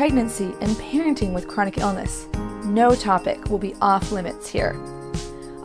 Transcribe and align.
pregnancy, 0.00 0.54
and 0.62 0.70
parenting 0.78 1.34
with 1.34 1.46
chronic 1.46 1.76
illness. 1.76 2.26
No 2.64 2.94
topic 2.94 3.50
will 3.50 3.58
be 3.58 3.74
off 3.82 4.10
limits 4.10 4.48
here. 4.48 4.80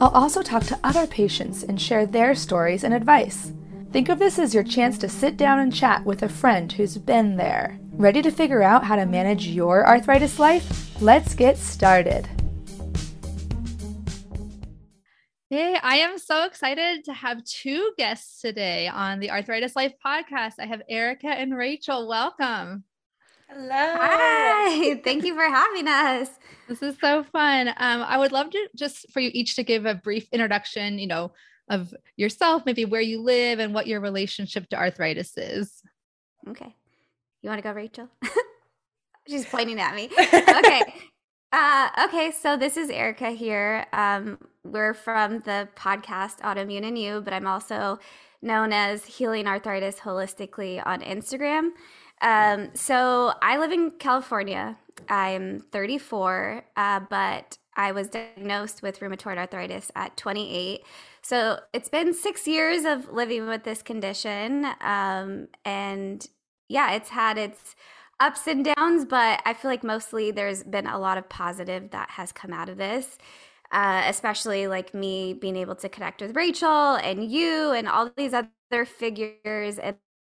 I'll 0.01 0.09
also 0.09 0.41
talk 0.41 0.63
to 0.63 0.79
other 0.83 1.07
patients 1.07 1.63
and 1.63 1.81
share 1.81 2.05
their 2.05 2.35
stories 2.35 2.83
and 2.83 2.93
advice. 2.93 3.53
Think 3.93 4.09
of 4.09 4.19
this 4.19 4.37
as 4.37 4.53
your 4.53 4.65
chance 4.65 4.97
to 4.97 5.07
sit 5.07 5.37
down 5.37 5.59
and 5.59 5.73
chat 5.73 6.03
with 6.03 6.21
a 6.21 6.27
friend 6.27 6.69
who's 6.69 6.97
been 6.97 7.37
there. 7.37 7.79
Ready 7.93 8.21
to 8.23 8.29
figure 8.29 8.61
out 8.61 8.83
how 8.83 8.97
to 8.97 9.05
manage 9.05 9.47
your 9.47 9.87
arthritis 9.87 10.37
life? 10.37 11.01
Let's 11.01 11.33
get 11.33 11.57
started. 11.57 12.27
Hey, 15.49 15.77
I 15.81 15.99
am 15.99 16.17
so 16.17 16.43
excited 16.43 17.05
to 17.05 17.13
have 17.13 17.41
two 17.45 17.93
guests 17.97 18.41
today 18.41 18.89
on 18.89 19.21
the 19.21 19.31
Arthritis 19.31 19.77
Life 19.77 19.93
podcast. 20.05 20.55
I 20.59 20.65
have 20.65 20.81
Erica 20.89 21.29
and 21.29 21.55
Rachel. 21.55 22.09
Welcome. 22.09 22.83
Hello. 23.57 23.69
Hi. 23.69 24.99
Thank 25.01 25.23
you 25.23 25.33
for 25.33 25.47
having 25.47 25.87
us. 25.87 26.27
This 26.67 26.81
is 26.81 26.97
so 26.99 27.23
fun. 27.23 27.69
Um, 27.69 28.01
I 28.01 28.17
would 28.17 28.33
love 28.33 28.49
to 28.49 28.67
just 28.75 29.09
for 29.13 29.21
you 29.21 29.31
each 29.33 29.55
to 29.55 29.63
give 29.63 29.85
a 29.85 29.95
brief 29.95 30.27
introduction, 30.33 30.99
you 30.99 31.07
know, 31.07 31.31
of 31.69 31.93
yourself, 32.17 32.63
maybe 32.65 32.83
where 32.83 32.99
you 32.99 33.21
live 33.21 33.59
and 33.59 33.73
what 33.73 33.87
your 33.87 34.01
relationship 34.01 34.67
to 34.71 34.75
arthritis 34.75 35.37
is. 35.37 35.81
Okay. 36.49 36.75
You 37.41 37.49
want 37.49 37.59
to 37.59 37.63
go, 37.63 37.71
Rachel? 37.71 38.09
She's 39.29 39.45
pointing 39.45 39.79
at 39.79 39.95
me. 39.95 40.09
Okay. 40.19 40.81
Uh, 41.53 41.87
okay, 42.07 42.31
so 42.31 42.57
this 42.57 42.75
is 42.75 42.89
Erica 42.89 43.29
here. 43.29 43.85
Um, 43.93 44.37
we're 44.65 44.93
from 44.93 45.39
the 45.45 45.69
podcast 45.77 46.41
Autoimmune 46.41 46.85
and 46.85 46.99
You, 46.99 47.21
but 47.21 47.31
I'm 47.31 47.47
also 47.47 47.99
known 48.41 48.73
as 48.73 49.05
Healing 49.05 49.47
Arthritis 49.47 49.99
Holistically 49.99 50.85
on 50.85 50.99
Instagram. 50.99 51.69
Um, 52.21 52.69
so 52.73 53.33
I 53.41 53.57
live 53.57 53.71
in 53.71 53.91
California. 53.91 54.77
I'm 55.09 55.59
34, 55.71 56.63
uh, 56.75 56.99
but 57.09 57.57
I 57.75 57.91
was 57.91 58.07
diagnosed 58.07 58.81
with 58.81 58.99
rheumatoid 58.99 59.37
arthritis 59.37 59.91
at 59.95 60.15
28. 60.17 60.81
So 61.21 61.59
it's 61.73 61.89
been 61.89 62.13
six 62.13 62.47
years 62.47 62.85
of 62.85 63.11
living 63.11 63.47
with 63.47 63.63
this 63.63 63.81
condition. 63.81 64.65
Um, 64.81 65.47
and 65.65 66.25
yeah, 66.69 66.93
it's 66.93 67.09
had 67.09 67.37
its 67.37 67.75
ups 68.19 68.47
and 68.47 68.65
downs, 68.75 69.05
but 69.05 69.41
I 69.45 69.53
feel 69.53 69.69
like 69.69 69.83
mostly 69.83 70.31
there's 70.31 70.63
been 70.63 70.87
a 70.87 70.97
lot 70.97 71.17
of 71.17 71.27
positive 71.27 71.91
that 71.91 72.11
has 72.11 72.31
come 72.31 72.53
out 72.53 72.69
of 72.69 72.77
this. 72.77 73.17
Uh, 73.71 74.03
especially 74.05 74.67
like 74.67 74.93
me 74.93 75.33
being 75.33 75.55
able 75.57 75.75
to 75.75 75.89
connect 75.89 76.21
with 76.21 76.35
Rachel 76.35 76.95
and 76.95 77.29
you 77.29 77.71
and 77.71 77.89
all 77.89 78.09
these 78.15 78.31
other 78.33 78.85
figures 78.85 79.79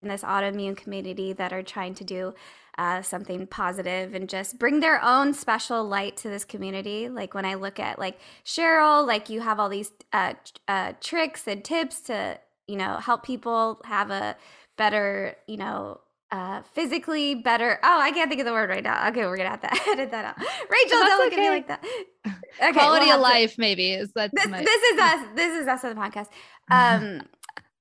in 0.03 0.09
this 0.09 0.23
autoimmune 0.23 0.77
community 0.77 1.33
that 1.33 1.53
are 1.53 1.63
trying 1.63 1.95
to 1.95 2.05
do 2.05 2.35
uh, 2.79 3.03
something 3.03 3.47
positive 3.47 4.15
and 4.15 4.29
just 4.29 4.59
bring 4.59 4.81
their 4.81 5.03
own 5.05 5.35
special 5.35 5.85
light 5.85 6.17
to 6.17 6.29
this 6.29 6.45
community. 6.45 7.09
Like 7.09 7.35
when 7.35 7.45
I 7.45 7.55
look 7.55 7.79
at 7.79 7.99
like 7.99 8.19
Cheryl, 8.45 9.07
like 9.07 9.29
you 9.29 9.41
have 9.41 9.61
all 9.61 9.69
these 9.69 9.91
uh, 10.13 10.35
uh, 10.67 10.95
tricks 11.01 11.47
and 11.47 11.63
tips 11.63 12.01
to 12.03 12.39
you 12.67 12.77
know 12.77 12.97
help 12.97 13.25
people 13.25 13.81
have 13.85 14.11
a 14.11 14.37
better 14.79 15.37
you 15.47 15.57
know 15.57 16.01
uh, 16.33 16.63
physically 16.73 17.35
better. 17.35 17.79
Oh, 17.83 18.01
I 18.01 18.13
can't 18.13 18.31
think 18.31 18.41
of 18.41 18.47
the 18.47 18.53
word 18.53 18.71
right 18.71 18.85
now. 18.85 19.09
Okay, 19.11 19.27
we're 19.27 19.37
gonna 19.37 19.51
have 19.51 19.61
to 19.63 19.73
edit 19.91 20.11
that 20.13 20.25
out. 20.25 20.39
Rachel, 20.39 20.99
don't 20.99 21.19
look 21.19 21.33
okay. 21.33 21.37
at 21.37 21.43
me 21.43 21.51
like 21.51 21.69
that. 21.69 21.85
Okay, 22.63 22.73
quality 22.73 23.07
we'll 23.07 23.17
of 23.17 23.23
life, 23.23 23.55
to, 23.55 23.61
maybe 23.61 23.93
is 23.93 24.13
that. 24.13 24.31
This, 24.33 24.47
my- 24.47 24.63
this 24.63 24.83
is 24.83 25.01
us. 25.01 25.27
This 25.35 25.63
is 25.63 25.67
us 25.67 25.85
on 25.85 25.95
the 25.95 26.01
podcast. 26.01 26.27
Um, 26.71 27.23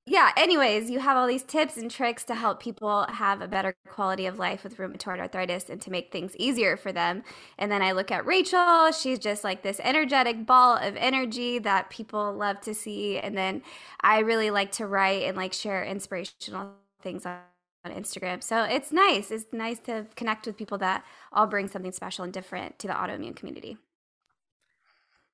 yeah, 0.09 0.31
anyways, 0.35 0.89
you 0.89 0.97
have 0.99 1.15
all 1.15 1.27
these 1.27 1.43
tips 1.43 1.77
and 1.77 1.89
tricks 1.89 2.23
to 2.23 2.33
help 2.33 2.59
people 2.59 3.05
have 3.09 3.41
a 3.41 3.47
better 3.47 3.75
quality 3.87 4.25
of 4.25 4.39
life 4.39 4.63
with 4.63 4.77
rheumatoid 4.77 5.19
arthritis 5.19 5.69
and 5.69 5.79
to 5.83 5.91
make 5.91 6.11
things 6.11 6.35
easier 6.37 6.75
for 6.75 6.91
them. 6.91 7.21
And 7.59 7.71
then 7.71 7.83
I 7.83 7.91
look 7.91 8.09
at 8.09 8.25
Rachel, 8.25 8.91
she's 8.91 9.19
just 9.19 9.43
like 9.43 9.61
this 9.61 9.79
energetic 9.83 10.47
ball 10.47 10.77
of 10.77 10.95
energy 10.95 11.59
that 11.59 11.91
people 11.91 12.33
love 12.33 12.59
to 12.61 12.73
see. 12.73 13.19
And 13.19 13.37
then 13.37 13.61
I 14.01 14.19
really 14.19 14.49
like 14.49 14.71
to 14.73 14.87
write 14.87 15.23
and 15.23 15.37
like 15.37 15.53
share 15.53 15.83
inspirational 15.83 16.71
things 17.03 17.27
on 17.27 17.37
Instagram. 17.85 18.41
So 18.41 18.63
it's 18.63 18.91
nice. 18.91 19.29
It's 19.29 19.45
nice 19.53 19.77
to 19.81 20.07
connect 20.15 20.47
with 20.47 20.57
people 20.57 20.79
that 20.79 21.05
all 21.31 21.45
bring 21.45 21.67
something 21.67 21.91
special 21.91 22.23
and 22.23 22.33
different 22.33 22.79
to 22.79 22.87
the 22.87 22.93
autoimmune 22.93 23.35
community. 23.35 23.77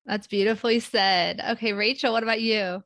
That's 0.05 0.27
beautifully 0.27 0.81
said. 0.81 1.41
Okay, 1.51 1.71
Rachel, 1.71 2.11
what 2.11 2.23
about 2.23 2.41
you? 2.41 2.83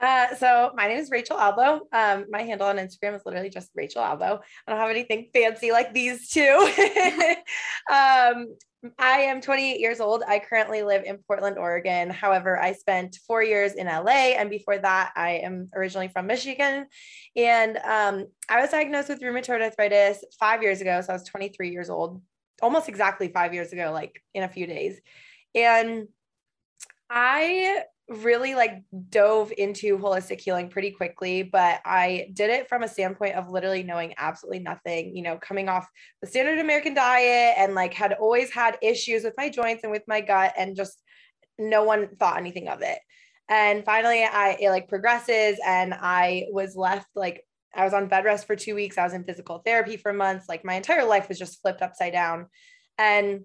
Uh, 0.00 0.34
so 0.36 0.70
my 0.76 0.86
name 0.86 0.98
is 0.98 1.10
Rachel 1.10 1.38
Albo. 1.38 1.86
Um, 1.92 2.26
my 2.30 2.42
handle 2.42 2.68
on 2.68 2.76
Instagram 2.76 3.16
is 3.16 3.22
literally 3.26 3.50
just 3.50 3.70
Rachel 3.74 4.02
Albo. 4.02 4.40
I 4.66 4.70
don't 4.70 4.80
have 4.80 4.90
anything 4.90 5.28
fancy 5.32 5.72
like 5.72 5.92
these 5.92 6.28
two. 6.28 6.42
um, 7.92 8.46
I 8.96 9.22
am 9.22 9.40
28 9.40 9.80
years 9.80 9.98
old. 9.98 10.22
I 10.26 10.38
currently 10.38 10.82
live 10.82 11.02
in 11.04 11.18
Portland, 11.26 11.58
Oregon. 11.58 12.10
However, 12.10 12.60
I 12.60 12.74
spent 12.74 13.18
four 13.26 13.42
years 13.42 13.72
in 13.72 13.88
LA, 13.88 14.36
and 14.36 14.48
before 14.48 14.78
that, 14.78 15.12
I 15.16 15.30
am 15.38 15.68
originally 15.74 16.08
from 16.08 16.28
Michigan. 16.28 16.86
And 17.34 17.76
um, 17.78 18.26
I 18.48 18.60
was 18.60 18.70
diagnosed 18.70 19.08
with 19.08 19.20
rheumatoid 19.20 19.62
arthritis 19.62 20.22
five 20.38 20.62
years 20.62 20.80
ago. 20.80 21.00
So 21.00 21.10
I 21.10 21.14
was 21.14 21.24
23 21.24 21.70
years 21.70 21.90
old, 21.90 22.22
almost 22.62 22.88
exactly 22.88 23.28
five 23.28 23.52
years 23.52 23.72
ago, 23.72 23.90
like 23.92 24.22
in 24.32 24.44
a 24.44 24.48
few 24.48 24.68
days. 24.68 25.00
And 25.56 26.06
I 27.10 27.82
really 28.08 28.54
like 28.54 28.82
dove 29.10 29.52
into 29.58 29.98
holistic 29.98 30.40
healing 30.40 30.70
pretty 30.70 30.90
quickly, 30.90 31.42
but 31.42 31.80
I 31.84 32.28
did 32.32 32.48
it 32.48 32.68
from 32.68 32.82
a 32.82 32.88
standpoint 32.88 33.34
of 33.34 33.50
literally 33.50 33.82
knowing 33.82 34.14
absolutely 34.16 34.60
nothing, 34.60 35.14
you 35.14 35.22
know, 35.22 35.36
coming 35.36 35.68
off 35.68 35.86
the 36.22 36.26
standard 36.26 36.58
American 36.58 36.94
diet 36.94 37.54
and 37.58 37.74
like 37.74 37.92
had 37.92 38.14
always 38.14 38.50
had 38.50 38.78
issues 38.80 39.24
with 39.24 39.34
my 39.36 39.50
joints 39.50 39.84
and 39.84 39.92
with 39.92 40.04
my 40.08 40.22
gut 40.22 40.54
and 40.56 40.74
just 40.74 41.02
no 41.58 41.84
one 41.84 42.08
thought 42.18 42.38
anything 42.38 42.68
of 42.68 42.80
it. 42.80 42.98
And 43.48 43.84
finally 43.84 44.24
I 44.24 44.56
it 44.60 44.70
like 44.70 44.88
progresses 44.88 45.58
and 45.66 45.92
I 45.94 46.46
was 46.50 46.76
left 46.76 47.08
like 47.14 47.44
I 47.74 47.84
was 47.84 47.92
on 47.92 48.08
bed 48.08 48.24
rest 48.24 48.46
for 48.46 48.56
2 48.56 48.74
weeks. 48.74 48.96
I 48.96 49.04
was 49.04 49.12
in 49.12 49.24
physical 49.24 49.58
therapy 49.58 49.98
for 49.98 50.14
months. 50.14 50.48
Like 50.48 50.64
my 50.64 50.74
entire 50.74 51.04
life 51.04 51.28
was 51.28 51.38
just 51.38 51.60
flipped 51.60 51.82
upside 51.82 52.12
down. 52.14 52.46
And 52.96 53.42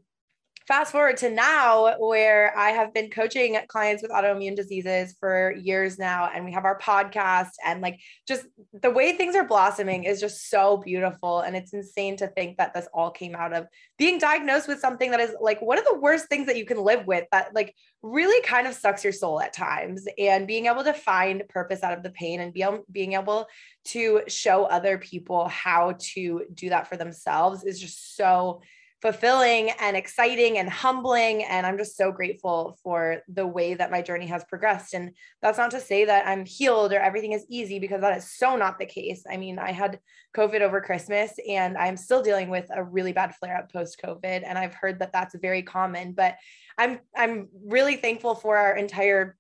fast 0.68 0.92
forward 0.92 1.18
to 1.18 1.30
now 1.30 1.96
where 2.00 2.58
I 2.58 2.70
have 2.70 2.94
been 2.94 3.10
coaching 3.10 3.58
clients 3.68 4.02
with 4.02 4.12
autoimmune 4.12 4.56
diseases 4.56 5.16
for 5.20 5.54
years 5.54 6.00
now 6.00 6.30
and 6.34 6.46
we 6.46 6.54
have 6.54 6.64
our 6.64 6.80
podcast 6.80 7.52
and 7.66 7.82
like 7.82 8.00
just 8.28 8.46
the 8.82 8.90
way 8.90 9.14
things 9.14 9.36
are 9.36 9.48
blossoming 9.48 10.06
is 10.06 10.22
just 10.22 10.50
so 10.50 10.78
beautiful 10.78 11.42
and 11.42 11.56
it's 11.56 11.74
insane 11.74 12.16
to 12.18 12.28
think 12.28 12.58
that 12.58 12.74
this 12.74 12.88
all 12.94 13.12
came 13.12 13.36
out 13.36 13.54
of 13.54 13.68
being 13.98 14.18
diagnosed 14.20 14.68
with 14.68 14.80
something 14.80 15.12
that 15.12 15.20
is 15.20 15.36
like 15.42 15.62
one 15.62 15.78
of 15.78 15.86
the 15.86 16.00
worst 16.00 16.28
things 16.28 16.48
that 16.48 16.58
you 16.58 16.66
can 16.66 16.78
live 16.78 17.06
with 17.06 17.26
that 17.32 17.54
like 17.54 17.76
really 18.02 18.42
kind 18.46 18.68
of 18.68 18.74
sucks 18.74 19.04
your 19.04 19.14
soul 19.14 19.42
at 19.42 19.54
times 19.54 20.06
and 20.18 20.48
being 20.48 20.68
able 20.68 20.84
to 20.84 20.94
find 20.94 21.44
purpose 21.50 21.84
out 21.84 21.98
of 21.98 22.04
the 22.04 22.12
pain 22.12 22.40
and 22.40 22.54
be 22.54 22.66
being 22.92 23.14
able 23.14 23.48
to 23.84 24.22
show 24.28 24.64
other 24.64 24.98
people 24.98 25.48
how 25.50 25.96
to 26.00 26.46
do 26.54 26.70
that 26.70 26.88
for 26.88 26.96
themselves 26.96 27.64
is 27.64 27.80
just 27.80 28.16
so 28.16 28.62
fulfilling 29.04 29.70
and 29.82 29.98
exciting 29.98 30.58
and 30.58 30.70
humbling. 30.70 31.44
And 31.44 31.68
I'm 31.68 31.78
just 31.78 31.98
so 31.98 32.10
grateful 32.10 32.80
for 32.82 33.22
the 33.28 33.46
way 33.46 33.74
that 33.74 33.92
my 33.92 34.02
journey 34.02 34.28
has 34.28 34.46
progressed. 34.46 34.94
And 34.94 35.12
that's 35.42 35.58
not 35.58 35.72
to 35.72 35.82
say 35.82 36.06
that 36.06 36.26
I'm 36.26 36.46
healed 36.46 36.94
or 36.94 37.02
everything 37.02 37.34
is 37.34 37.46
easy 37.50 37.80
because 37.80 38.00
that 38.00 38.18
is 38.18 38.32
so 38.32 38.56
not 38.56 38.80
the 38.80 38.86
case. 38.86 39.26
I 39.30 39.36
mean, 39.36 39.60
I 39.60 39.74
had 39.74 40.00
COVID 40.38 40.62
over 40.62 40.80
Christmas 40.80 41.34
and 41.50 41.78
I'm 41.78 41.98
still 41.98 42.24
dealing 42.24 42.50
with 42.50 42.70
a 42.74 42.82
really 42.82 43.12
bad 43.12 43.36
flare 43.36 43.58
up 43.58 43.74
post 43.74 44.00
COVID. 44.02 44.44
And 44.46 44.58
I've 44.58 44.74
heard 44.74 45.00
that 45.00 45.12
that's 45.12 45.36
very 45.36 45.64
common, 45.64 46.14
but 46.14 46.38
I'm, 46.78 47.00
I'm 47.14 47.50
really 47.66 47.98
thankful 47.98 48.36
for 48.36 48.56
our 48.56 48.78
entire 48.78 49.36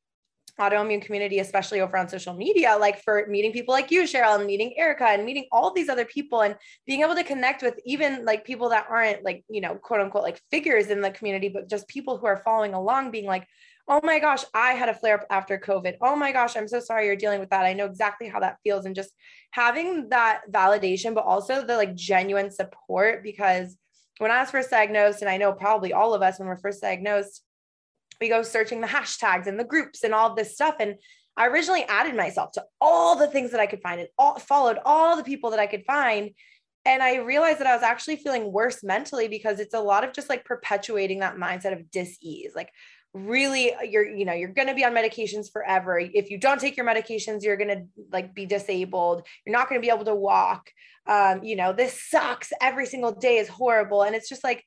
autoimmune 0.59 1.01
community, 1.01 1.39
especially 1.39 1.81
over 1.81 1.97
on 1.97 2.07
social 2.07 2.33
media, 2.33 2.77
like 2.79 3.01
for 3.01 3.25
meeting 3.27 3.51
people 3.51 3.73
like 3.73 3.91
you, 3.91 4.03
Cheryl, 4.03 4.37
and 4.37 4.45
meeting 4.45 4.73
Erica 4.77 5.05
and 5.05 5.25
meeting 5.25 5.45
all 5.51 5.73
these 5.73 5.89
other 5.89 6.05
people 6.05 6.41
and 6.41 6.55
being 6.85 7.01
able 7.01 7.15
to 7.15 7.23
connect 7.23 7.61
with 7.61 7.79
even 7.85 8.25
like 8.25 8.45
people 8.45 8.69
that 8.69 8.85
aren't 8.89 9.23
like, 9.23 9.43
you 9.49 9.61
know, 9.61 9.75
quote 9.75 10.01
unquote, 10.01 10.23
like 10.23 10.41
figures 10.51 10.87
in 10.87 11.01
the 11.01 11.11
community, 11.11 11.49
but 11.49 11.69
just 11.69 11.87
people 11.87 12.17
who 12.17 12.27
are 12.27 12.37
following 12.37 12.73
along 12.73 13.11
being 13.11 13.25
like, 13.25 13.47
oh 13.87 13.99
my 14.03 14.19
gosh, 14.19 14.43
I 14.53 14.71
had 14.71 14.89
a 14.89 14.93
flare 14.93 15.19
up 15.21 15.27
after 15.29 15.57
COVID. 15.57 15.97
Oh 16.01 16.15
my 16.15 16.31
gosh, 16.31 16.55
I'm 16.55 16.67
so 16.67 16.79
sorry 16.79 17.07
you're 17.07 17.15
dealing 17.15 17.39
with 17.39 17.49
that. 17.49 17.65
I 17.65 17.73
know 17.73 17.85
exactly 17.85 18.29
how 18.29 18.39
that 18.39 18.57
feels. 18.63 18.85
And 18.85 18.95
just 18.95 19.11
having 19.51 20.09
that 20.09 20.41
validation, 20.49 21.13
but 21.13 21.25
also 21.25 21.65
the 21.65 21.75
like 21.75 21.95
genuine 21.95 22.49
support 22.49 23.23
because 23.23 23.75
when 24.19 24.31
I 24.31 24.39
was 24.39 24.51
first 24.51 24.69
diagnosed, 24.69 25.21
and 25.21 25.29
I 25.29 25.37
know 25.37 25.51
probably 25.51 25.91
all 25.91 26.13
of 26.13 26.21
us 26.21 26.39
when 26.39 26.47
we're 26.47 26.57
first 26.57 26.81
diagnosed, 26.81 27.41
we 28.19 28.29
go 28.29 28.43
searching 28.43 28.81
the 28.81 28.87
hashtags 28.87 29.47
and 29.47 29.59
the 29.59 29.63
groups 29.63 30.03
and 30.03 30.13
all 30.13 30.35
this 30.35 30.53
stuff. 30.53 30.75
And 30.79 30.95
I 31.35 31.47
originally 31.47 31.83
added 31.83 32.15
myself 32.15 32.51
to 32.53 32.63
all 32.79 33.15
the 33.15 33.27
things 33.27 33.51
that 33.51 33.59
I 33.59 33.65
could 33.65 33.81
find 33.81 33.99
and 33.99 34.09
all 34.17 34.37
followed 34.39 34.77
all 34.85 35.17
the 35.17 35.23
people 35.23 35.51
that 35.51 35.59
I 35.59 35.67
could 35.67 35.83
find. 35.85 36.31
And 36.85 37.01
I 37.01 37.17
realized 37.17 37.59
that 37.59 37.67
I 37.67 37.75
was 37.75 37.83
actually 37.83 38.17
feeling 38.17 38.51
worse 38.51 38.83
mentally 38.83 39.27
because 39.27 39.59
it's 39.59 39.73
a 39.73 39.79
lot 39.79 40.03
of 40.03 40.13
just 40.13 40.29
like 40.29 40.45
perpetuating 40.45 41.19
that 41.19 41.37
mindset 41.37 41.73
of 41.73 41.89
dis-ease. 41.89 42.51
Like 42.55 42.69
really 43.13 43.71
you're 43.87 44.07
you 44.07 44.25
know 44.25 44.33
you're 44.33 44.49
going 44.49 44.67
to 44.67 44.73
be 44.73 44.83
on 44.83 44.91
medications 44.91 45.51
forever 45.51 45.99
if 45.99 46.31
you 46.31 46.39
don't 46.39 46.59
take 46.59 46.75
your 46.75 46.85
medications 46.85 47.43
you're 47.43 47.57
going 47.57 47.69
to 47.69 47.83
like 48.11 48.33
be 48.33 48.47
disabled 48.47 49.21
you're 49.45 49.53
not 49.53 49.69
going 49.69 49.79
to 49.79 49.85
be 49.85 49.93
able 49.93 50.05
to 50.05 50.15
walk 50.15 50.71
um 51.05 51.43
you 51.43 51.55
know 51.55 51.73
this 51.73 52.01
sucks 52.09 52.51
every 52.59 52.87
single 52.87 53.11
day 53.11 53.37
is 53.37 53.47
horrible 53.47 54.01
and 54.01 54.15
it's 54.15 54.27
just 54.27 54.43
like 54.43 54.63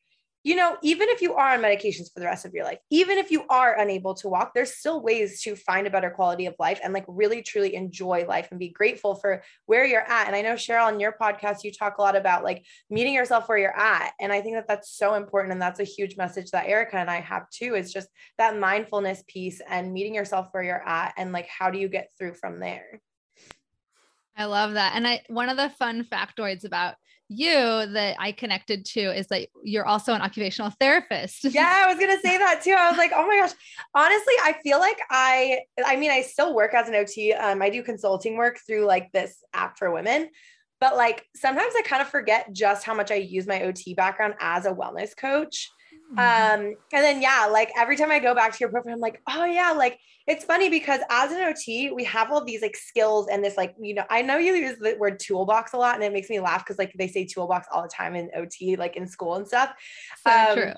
you 0.47 0.55
know, 0.55 0.77
even 0.81 1.09
if 1.09 1.21
you 1.21 1.35
are 1.35 1.55
on 1.55 1.61
medications 1.61 2.07
for 2.15 2.21
the 2.21 2.25
rest 2.25 2.45
of 2.45 2.55
your 2.55 2.65
life, 2.65 2.79
even 2.89 3.19
if 3.19 3.33
you 3.33 3.43
are 3.51 3.77
unable 3.81 4.15
to 4.15 4.29
walk, 4.29 4.55
there's 4.55 4.77
still 4.77 5.03
ways 5.03 5.43
to 5.43 5.57
find 5.57 5.89
a 5.89 5.91
better 5.91 6.09
quality 6.09 6.47
of 6.47 6.55
life 6.61 6.79
and 6.85 6.95
like 6.95 7.05
really 7.09 7.43
truly 7.43 7.75
enjoy 7.75 8.25
life 8.29 8.47
and 8.53 8.61
be 8.61 8.69
grateful 8.69 9.17
for 9.17 9.43
where 9.65 9.85
you're 9.85 10.09
at. 10.09 10.29
And 10.29 10.37
I 10.37 10.43
know 10.43 10.55
Cheryl 10.55 10.87
on 10.87 11.01
your 11.01 11.17
podcast, 11.21 11.65
you 11.65 11.73
talk 11.73 11.99
a 11.99 12.01
lot 12.01 12.15
about 12.15 12.45
like 12.45 12.65
meeting 12.89 13.13
yourself 13.13 13.49
where 13.49 13.59
you're 13.59 13.77
at. 13.77 14.13
And 14.21 14.33
I 14.33 14.41
think 14.41 14.55
that 14.55 14.69
that's 14.69 14.97
so 14.97 15.15
important. 15.15 15.51
And 15.51 15.61
that's 15.61 15.81
a 15.81 15.85
huge 15.85 16.17
message 16.17 16.53
that 16.53 16.69
Erica 16.69 16.99
and 16.99 17.11
I 17.11 17.23
have 17.23 17.51
too, 17.51 17.75
is 17.75 17.93
just 17.93 18.07
that 18.39 18.57
mindfulness 18.57 19.25
piece 19.27 19.61
and 19.69 19.93
meeting 19.93 20.15
yourself 20.15 20.47
where 20.53 20.63
you're 20.63 20.89
at. 20.89 21.13
And 21.17 21.33
like, 21.33 21.49
how 21.49 21.73
do 21.73 21.79
you 21.81 21.89
get 21.89 22.11
through 22.17 22.35
from 22.35 22.61
there? 22.61 23.01
I 24.37 24.45
love 24.45 24.75
that. 24.75 24.93
And 24.95 25.09
I, 25.09 25.23
one 25.27 25.49
of 25.49 25.57
the 25.57 25.71
fun 25.71 26.05
factoids 26.05 26.65
about 26.65 26.95
you 27.29 27.53
that 27.53 28.17
I 28.19 28.33
connected 28.33 28.85
to 28.87 29.01
is 29.01 29.27
that 29.29 29.49
you're 29.63 29.87
also 29.87 30.13
an 30.13 30.23
occupational 30.23 30.71
therapist. 30.79 31.45
Yeah, 31.57 31.85
I 31.85 31.87
was 31.87 31.99
going 31.99 32.15
to 32.15 32.21
say 32.21 32.37
that 32.37 32.61
too. 32.63 32.73
I 32.73 32.91
was 32.91 32.99
like, 32.99 33.13
oh 33.15 33.27
my 33.27 33.39
gosh. 33.39 33.53
Honestly, 33.95 34.35
I 34.43 34.57
feel 34.63 34.79
like 34.79 34.99
I, 35.11 35.61
I 35.85 35.97
mean, 35.97 36.11
I 36.11 36.21
still 36.21 36.55
work 36.55 36.75
as 36.75 36.89
an 36.89 36.95
OT. 36.95 37.33
Um, 37.33 37.63
I 37.63 37.71
do 37.71 37.83
consulting 37.83 38.37
work 38.37 38.59
through 38.67 38.85
like 38.85 39.11
this 39.13 39.39
app 39.55 39.79
for 39.79 39.91
women, 39.91 40.29
but 40.81 40.97
like 40.97 41.25
sometimes 41.35 41.73
I 41.77 41.83
kind 41.83 42.03
of 42.03 42.09
forget 42.09 42.53
just 42.53 42.85
how 42.85 42.95
much 42.95 43.11
I 43.11 43.15
use 43.15 43.47
my 43.47 43.63
OT 43.63 43.95
background 43.95 44.35
as 44.39 44.67
a 44.67 44.73
wellness 44.73 45.17
coach. 45.17 45.71
Mm-hmm. 46.15 46.19
Um, 46.19 46.75
and 46.93 47.05
then 47.05 47.21
yeah, 47.21 47.49
like 47.51 47.71
every 47.77 47.97
time 47.97 48.11
I 48.11 48.19
go 48.19 48.35
back 48.35 48.53
to 48.53 48.59
your 48.61 48.69
profile, 48.69 48.93
I'm 48.93 49.01
like, 49.01 49.21
oh 49.29 49.45
yeah, 49.45 49.73
like 49.73 49.99
it's 50.27 50.45
funny 50.45 50.69
because 50.69 51.01
as 51.11 51.33
an 51.33 51.43
OT, 51.43 51.91
we 51.91 52.05
have 52.05 52.31
all 52.31 52.45
these 52.45 52.63
like 52.63 52.77
skills 52.77 53.29
and 53.29 53.45
this 53.45 53.57
like, 53.57 53.75
you 53.81 53.95
know, 53.95 54.05
I 54.09 54.23
know 54.23 54.39
you 54.39 54.55
use 54.55 54.79
the 54.79 54.97
word 54.99 55.19
toolbox 55.19 55.73
a 55.73 55.79
lot 55.79 55.95
and 55.97 56.05
it 56.05 56.13
makes 56.13 56.31
me 56.31 56.41
laugh 56.41 56.65
because 56.65 56.79
like 56.79 56.93
they 56.97 57.09
say 57.09 57.25
toolbox 57.25 57.67
all 57.73 57.83
the 57.83 57.89
time 57.89 58.15
in 58.15 58.31
OT, 58.37 58.77
like 58.77 58.97
in 58.97 59.09
school 59.09 59.35
and 59.35 59.47
stuff. 59.47 59.73
So 60.27 60.33
um, 60.33 60.55
true. 60.55 60.73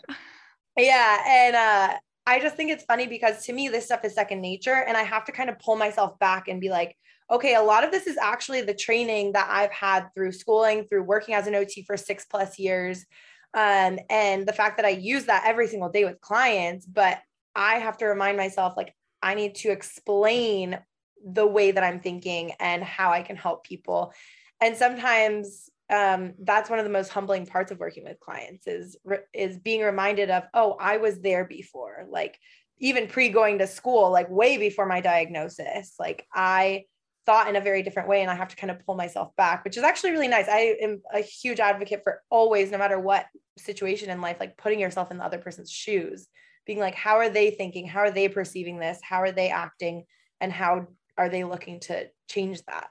Yeah. 0.76 1.24
And 1.26 1.56
uh 1.56 1.98
I 2.26 2.40
just 2.40 2.56
think 2.56 2.70
it's 2.70 2.84
funny 2.84 3.06
because 3.06 3.46
to 3.46 3.54
me, 3.54 3.68
this 3.68 3.86
stuff 3.86 4.04
is 4.04 4.14
second 4.14 4.42
nature. 4.42 4.84
And 4.86 4.98
I 4.98 5.02
have 5.02 5.24
to 5.24 5.32
kind 5.32 5.48
of 5.48 5.58
pull 5.58 5.76
myself 5.76 6.18
back 6.18 6.46
and 6.48 6.60
be 6.60 6.68
like, 6.68 6.94
okay, 7.30 7.54
a 7.54 7.62
lot 7.62 7.84
of 7.84 7.90
this 7.90 8.06
is 8.06 8.18
actually 8.18 8.60
the 8.60 8.74
training 8.74 9.32
that 9.32 9.48
I've 9.50 9.72
had 9.72 10.08
through 10.14 10.32
schooling, 10.32 10.84
through 10.84 11.04
working 11.04 11.34
as 11.34 11.46
an 11.46 11.54
OT 11.54 11.84
for 11.84 11.96
six 11.96 12.26
plus 12.26 12.58
years 12.58 13.06
um, 13.54 13.98
and 14.10 14.46
the 14.46 14.52
fact 14.52 14.76
that 14.76 14.86
I 14.86 14.90
use 14.90 15.24
that 15.24 15.44
every 15.46 15.68
single 15.68 15.88
day 15.88 16.04
with 16.04 16.20
clients, 16.20 16.86
but 16.86 17.18
I 17.54 17.76
have 17.76 17.98
to 17.98 18.06
remind 18.06 18.36
myself 18.36 18.74
like 18.76 18.94
I 19.22 19.34
need 19.34 19.56
to 19.56 19.70
explain 19.70 20.78
the 21.24 21.46
way 21.46 21.70
that 21.70 21.82
I'm 21.82 22.00
thinking 22.00 22.52
and 22.60 22.82
how 22.82 23.10
I 23.10 23.22
can 23.22 23.36
help 23.36 23.64
people. 23.64 24.12
And 24.60 24.76
sometimes 24.76 25.70
um, 25.90 26.34
that's 26.40 26.70
one 26.70 26.78
of 26.78 26.84
the 26.84 26.90
most 26.90 27.08
humbling 27.08 27.46
parts 27.46 27.72
of 27.72 27.78
working 27.78 28.04
with 28.04 28.20
clients 28.20 28.66
is 28.66 28.96
is 29.32 29.58
being 29.58 29.80
reminded 29.80 30.30
of 30.30 30.44
oh 30.52 30.76
I 30.78 30.98
was 30.98 31.20
there 31.20 31.46
before 31.46 32.06
like 32.10 32.38
even 32.78 33.08
pre 33.08 33.30
going 33.30 33.58
to 33.58 33.66
school 33.66 34.10
like 34.10 34.28
way 34.28 34.58
before 34.58 34.84
my 34.84 35.00
diagnosis 35.00 35.94
like 35.98 36.26
I 36.34 36.84
thought 37.28 37.46
in 37.46 37.56
a 37.56 37.60
very 37.60 37.82
different 37.82 38.08
way 38.08 38.22
and 38.22 38.30
I 38.30 38.34
have 38.34 38.48
to 38.48 38.56
kind 38.56 38.70
of 38.70 38.82
pull 38.86 38.94
myself 38.94 39.36
back, 39.36 39.62
which 39.62 39.76
is 39.76 39.82
actually 39.82 40.12
really 40.12 40.28
nice. 40.28 40.48
I 40.48 40.76
am 40.80 41.02
a 41.12 41.20
huge 41.20 41.60
advocate 41.60 42.00
for 42.02 42.22
always, 42.30 42.70
no 42.70 42.78
matter 42.78 42.98
what 42.98 43.26
situation 43.58 44.08
in 44.08 44.22
life, 44.22 44.38
like 44.40 44.56
putting 44.56 44.80
yourself 44.80 45.10
in 45.10 45.18
the 45.18 45.24
other 45.24 45.36
person's 45.36 45.70
shoes, 45.70 46.26
being 46.64 46.78
like, 46.78 46.94
how 46.94 47.16
are 47.16 47.28
they 47.28 47.50
thinking? 47.50 47.86
How 47.86 48.00
are 48.00 48.10
they 48.10 48.30
perceiving 48.30 48.78
this? 48.78 48.98
How 49.02 49.18
are 49.18 49.30
they 49.30 49.50
acting? 49.50 50.04
And 50.40 50.50
how 50.50 50.86
are 51.18 51.28
they 51.28 51.44
looking 51.44 51.80
to 51.80 52.08
change 52.30 52.62
that? 52.64 52.88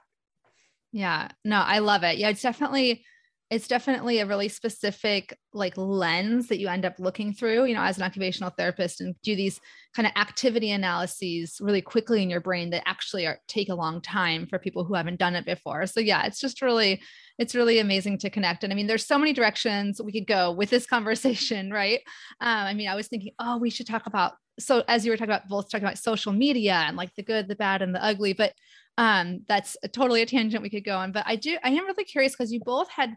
Yeah, 0.92 1.30
no, 1.44 1.56
I 1.56 1.80
love 1.80 2.04
it. 2.04 2.18
Yeah, 2.18 2.28
it's 2.28 2.42
definitely 2.42 3.04
it's 3.50 3.66
definitely 3.66 4.18
a 4.18 4.26
really 4.26 4.48
specific 4.48 5.36
like 5.54 5.76
lens 5.76 6.48
that 6.48 6.58
you 6.58 6.68
end 6.68 6.84
up 6.84 6.94
looking 6.98 7.32
through 7.32 7.64
you 7.64 7.74
know 7.74 7.82
as 7.82 7.96
an 7.96 8.02
occupational 8.02 8.50
therapist 8.50 9.00
and 9.00 9.14
do 9.22 9.34
these 9.34 9.60
kind 9.94 10.06
of 10.06 10.12
activity 10.16 10.70
analyses 10.70 11.58
really 11.60 11.80
quickly 11.80 12.22
in 12.22 12.28
your 12.28 12.40
brain 12.40 12.70
that 12.70 12.82
actually 12.86 13.26
are, 13.26 13.38
take 13.48 13.70
a 13.70 13.74
long 13.74 14.00
time 14.02 14.46
for 14.46 14.58
people 14.58 14.84
who 14.84 14.94
haven't 14.94 15.18
done 15.18 15.34
it 15.34 15.46
before. 15.46 15.86
So 15.86 16.00
yeah 16.00 16.26
it's 16.26 16.40
just 16.40 16.60
really 16.60 17.00
it's 17.38 17.54
really 17.54 17.78
amazing 17.78 18.18
to 18.18 18.30
connect. 18.30 18.64
And 18.64 18.72
i 18.72 18.76
mean 18.76 18.86
there's 18.86 19.06
so 19.06 19.18
many 19.18 19.32
directions 19.32 20.00
we 20.02 20.12
could 20.12 20.26
go 20.26 20.52
with 20.52 20.70
this 20.70 20.86
conversation 20.94 21.70
right? 21.70 22.00
Um, 22.40 22.66
i 22.66 22.74
mean 22.74 22.88
i 22.88 22.94
was 22.94 23.08
thinking 23.08 23.32
oh 23.38 23.58
we 23.58 23.70
should 23.70 23.86
talk 23.86 24.06
about 24.06 24.32
so 24.58 24.82
as 24.88 25.04
you 25.06 25.12
were 25.12 25.16
talking 25.16 25.32
about 25.32 25.48
both 25.48 25.70
talking 25.70 25.86
about 25.86 25.98
social 25.98 26.32
media 26.32 26.74
and 26.74 26.96
like 26.96 27.14
the 27.14 27.22
good 27.22 27.48
the 27.48 27.56
bad 27.56 27.80
and 27.80 27.94
the 27.94 28.04
ugly 28.04 28.32
but 28.32 28.52
um, 28.98 29.44
that's 29.46 29.76
a, 29.84 29.88
totally 29.88 30.22
a 30.22 30.26
tangent 30.26 30.60
we 30.60 30.70
could 30.70 30.84
go 30.84 30.96
on. 30.96 31.12
But 31.12 31.24
i 31.26 31.36
do 31.36 31.56
i 31.64 31.70
am 31.70 31.86
really 31.86 32.04
curious 32.04 32.32
because 32.32 32.52
you 32.52 32.60
both 32.60 32.90
had 32.90 33.16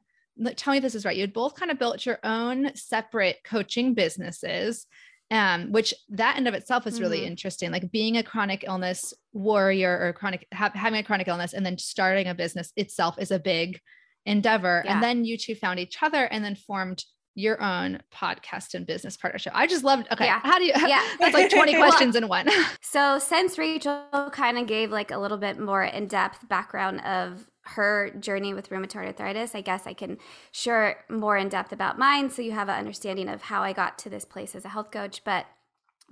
tell 0.56 0.72
me 0.72 0.78
if 0.78 0.84
this 0.84 0.96
is 0.96 1.06
right. 1.06 1.16
You 1.16 1.22
had 1.22 1.34
both 1.34 1.56
kind 1.56 1.72
of 1.72 1.80
built 1.80 2.06
your 2.06 2.20
own 2.24 2.76
separate 2.76 3.38
coaching 3.44 3.94
businesses, 3.94 4.86
um, 5.30 5.72
which 5.72 5.94
that 6.10 6.38
in 6.38 6.48
of 6.48 6.54
itself 6.54 6.88
is 6.88 7.00
really 7.00 7.20
mm-hmm. 7.20 7.28
interesting. 7.28 7.72
Like 7.72 7.92
being 7.92 8.18
a 8.18 8.24
chronic 8.24 8.64
illness 8.68 9.14
warrior 9.34 9.98
or 10.02 10.14
chronic 10.14 10.48
ha- 10.54 10.72
having 10.74 11.00
a 11.00 11.04
chronic 11.04 11.28
illness 11.28 11.54
and 11.54 11.66
then 11.66 11.78
starting 11.78 12.28
a 12.28 12.36
business 12.36 12.72
itself 12.76 13.16
is 13.20 13.32
a 13.32 13.40
big 13.40 13.80
endeavor. 14.26 14.84
Yeah. 14.86 14.94
And 14.94 15.04
then 15.04 15.26
you 15.26 15.38
two 15.38 15.56
found 15.56 15.80
each 15.80 16.02
other 16.02 16.26
and 16.26 16.44
then 16.44 16.56
formed 16.56 17.04
your 17.36 17.62
own 17.62 18.02
podcast 18.14 18.74
and 18.74 18.86
business 18.86 19.16
partnership. 19.16 19.54
I 19.56 19.66
just 19.68 19.84
loved. 19.84 20.08
Okay, 20.12 20.26
yeah. 20.26 20.42
how 20.44 20.58
do 20.58 20.66
you? 20.66 20.74
Yeah, 20.88 21.02
that's 21.20 21.34
like 21.34 21.50
twenty 21.50 21.76
questions 21.78 22.16
in 22.16 22.28
one. 22.28 22.50
so 22.82 23.20
since 23.20 23.58
Rachel 23.58 24.06
kind 24.34 24.58
of 24.58 24.68
gave 24.68 24.92
like 24.92 25.12
a 25.12 25.18
little 25.18 25.38
bit 25.38 25.60
more 25.60 25.84
in 25.84 26.08
depth 26.08 26.48
background 26.50 27.02
of 27.06 27.48
her 27.64 28.10
journey 28.20 28.54
with 28.54 28.70
rheumatoid 28.70 29.08
arthritis, 29.08 29.56
I 29.56 29.62
guess 29.62 29.86
I 29.86 29.94
can 29.94 30.18
share 30.52 31.06
more 31.10 31.38
in 31.38 31.50
depth 31.50 31.72
about 31.72 32.00
mine 32.00 32.30
so 32.30 32.42
you 32.42 32.52
have 32.52 32.70
an 32.70 32.78
understanding 32.78 33.30
of 33.30 33.44
how 33.44 33.62
I 33.62 33.74
got 33.74 33.98
to 34.00 34.10
this 34.10 34.26
place 34.26 34.56
as 34.56 34.66
a 34.66 34.70
health 34.70 34.92
coach. 34.92 35.24
But 35.24 35.46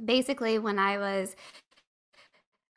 basically, 0.04 0.60
when 0.60 0.80
I 0.80 0.98
was 0.98 1.36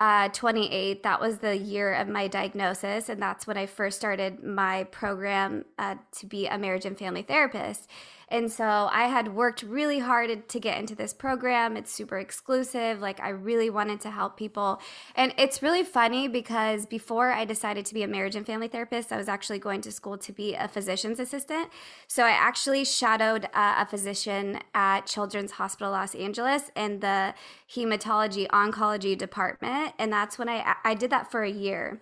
uh, 0.03 0.29
28, 0.31 1.05
that 1.05 1.21
was 1.21 1.39
the 1.39 1.57
year 1.57 1.95
of 1.95 2.09
my 2.09 2.27
diagnosis. 2.27 3.09
And 3.09 3.23
that's 3.23 3.47
when 3.47 3.57
I 3.57 3.67
first 3.67 3.97
started 3.97 4.43
my 4.43 4.83
program 4.85 5.65
uh, 5.79 5.95
to 6.19 6.27
be 6.27 6.49
a 6.49 6.59
marriage 6.59 6.85
and 6.85 6.99
family 6.99 7.23
therapist. 7.23 7.89
And 8.33 8.51
so 8.51 8.89
I 8.91 9.09
had 9.09 9.35
worked 9.35 9.63
really 9.63 9.99
hard 9.99 10.49
to 10.49 10.59
get 10.59 10.79
into 10.79 10.95
this 10.95 11.13
program. 11.13 11.77
It's 11.77 11.93
super 11.93 12.19
exclusive. 12.19 12.99
Like, 12.99 13.21
I 13.21 13.29
really 13.29 13.69
wanted 13.69 14.01
to 14.01 14.11
help 14.11 14.39
people. 14.39 14.81
And 15.15 15.35
it's 15.37 15.63
really 15.63 15.83
funny 15.83 16.29
because 16.29 16.87
before 16.87 17.31
I 17.31 17.45
decided 17.45 17.85
to 17.85 17.95
be 17.95 18.03
a 18.03 18.09
marriage 18.09 18.35
and 18.35 18.47
family 18.47 18.69
therapist, 18.69 19.13
I 19.13 19.19
was 19.19 19.29
actually 19.29 19.59
going 19.59 19.83
to 19.83 19.93
school 19.93 20.17
to 20.17 20.33
be 20.33 20.55
a 20.55 20.67
physician's 20.67 21.21
assistant. 21.21 21.69
So 22.09 22.25
I 22.25 22.31
actually 22.31 22.87
shadowed 22.87 23.45
uh, 23.53 23.75
a 23.81 23.87
physician 23.87 24.61
at 24.75 25.03
Children's 25.05 25.53
Hospital 25.53 25.93
Los 25.93 26.15
Angeles 26.15 26.71
in 26.75 27.01
the 27.01 27.35
hematology 27.71 28.49
oncology 28.49 29.17
department. 29.17 29.92
And 29.99 30.13
that's 30.13 30.39
when 30.39 30.49
I, 30.49 30.77
I 30.85 30.95
did 30.95 31.11
that 31.11 31.31
for 31.31 31.43
a 31.43 31.51
year. 31.51 32.01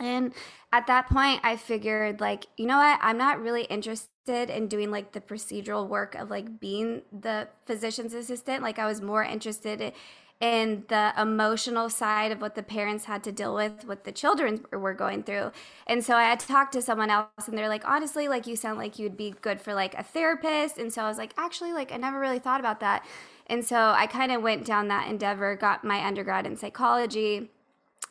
And 0.00 0.32
at 0.72 0.86
that 0.88 1.08
point, 1.08 1.40
I 1.44 1.56
figured, 1.56 2.20
like, 2.20 2.46
you 2.56 2.66
know 2.66 2.78
what? 2.78 2.98
I'm 3.00 3.16
not 3.16 3.40
really 3.40 3.64
interested 3.64 4.08
in 4.26 4.66
doing 4.66 4.90
like 4.90 5.12
the 5.12 5.20
procedural 5.20 5.88
work 5.88 6.14
of 6.14 6.30
like 6.30 6.58
being 6.58 7.02
the 7.12 7.48
physician's 7.66 8.14
assistant. 8.14 8.62
Like 8.62 8.78
I 8.78 8.86
was 8.86 9.00
more 9.00 9.22
interested 9.22 9.92
in 10.40 10.84
the 10.88 11.12
emotional 11.16 11.88
side 11.88 12.32
of 12.32 12.40
what 12.40 12.54
the 12.54 12.62
parents 12.62 13.04
had 13.04 13.22
to 13.24 13.32
deal 13.32 13.54
with, 13.54 13.86
what 13.86 14.04
the 14.04 14.12
children 14.12 14.64
were 14.72 14.92
going 14.92 15.22
through. 15.22 15.52
And 15.86 16.04
so 16.04 16.16
I 16.16 16.24
had 16.24 16.40
to 16.40 16.46
talk 16.46 16.72
to 16.72 16.82
someone 16.82 17.08
else 17.08 17.46
and 17.46 17.56
they're 17.56 17.68
like, 17.68 17.88
honestly, 17.88 18.26
like 18.26 18.46
you 18.46 18.56
sound 18.56 18.78
like 18.78 18.98
you'd 18.98 19.16
be 19.16 19.34
good 19.40 19.60
for 19.60 19.74
like 19.74 19.94
a 19.94 20.02
therapist. 20.02 20.76
And 20.76 20.92
so 20.92 21.02
I 21.02 21.08
was 21.08 21.18
like, 21.18 21.32
actually, 21.38 21.72
like 21.72 21.92
I 21.92 21.96
never 21.96 22.18
really 22.18 22.40
thought 22.40 22.60
about 22.60 22.80
that. 22.80 23.06
And 23.46 23.64
so 23.64 23.76
I 23.76 24.06
kind 24.06 24.32
of 24.32 24.42
went 24.42 24.64
down 24.64 24.88
that 24.88 25.08
endeavor, 25.08 25.54
got 25.56 25.84
my 25.84 26.04
undergrad 26.04 26.46
in 26.46 26.56
psychology, 26.56 27.50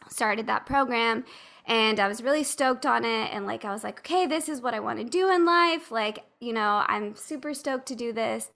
started 0.09 0.47
that 0.47 0.65
program 0.65 1.25
and 1.65 1.99
I 1.99 2.07
was 2.07 2.21
really 2.21 2.43
stoked 2.43 2.85
on 2.85 3.05
it. 3.05 3.29
And 3.31 3.45
like, 3.45 3.63
I 3.63 3.71
was 3.71 3.83
like, 3.83 3.99
okay, 3.99 4.25
this 4.25 4.49
is 4.49 4.61
what 4.61 4.73
I 4.73 4.79
want 4.79 4.99
to 4.99 5.05
do 5.05 5.31
in 5.31 5.45
life. 5.45 5.91
Like, 5.91 6.25
you 6.39 6.53
know, 6.53 6.83
I'm 6.87 7.15
super 7.15 7.53
stoked 7.53 7.87
to 7.87 7.95
do 7.95 8.11
this. 8.11 8.51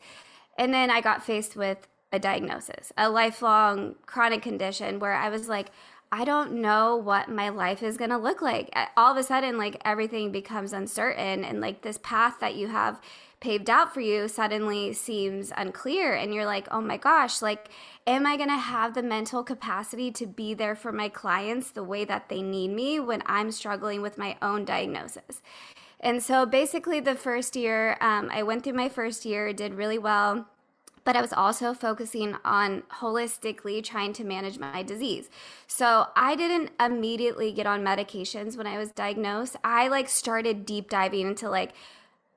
And 0.57 0.73
then 0.73 0.89
I 0.89 1.01
got 1.01 1.23
faced 1.23 1.55
with 1.55 1.87
a 2.11 2.19
diagnosis, 2.19 2.91
a 2.97 3.09
lifelong 3.09 3.95
chronic 4.05 4.41
condition 4.41 4.99
where 4.99 5.13
I 5.13 5.29
was 5.29 5.47
like, 5.47 5.71
I 6.11 6.23
don't 6.23 6.53
know 6.53 6.95
what 6.95 7.29
my 7.29 7.49
life 7.49 7.83
is 7.83 7.97
going 7.97 8.09
to 8.11 8.17
look 8.17 8.41
like. 8.41 8.73
All 8.95 9.11
of 9.11 9.17
a 9.17 9.23
sudden, 9.23 9.57
like 9.57 9.81
everything 9.83 10.31
becomes 10.31 10.71
uncertain, 10.71 11.43
and 11.43 11.59
like 11.59 11.81
this 11.81 11.99
path 12.01 12.39
that 12.39 12.55
you 12.55 12.67
have 12.67 13.01
paved 13.39 13.69
out 13.69 13.93
for 13.93 14.01
you 14.01 14.27
suddenly 14.27 14.93
seems 14.93 15.51
unclear. 15.55 16.13
And 16.13 16.33
you're 16.33 16.45
like, 16.45 16.67
oh 16.71 16.81
my 16.81 16.97
gosh, 16.97 17.41
like, 17.41 17.69
am 18.05 18.25
I 18.25 18.35
going 18.37 18.49
to 18.49 18.57
have 18.57 18.93
the 18.93 19.03
mental 19.03 19.43
capacity 19.43 20.11
to 20.11 20.25
be 20.25 20.53
there 20.53 20.75
for 20.75 20.91
my 20.91 21.09
clients 21.09 21.71
the 21.71 21.83
way 21.83 22.03
that 22.05 22.29
they 22.29 22.41
need 22.41 22.69
me 22.69 22.99
when 22.99 23.21
I'm 23.25 23.51
struggling 23.51 24.01
with 24.01 24.17
my 24.17 24.37
own 24.41 24.65
diagnosis? 24.65 25.41
And 25.99 26.21
so 26.21 26.45
basically, 26.45 26.99
the 26.99 27.15
first 27.15 27.55
year, 27.55 27.97
um, 28.01 28.29
I 28.31 28.43
went 28.43 28.63
through 28.63 28.73
my 28.73 28.89
first 28.89 29.25
year, 29.25 29.51
did 29.53 29.73
really 29.73 29.97
well 29.97 30.47
but 31.07 31.15
I 31.15 31.21
was 31.21 31.31
also 31.31 31.73
focusing 31.73 32.35
on 32.43 32.83
holistically 32.99 33.81
trying 33.81 34.11
to 34.11 34.25
manage 34.25 34.59
my 34.59 34.83
disease. 34.83 35.29
So 35.65 36.07
I 36.17 36.35
didn't 36.35 36.71
immediately 36.81 37.53
get 37.53 37.65
on 37.65 37.81
medications 37.81 38.57
when 38.57 38.67
I 38.67 38.77
was 38.77 38.91
diagnosed. 38.91 39.55
I 39.63 39.87
like 39.87 40.09
started 40.09 40.65
deep 40.65 40.89
diving 40.89 41.27
into 41.27 41.49
like 41.49 41.71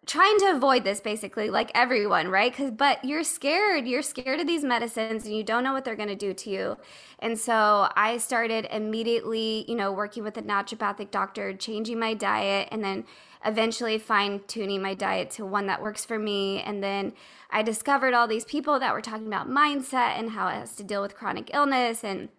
trying 0.07 0.38
to 0.38 0.47
avoid 0.47 0.83
this 0.83 1.00
basically 1.00 1.50
like 1.50 1.71
everyone 1.75 2.28
right? 2.28 2.54
Cuz 2.54 2.71
but 2.71 3.04
you're 3.04 3.23
scared. 3.23 3.87
You're 3.87 4.02
scared 4.02 4.40
of 4.40 4.47
these 4.47 4.64
medicines 4.64 5.26
and 5.26 5.37
you 5.37 5.45
don't 5.45 5.62
know 5.62 5.73
what 5.73 5.85
they're 5.85 5.97
going 5.97 6.09
to 6.09 6.14
do 6.16 6.33
to 6.33 6.50
you. 6.50 6.76
And 7.19 7.38
so 7.38 7.88
i 7.97 8.16
started 8.16 8.66
immediately 8.71 9.64
you 9.69 9.75
know 9.76 9.92
working 9.92 10.25
with 10.25 10.37
a 10.38 10.42
naturopathic 10.42 11.11
doctor 11.11 11.52
changing 11.52 11.99
my 11.99 12.14
diet 12.14 12.69
and 12.73 12.83
then 12.83 13.04
eventually 13.45 13.99
fine 13.99 14.40
tuning 14.47 14.83
my 14.83 14.95
diet 14.95 15.30
to 15.30 15.47
one 15.47 15.66
that 15.66 15.83
works 15.83 16.04
for 16.04 16.19
me. 16.19 16.61
And 16.62 16.83
then 16.83 17.12
i 17.50 17.62
discovered 17.62 18.14
all 18.14 18.26
these 18.26 18.45
people 18.45 18.78
that 18.80 18.95
were 18.95 19.02
talking 19.02 19.26
about 19.26 19.50
mindset 19.50 20.19
and 20.19 20.30
how 20.30 20.49
it 20.49 20.54
has 20.54 20.75
to 20.76 20.85
deal 20.85 21.02
with 21.02 21.14
chronic 21.14 21.50
illness. 21.52 22.02
And 22.02 22.30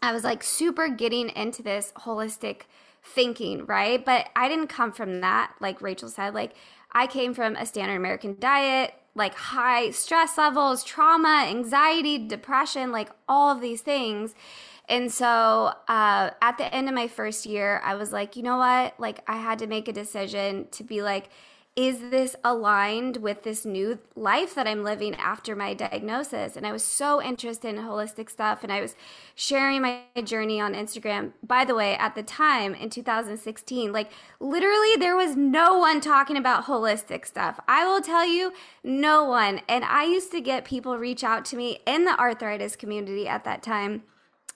i 0.00 0.12
was 0.12 0.22
like 0.22 0.44
super 0.44 0.88
getting 0.88 1.30
into 1.30 1.62
this 1.64 1.92
holistic 1.98 2.62
thinking 3.02 3.66
right? 3.66 4.04
But 4.04 4.28
i 4.36 4.48
didn't 4.48 4.68
come 4.68 4.92
from 4.92 5.20
that 5.20 5.52
like 5.60 5.82
rachel 5.82 6.08
said. 6.08 6.32
Like 6.34 6.54
I 6.92 7.06
came 7.06 7.34
from 7.34 7.56
a 7.56 7.66
standard 7.66 7.96
American 7.96 8.36
diet, 8.38 8.94
like 9.14 9.34
high 9.34 9.90
stress 9.90 10.38
levels, 10.38 10.84
trauma, 10.84 11.44
anxiety, 11.48 12.18
depression, 12.26 12.92
like 12.92 13.10
all 13.28 13.50
of 13.50 13.60
these 13.60 13.82
things. 13.82 14.34
And 14.88 15.12
so 15.12 15.72
uh, 15.86 16.30
at 16.40 16.56
the 16.56 16.74
end 16.74 16.88
of 16.88 16.94
my 16.94 17.08
first 17.08 17.44
year, 17.44 17.80
I 17.84 17.94
was 17.94 18.10
like, 18.10 18.36
you 18.36 18.42
know 18.42 18.56
what? 18.56 18.98
Like, 18.98 19.22
I 19.26 19.36
had 19.36 19.58
to 19.58 19.66
make 19.66 19.86
a 19.86 19.92
decision 19.92 20.66
to 20.70 20.82
be 20.82 21.02
like, 21.02 21.28
is 21.78 22.10
this 22.10 22.34
aligned 22.42 23.18
with 23.18 23.44
this 23.44 23.64
new 23.64 24.00
life 24.16 24.52
that 24.56 24.66
I'm 24.66 24.82
living 24.82 25.14
after 25.14 25.54
my 25.54 25.74
diagnosis? 25.74 26.56
And 26.56 26.66
I 26.66 26.72
was 26.72 26.82
so 26.82 27.22
interested 27.22 27.68
in 27.68 27.84
holistic 27.84 28.28
stuff 28.28 28.64
and 28.64 28.72
I 28.72 28.80
was 28.80 28.96
sharing 29.36 29.82
my 29.82 30.00
journey 30.24 30.60
on 30.60 30.74
Instagram. 30.74 31.34
By 31.40 31.64
the 31.64 31.76
way, 31.76 31.94
at 31.94 32.16
the 32.16 32.24
time 32.24 32.74
in 32.74 32.90
2016, 32.90 33.92
like 33.92 34.10
literally 34.40 34.96
there 34.98 35.14
was 35.14 35.36
no 35.36 35.78
one 35.78 36.00
talking 36.00 36.36
about 36.36 36.64
holistic 36.64 37.24
stuff. 37.24 37.60
I 37.68 37.86
will 37.86 38.00
tell 38.00 38.26
you, 38.26 38.52
no 38.82 39.22
one. 39.22 39.60
And 39.68 39.84
I 39.84 40.02
used 40.02 40.32
to 40.32 40.40
get 40.40 40.64
people 40.64 40.98
reach 40.98 41.22
out 41.22 41.44
to 41.44 41.56
me 41.56 41.78
in 41.86 42.06
the 42.06 42.18
arthritis 42.18 42.74
community 42.74 43.28
at 43.28 43.44
that 43.44 43.62
time 43.62 44.02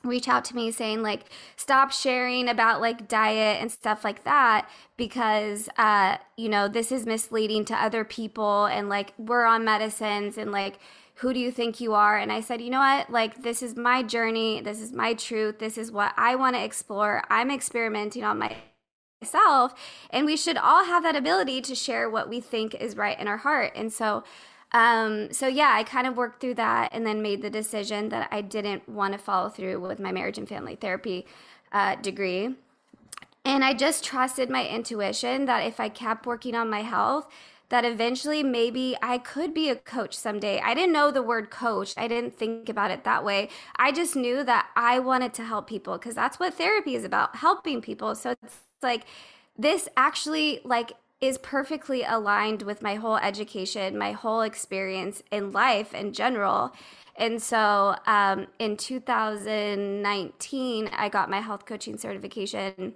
reach 0.05 0.29
out 0.29 0.45
to 0.45 0.57
me 0.57 0.71
saying 0.71 1.03
like 1.03 1.25
stop 1.57 1.93
sharing 1.93 2.49
about 2.49 2.81
like 2.81 3.09
diet 3.09 3.61
and 3.61 3.71
stuff 3.71 4.05
like 4.05 4.25
that 4.25 4.69
because 4.97 5.69
uh 5.77 6.17
you 6.37 6.49
know 6.49 6.69
this 6.69 6.91
is 6.91 7.07
misleading 7.07 7.65
to 7.65 7.75
other 7.75 8.05
people 8.05 8.67
and 8.67 8.89
like 8.89 9.13
we're 9.19 9.45
on 9.45 9.65
medicines 9.65 10.37
and 10.39 10.53
like 10.53 10.79
who 11.17 11.35
do 11.35 11.39
you 11.39 11.53
think 11.53 11.81
you 11.81 11.95
are? 11.95 12.19
And 12.19 12.33
i 12.33 12.41
said 12.41 12.61
you 12.61 12.71
know 12.71 12.81
what? 12.81 13.11
Like 13.11 13.43
this 13.43 13.63
is 13.63 13.77
my 13.77 14.03
journey. 14.03 14.61
This 14.61 14.81
is 14.81 14.93
my 14.93 15.15
truth. 15.15 15.59
This 15.59 15.79
is 15.79 15.93
what 15.93 16.13
i 16.17 16.35
want 16.35 16.57
to 16.57 16.65
explore. 16.65 17.23
I'm 17.31 17.51
experimenting 17.51 18.25
on 18.25 18.39
my 18.39 18.57
myself. 19.23 19.75
And 20.11 20.27
we 20.27 20.37
should 20.37 20.57
all 20.57 20.85
have 20.85 21.03
that 21.05 21.17
ability 21.17 21.61
to 21.63 21.75
share 21.75 22.11
what 22.11 22.29
we 22.29 22.41
think 22.41 22.75
is 22.75 22.97
right 22.97 23.19
in 23.19 23.29
our 23.29 23.39
heart. 23.39 23.73
And 23.77 23.93
so 23.93 24.25
um, 24.73 25.33
so 25.33 25.47
yeah, 25.47 25.73
I 25.75 25.85
kind 25.85 26.07
of 26.07 26.17
worked 26.17 26.41
through 26.41 26.55
that 26.55 26.91
and 26.93 27.07
then 27.07 27.23
made 27.23 27.43
the 27.43 27.51
decision 27.51 28.09
that 28.09 28.29
I 28.31 28.41
didn't 28.41 28.89
want 28.89 29.13
to 29.13 29.19
follow 29.19 29.49
through 29.49 29.81
with 29.81 30.01
my 30.01 30.13
marriage 30.13 30.39
and 30.39 30.49
family 30.49 30.77
therapy 30.77 31.27
uh, 31.73 31.97
degree. 31.97 32.55
And 33.45 33.65
I 33.65 33.75
just 33.75 34.05
trusted 34.05 34.49
my 34.49 34.67
intuition 34.67 35.47
that 35.47 35.67
if 35.67 35.81
I 35.81 35.89
kept 35.89 36.27
working 36.27 36.55
on 36.55 36.71
my 36.71 36.83
health, 36.83 37.27
that 37.69 37.85
eventually 37.85 38.43
maybe 38.43 38.97
I 39.03 39.19
could 39.19 39.55
be 39.55 39.71
a 39.71 39.77
coach 39.77 40.15
someday. 40.15 40.61
I 40.61 40.75
didn't 40.75 40.93
know 40.93 41.11
the 41.11 41.23
word 41.23 41.51
coach. 41.51 41.95
I 41.97 42.07
didn't 42.07 42.35
think 42.35 42.69
about 42.69 42.91
it 42.91 43.03
that 43.05 43.25
way. 43.25 43.49
I 43.77 43.93
just 43.93 44.15
knew 44.15 44.45
that 44.45 44.69
I 44.77 44.99
wanted 44.99 45.33
to 45.35 45.45
help 45.45 45.69
people 45.69 45.99
because 45.99 46.15
that's 46.15 46.39
what 46.39 46.55
therapy 46.55 46.95
is 46.95 47.03
about, 47.03 47.37
helping 47.37 47.81
people. 47.81 48.15
So 48.15 48.35
it's 48.43 48.59
like 48.83 49.05
this 49.59 49.89
actually 49.97 50.61
like 50.65 50.93
is 51.23 51.39
perfectly 51.39 52.03
aligned 52.03 52.61
with 52.63 52.83
my 52.83 52.97
whole 52.97 53.17
education, 53.17 53.97
my 53.97 54.11
whole 54.11 54.41
experience 54.43 55.23
in 55.31 55.53
life 55.53 55.95
in 55.95 56.13
general. 56.13 56.73
And 57.17 57.41
so 57.41 57.95
um, 58.07 58.49
in 58.59 58.77
2019, 58.77 60.91
I 60.93 61.09
got 61.09 61.31
my 61.31 61.41
health 61.41 61.65
coaching 61.65 61.97
certification. 61.97 62.95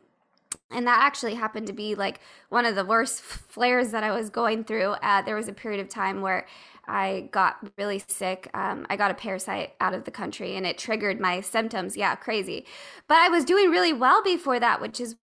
And 0.71 0.87
that 0.89 1.03
actually 1.03 1.35
happened 1.35 1.69
to 1.69 1.73
be 1.73 1.95
like 1.95 2.19
one 2.49 2.67
of 2.67 2.75
the 2.75 2.85
worst 2.85 3.23
flares 3.23 3.93
that 3.93 4.03
I 4.03 4.11
was 4.11 4.29
going 4.29 4.65
through. 4.65 4.97
Uh, 5.03 5.23
there 5.23 5.37
was 5.37 5.47
a 5.47 5.53
period 5.53 5.81
of 5.81 5.89
time 5.89 6.21
where 6.21 6.49
I 6.89 7.29
got 7.31 7.59
really 7.79 8.03
sick. 8.09 8.51
Um, 8.55 8.87
I 8.91 8.97
got 8.97 9.13
a 9.13 9.15
parasite 9.15 9.75
out 9.81 9.95
of 9.95 10.03
the 10.05 10.11
country 10.11 10.57
and 10.57 10.67
it 10.67 10.79
triggered 10.79 11.21
my 11.21 11.41
symptoms. 11.41 11.97
Yeah, 11.97 12.17
crazy. 12.17 12.67
But 13.07 13.19
I 13.19 13.29
was 13.29 13.45
doing 13.45 13.71
really 13.71 13.93
well 13.93 14.21
before 14.25 14.59
that, 14.59 14.81
which 14.81 15.01
is 15.01 15.15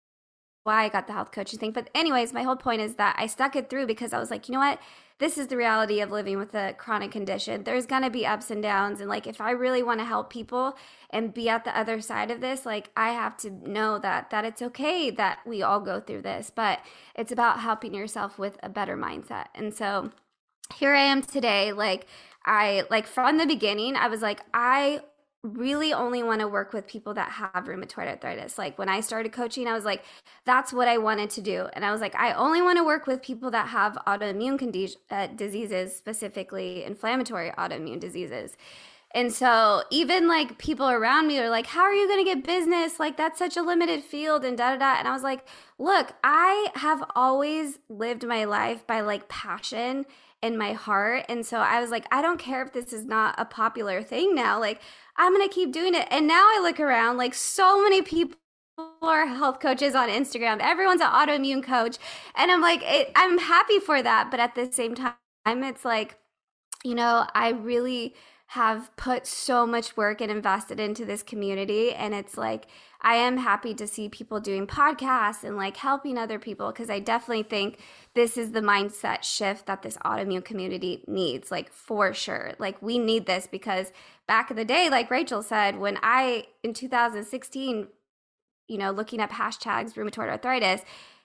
why 0.65 0.85
I 0.85 0.89
got 0.89 1.07
the 1.07 1.13
health 1.13 1.33
coaching 1.33 1.59
thing. 1.59 1.73
But, 1.73 1.91
anyways, 1.95 2.33
my 2.33 2.43
whole 2.43 2.57
point 2.57 2.81
is 2.81 2.95
that 2.95 3.17
I 3.19 3.27
stuck 3.27 3.57
it 3.57 3.69
through 3.69 3.87
because 3.87 4.13
I 4.13 4.19
was 4.19 4.31
like, 4.31 4.49
you 4.49 4.53
know 4.55 4.61
what? 4.61 4.81
This 5.19 5.39
is 5.39 5.47
the 5.47 5.57
reality 5.57 6.01
of 6.01 6.11
living 6.11 6.39
with 6.39 6.55
a 6.55 6.75
chronic 6.79 7.13
condition. 7.13 7.65
There's 7.65 7.87
going 7.87 8.03
to 8.03 8.11
be 8.11 8.27
ups 8.27 8.51
and 8.51 8.63
downs. 8.63 9.01
And, 9.01 9.09
like, 9.09 9.27
if 9.27 9.41
I 9.41 9.51
really 9.51 9.83
want 9.83 10.01
to 10.01 10.07
help 10.07 10.31
people 10.31 10.77
and 11.11 11.35
be 11.35 11.49
at 11.49 11.65
the 11.65 11.77
other 11.77 12.01
side 12.01 12.31
of 12.31 12.41
this, 12.41 12.65
like, 12.65 12.91
I 12.97 13.11
have 13.11 13.37
to 13.39 13.51
know 13.51 13.99
that, 13.99 14.31
that 14.31 14.45
it's 14.45 14.63
okay 14.63 15.11
that 15.11 15.41
we 15.47 15.63
all 15.63 15.81
go 15.81 16.01
through 16.01 16.23
this. 16.23 16.51
But 16.55 16.81
it's 17.15 17.33
about 17.33 17.61
helping 17.61 17.95
yourself 17.95 18.39
with 18.39 18.59
a 18.63 18.69
better 18.69 18.97
mindset. 18.97 19.47
And 19.55 19.75
so 19.75 20.11
here 20.77 20.95
I 20.95 21.03
am 21.03 21.23
today. 21.23 21.73
Like, 21.73 22.07
I, 22.45 22.85
like, 22.91 23.07
from 23.07 23.39
the 23.39 23.47
beginning, 23.47 23.97
I 23.97 24.09
was 24.09 24.23
like, 24.23 24.41
I 24.53 25.01
really 25.43 25.93
only 25.93 26.23
want 26.23 26.41
to 26.41 26.47
work 26.47 26.73
with 26.73 26.87
people 26.87 27.15
that 27.15 27.31
have 27.31 27.65
rheumatoid 27.65 28.07
arthritis. 28.07 28.59
Like 28.59 28.79
when 28.79 28.89
I 28.89 29.01
started 29.01 29.33
coaching, 29.33 29.67
I 29.67 29.75
was 29.75 29.85
like, 29.85 30.05
that's 30.45 30.73
what 30.73 30.87
I 30.87 30.99
wanted 30.99 31.31
to 31.31 31.41
do. 31.41 31.69
And 31.73 31.85
I 31.85 31.91
was 31.91 32.01
like, 32.01 32.15
I 32.15 32.33
only 32.33 32.63
want 32.63 32.79
to 32.79 32.85
work 32.85 33.07
with 33.07 33.23
people 33.23 33.51
that 33.51 33.69
have 33.69 33.99
autoimmune 34.07 34.59
condi- 34.59 34.97
uh, 35.11 35.27
diseases, 35.27 35.97
specifically 35.97 36.85
inflammatory 36.85 37.51
autoimmune 37.59 37.99
diseases. 37.99 38.57
And 39.15 39.33
so 39.33 39.83
even 39.91 40.27
like 40.27 40.59
people 40.59 40.89
around 40.89 41.27
me 41.27 41.39
are 41.39 41.51
like, 41.51 41.67
how 41.67 41.83
are 41.83 41.93
you 41.93 42.09
going 42.09 42.25
to 42.25 42.35
get 42.35 42.45
business? 42.45 42.99
Like 42.99 43.17
that's 43.17 43.39
such 43.39 43.57
a 43.57 43.63
limited 43.63 44.03
field 44.03 44.45
and 44.45 44.57
da 44.57 44.71
da 44.71 44.79
da. 44.79 44.99
And 44.99 45.09
I 45.09 45.13
was 45.13 45.23
like, 45.23 45.47
look, 45.79 46.15
I 46.25 46.69
have 46.77 47.05
always 47.15 47.79
lived 47.89 48.27
my 48.27 48.45
life 48.45 48.87
by 48.87 49.01
like 49.01 49.29
passion 49.29 50.07
in 50.43 50.59
my 50.59 50.73
heart. 50.73 51.25
And 51.29 51.47
so 51.47 51.59
I 51.59 51.81
was 51.81 51.91
like, 51.91 52.07
I 52.11 52.21
don't 52.21 52.39
care 52.39 52.63
if 52.63 52.73
this 52.73 52.93
is 52.93 53.05
not 53.05 53.35
a 53.39 53.45
popular 53.45 54.03
thing 54.03 54.35
now. 54.35 54.59
Like, 54.59 54.81
I'm 55.17 55.35
going 55.35 55.49
to 55.49 55.55
keep 55.55 55.73
doing 55.73 55.95
it. 55.95 56.09
And 56.11 56.27
now 56.27 56.43
I 56.43 56.61
look 56.63 56.81
around, 56.81 57.17
like, 57.17 57.35
so 57.35 57.81
many 57.83 58.03
people 58.03 58.37
are 59.01 59.27
health 59.27 59.61
coaches 59.61 59.95
on 59.95 60.09
Instagram. 60.09 60.59
Everyone's 60.61 61.01
an 61.01 61.09
autoimmune 61.09 61.63
coach. 61.63 61.99
And 62.35 62.51
I'm 62.51 62.61
like, 62.61 62.83
it, 62.83 63.13
I'm 63.15 63.39
happy 63.39 63.79
for 63.79 64.03
that. 64.03 64.31
But 64.31 64.41
at 64.41 64.55
the 64.55 64.71
same 64.73 64.95
time, 64.95 65.15
it's 65.47 65.85
like, 65.85 66.19
you 66.83 66.95
know, 66.95 67.27
I 67.35 67.51
really 67.51 68.15
have 68.53 68.95
put 68.97 69.27
so 69.27 69.67
much 69.67 69.97
work 69.97 70.21
and 70.21 70.31
invested 70.31 70.79
into 70.79 71.07
this 71.07 71.23
community. 71.23 71.95
And 71.95 72.13
it's 72.13 72.37
like, 72.37 72.67
I 73.01 73.15
am 73.15 73.39
happy 73.39 73.73
to 73.73 73.87
see 73.87 74.11
people 74.11 74.41
doing 74.41 74.67
podcasts 74.67 75.43
and 75.43 75.57
like 75.57 75.79
helping 75.79 76.19
other 76.19 76.39
people 76.39 76.71
because 76.71 76.91
I 76.91 76.99
definitely 76.99 77.45
think 77.45 77.79
this 78.15 78.37
is 78.37 78.53
the 78.53 78.61
mindset 78.61 79.23
shift 79.23 79.65
that 79.65 79.81
this 79.81 79.97
autoimmune 80.05 80.45
community 80.45 81.03
needs, 81.09 81.51
like 81.51 81.73
for 81.73 82.13
sure. 82.13 82.53
Like 82.59 82.83
we 82.83 82.99
need 82.99 83.25
this 83.25 83.47
because 83.47 83.91
back 84.29 84.51
in 84.51 84.59
the 84.59 84.67
day, 84.67 84.91
like 84.91 85.11
Rachel 85.11 85.43
said, 85.43 85.79
when 85.79 85.97
I 86.03 86.45
in 86.63 86.75
2016, 86.75 87.89
you 88.69 88.79
know, 88.79 88.91
looking 88.91 89.21
up 89.21 89.31
hashtags 89.31 89.95
rheumatoid 89.95 90.29
arthritis, 90.29 90.83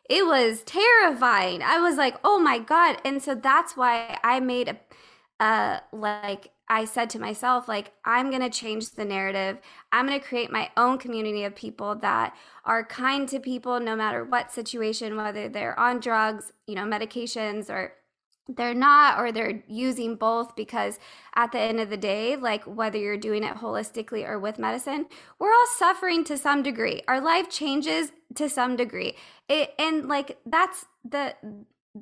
it 0.09 0.25
was 0.25 0.63
terrifying. 0.63 1.61
I 1.61 1.79
was 1.79 1.97
like, 1.97 2.15
oh 2.23 2.39
my 2.39 2.57
God. 2.57 3.01
And 3.03 3.21
so 3.21 3.35
that's 3.35 3.75
why 3.75 4.17
I 4.23 4.39
made 4.39 4.69
a 4.69 4.77
uh 5.43 5.79
like 5.91 6.51
I 6.69 6.85
said 6.85 7.09
to 7.11 7.19
myself, 7.19 7.67
like, 7.67 7.93
I'm 8.03 8.29
going 8.29 8.41
to 8.41 8.49
change 8.49 8.91
the 8.91 9.05
narrative. 9.05 9.59
I'm 9.91 10.07
going 10.07 10.19
to 10.19 10.25
create 10.25 10.51
my 10.51 10.69
own 10.75 10.97
community 10.97 11.43
of 11.43 11.55
people 11.55 11.95
that 11.95 12.35
are 12.65 12.83
kind 12.85 13.27
to 13.29 13.39
people 13.39 13.79
no 13.79 13.95
matter 13.95 14.23
what 14.23 14.51
situation, 14.51 15.15
whether 15.15 15.47
they're 15.47 15.79
on 15.79 15.99
drugs, 15.99 16.51
you 16.65 16.75
know, 16.75 16.83
medications, 16.83 17.69
or 17.69 17.93
they're 18.49 18.73
not 18.73 19.19
or 19.19 19.31
they're 19.31 19.61
using 19.67 20.15
both 20.15 20.55
because 20.55 20.99
at 21.35 21.51
the 21.51 21.59
end 21.59 21.79
of 21.79 21.89
the 21.89 21.97
day 21.97 22.35
like 22.35 22.63
whether 22.63 22.97
you're 22.97 23.17
doing 23.17 23.43
it 23.43 23.55
holistically 23.57 24.27
or 24.27 24.39
with 24.39 24.57
medicine 24.57 25.05
we're 25.39 25.51
all 25.51 25.67
suffering 25.75 26.23
to 26.23 26.37
some 26.37 26.63
degree 26.63 27.01
our 27.07 27.19
life 27.19 27.49
changes 27.49 28.11
to 28.35 28.47
some 28.47 28.75
degree 28.75 29.15
it, 29.49 29.73
and 29.77 30.07
like 30.07 30.37
that's 30.45 30.85
the 31.03 31.35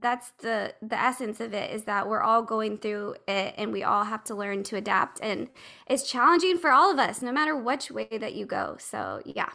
that's 0.02 0.32
the 0.40 0.74
the 0.82 1.00
essence 1.00 1.40
of 1.40 1.54
it 1.54 1.72
is 1.72 1.84
that 1.84 2.08
we're 2.08 2.22
all 2.22 2.42
going 2.42 2.78
through 2.78 3.16
it 3.28 3.54
and 3.58 3.72
we 3.72 3.84
all 3.84 4.04
have 4.04 4.24
to 4.24 4.36
learn 4.36 4.64
to 4.64 4.76
adapt 4.76 5.20
and 5.22 5.48
it's 5.88 6.10
challenging 6.10 6.58
for 6.58 6.72
all 6.72 6.92
of 6.92 7.00
us 7.00 7.22
no 7.22 7.32
matter 7.32 7.56
which 7.56 7.92
way 7.92 8.08
that 8.12 8.34
you 8.34 8.46
go 8.46 8.76
so 8.80 9.22
yeah 9.26 9.50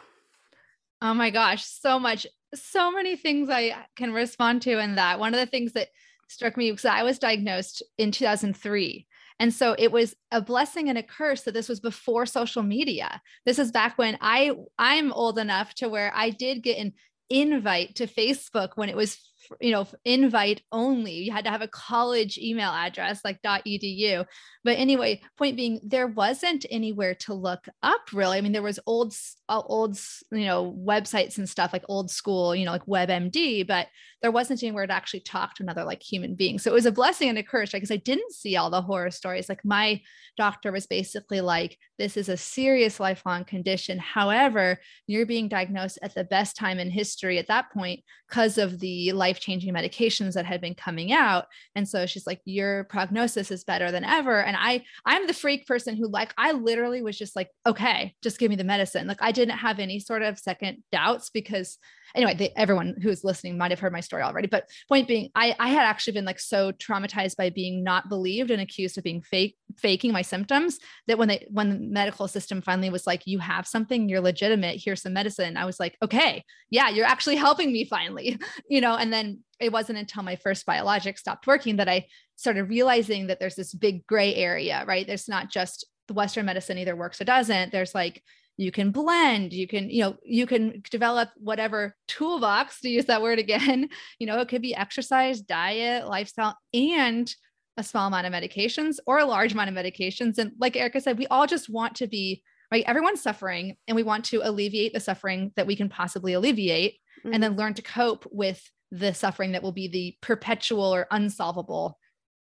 oh 1.01 1.13
my 1.13 1.29
gosh 1.29 1.65
so 1.65 1.99
much 1.99 2.25
so 2.53 2.91
many 2.91 3.15
things 3.15 3.49
i 3.49 3.75
can 3.95 4.13
respond 4.13 4.61
to 4.61 4.79
in 4.79 4.95
that 4.95 5.19
one 5.19 5.33
of 5.33 5.39
the 5.39 5.45
things 5.45 5.73
that 5.73 5.87
struck 6.31 6.57
me 6.57 6.71
because 6.71 6.85
I 6.85 7.03
was 7.03 7.19
diagnosed 7.19 7.83
in 7.97 8.11
2003. 8.11 9.05
And 9.39 9.53
so 9.53 9.75
it 9.77 9.91
was 9.91 10.15
a 10.31 10.41
blessing 10.41 10.89
and 10.89 10.97
a 10.97 11.03
curse 11.03 11.41
that 11.41 11.53
this 11.53 11.67
was 11.67 11.79
before 11.79 12.25
social 12.25 12.63
media. 12.63 13.21
This 13.45 13.59
is 13.59 13.71
back 13.71 13.97
when 13.97 14.17
I 14.21 14.51
I'm 14.77 15.11
old 15.11 15.39
enough 15.39 15.73
to 15.75 15.89
where 15.89 16.11
I 16.15 16.29
did 16.29 16.63
get 16.63 16.77
an 16.77 16.93
invite 17.29 17.95
to 17.95 18.07
Facebook 18.07 18.71
when 18.75 18.89
it 18.89 18.95
was 18.95 19.30
you 19.59 19.71
know 19.71 19.87
invite 20.05 20.61
only. 20.71 21.13
You 21.13 21.31
had 21.31 21.45
to 21.45 21.51
have 21.51 21.61
a 21.61 21.67
college 21.67 22.37
email 22.37 22.71
address 22.71 23.21
like 23.23 23.41
edu. 23.41 24.25
But 24.63 24.77
anyway 24.77 25.21
point 25.37 25.55
being 25.55 25.79
there 25.83 26.07
wasn't 26.07 26.65
anywhere 26.69 27.15
to 27.15 27.33
look 27.33 27.67
up 27.83 28.01
really. 28.13 28.37
I 28.37 28.41
mean 28.41 28.51
there 28.51 28.61
was 28.61 28.79
old 28.85 29.13
uh, 29.49 29.61
old 29.65 29.97
you 30.31 30.45
know 30.45 30.75
websites 30.85 31.37
and 31.37 31.49
stuff 31.49 31.73
like 31.73 31.83
old 31.89 32.11
school 32.11 32.55
you 32.55 32.65
know 32.65 32.71
like 32.71 32.85
webmd 32.85 33.67
but 33.67 33.87
there 34.21 34.31
wasn't 34.31 34.61
anywhere 34.61 34.85
to 34.85 34.93
actually 34.93 35.21
talk 35.21 35.55
to 35.55 35.63
another 35.63 35.83
like 35.83 36.01
human 36.01 36.35
being. 36.35 36.59
So 36.59 36.69
it 36.71 36.73
was 36.73 36.85
a 36.85 36.91
blessing 36.91 37.29
and 37.29 37.37
a 37.37 37.43
curse 37.43 37.71
because 37.71 37.89
right? 37.89 37.99
i 37.99 38.03
didn't 38.03 38.33
see 38.33 38.55
all 38.55 38.69
the 38.69 38.81
horror 38.81 39.11
stories. 39.11 39.49
Like 39.49 39.65
my 39.65 40.01
doctor 40.37 40.71
was 40.71 40.85
basically 40.85 41.41
like 41.41 41.77
this 42.01 42.17
is 42.17 42.29
a 42.29 42.35
serious 42.37 42.99
lifelong 42.99 43.45
condition. 43.45 43.99
However 43.99 44.79
you're 45.05 45.27
being 45.27 45.47
diagnosed 45.47 45.99
at 46.01 46.15
the 46.15 46.23
best 46.23 46.55
time 46.55 46.79
in 46.79 46.89
history 46.89 47.37
at 47.37 47.45
that 47.45 47.71
point 47.71 47.99
because 48.27 48.57
of 48.57 48.79
the 48.79 49.11
life 49.11 49.39
changing 49.39 49.71
medications 49.71 50.33
that 50.33 50.47
had 50.47 50.61
been 50.61 50.73
coming 50.73 51.13
out. 51.13 51.45
And 51.75 51.87
so 51.87 52.07
she's 52.07 52.25
like 52.25 52.41
your 52.43 52.85
prognosis 52.85 53.51
is 53.51 53.63
better 53.63 53.91
than 53.91 54.03
ever. 54.03 54.41
And 54.41 54.57
i 54.59 54.83
i'm 55.05 55.27
the 55.27 55.33
freak 55.33 55.67
person 55.67 55.95
who 55.95 56.07
like 56.07 56.33
i 56.39 56.53
literally 56.53 57.03
was 57.03 57.19
just 57.19 57.35
like 57.35 57.49
okay 57.67 58.15
just 58.23 58.39
give 58.39 58.49
me 58.49 58.55
the 58.55 58.63
medicine. 58.63 59.05
Like 59.05 59.21
i 59.21 59.31
didn't 59.31 59.59
have 59.59 59.77
any 59.77 59.99
sort 59.99 60.23
of 60.23 60.39
second 60.39 60.81
doubts 60.91 61.29
because 61.29 61.77
anyway, 62.15 62.33
they, 62.33 62.51
everyone 62.55 62.95
who's 63.01 63.23
listening 63.23 63.57
might 63.57 63.71
have 63.71 63.79
heard 63.79 63.93
my 63.93 63.99
story 63.99 64.23
already. 64.23 64.47
But 64.47 64.69
point 64.87 65.07
being, 65.07 65.29
I, 65.35 65.55
I 65.59 65.69
had 65.69 65.83
actually 65.83 66.13
been 66.13 66.25
like 66.25 66.39
so 66.39 66.71
traumatized 66.71 67.37
by 67.37 67.49
being 67.49 67.83
not 67.83 68.09
believed 68.09 68.51
and 68.51 68.61
accused 68.61 68.97
of 68.97 69.03
being 69.03 69.21
fake, 69.21 69.55
faking 69.77 70.11
my 70.11 70.21
symptoms 70.21 70.79
that 71.07 71.17
when 71.17 71.27
they 71.27 71.47
when 71.49 71.90
medical 71.91 72.27
system 72.27 72.61
finally 72.61 72.89
was 72.89 73.05
like, 73.05 73.23
you 73.25 73.39
have 73.39 73.67
something, 73.67 74.09
you're 74.09 74.21
legitimate, 74.21 74.81
here's 74.83 75.01
some 75.01 75.13
medicine. 75.13 75.57
I 75.57 75.65
was 75.65 75.79
like, 75.79 75.97
okay, 76.01 76.43
yeah, 76.69 76.89
you're 76.89 77.05
actually 77.05 77.35
helping 77.35 77.71
me 77.71 77.85
finally, 77.85 78.39
you 78.69 78.81
know. 78.81 78.95
And 78.95 79.11
then 79.11 79.39
it 79.59 79.71
wasn't 79.71 79.99
until 79.99 80.23
my 80.23 80.37
first 80.37 80.65
biologic 80.65 81.17
stopped 81.17 81.45
working 81.45 81.75
that 81.75 81.89
I 81.89 82.07
started 82.37 82.63
realizing 82.63 83.27
that 83.27 83.39
there's 83.39 83.55
this 83.55 83.73
big 83.73 84.07
gray 84.07 84.33
area, 84.33 84.83
right? 84.87 85.05
There's 85.05 85.27
not 85.27 85.51
just 85.51 85.85
the 86.07 86.13
Western 86.13 86.45
medicine 86.45 86.77
either 86.77 86.95
works 86.95 87.21
or 87.21 87.25
doesn't. 87.25 87.71
There's 87.71 87.93
like 87.93 88.23
you 88.57 88.71
can 88.71 88.91
blend 88.91 89.53
you 89.53 89.67
can 89.67 89.89
you 89.89 90.03
know 90.03 90.15
you 90.23 90.45
can 90.45 90.83
develop 90.91 91.29
whatever 91.37 91.95
toolbox 92.07 92.81
to 92.81 92.89
use 92.89 93.05
that 93.05 93.21
word 93.21 93.39
again 93.39 93.87
you 94.19 94.27
know 94.27 94.39
it 94.39 94.49
could 94.49 94.61
be 94.61 94.75
exercise 94.75 95.41
diet 95.41 96.07
lifestyle 96.07 96.57
and 96.73 97.33
a 97.77 97.83
small 97.83 98.07
amount 98.07 98.27
of 98.27 98.33
medications 98.33 98.97
or 99.07 99.19
a 99.19 99.25
large 99.25 99.53
amount 99.53 99.69
of 99.69 99.75
medications. 99.75 100.37
And 100.37 100.51
like 100.59 100.75
erica 100.75 101.01
said 101.01 101.17
we 101.17 101.27
all 101.27 101.47
just 101.47 101.69
want 101.69 101.95
to 101.95 102.07
be 102.07 102.43
right? 102.71 102.83
Everyone's 102.87 103.21
suffering 103.21 103.75
and 103.87 103.95
we 103.95 104.03
want 104.03 104.25
to 104.25 104.41
alleviate 104.47 104.93
the 104.93 104.99
suffering 104.99 105.51
that 105.55 105.67
we 105.67 105.75
can 105.75 105.89
possibly 105.89 106.33
alleviate 106.33 106.93
mm-hmm. 107.19 107.33
and 107.33 107.43
then 107.43 107.57
learn 107.57 107.73
to 107.75 107.81
cope 107.81 108.25
with 108.31 108.71
the 108.91 109.13
suffering 109.13 109.51
that 109.51 109.61
will 109.61 109.73
be 109.73 109.87
the 109.87 110.15
perpetual 110.21 110.95
or 110.95 111.07
unsolvable 111.11 111.97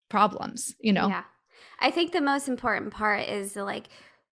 problems 0.08 0.74
you 0.80 0.92
know? 0.92 1.08
Yeah. 1.08 1.24
I 1.80 1.90
think 1.90 2.12
the 2.12 2.20
most 2.20 2.48
important 2.48 2.92
part 2.92 3.28
is 3.28 3.56
like 3.56 3.88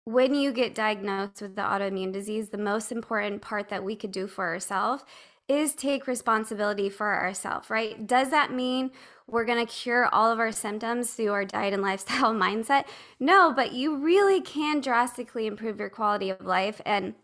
when 0.06 0.34
you 0.34 0.52
get 0.52 0.74
diagnosed 0.74 1.42
with 1.42 1.56
the 1.56 1.62
autoimmune 1.62 2.14
disease, 2.14 2.50
the 2.50 2.58
most 2.58 2.92
important 2.92 3.42
part 3.42 3.70
that 3.70 3.84
we 3.84 3.96
could 3.96 4.12
do 4.12 4.26
for 4.26 4.46
ourselves 4.46 5.04
is 5.48 5.74
take 5.74 6.08
responsibility 6.08 6.90
for 6.90 7.14
ourselves, 7.14 7.70
right? 7.70 8.06
Does 8.06 8.30
that 8.30 8.52
mean 8.52 8.92
we're 9.28 9.46
going 9.46 9.66
to 9.66 9.72
cure 9.72 10.08
all 10.08 10.32
of 10.32 10.40
our 10.40 10.52
symptoms 10.52 11.12
through 11.12 11.32
our 11.32 11.46
diet 11.46 11.74
and 11.74 11.82
lifestyle 11.82 12.34
mindset? 12.34 12.86
No, 13.20 13.54
but 13.54 13.74
you 13.74 13.96
really 13.98 14.42
can 14.42 14.82
drastically 14.82 15.48
improve 15.48 15.80
your 15.80 15.90
quality 15.90 16.30
of 16.30 16.46
life. 16.46 16.82
And 16.86 17.16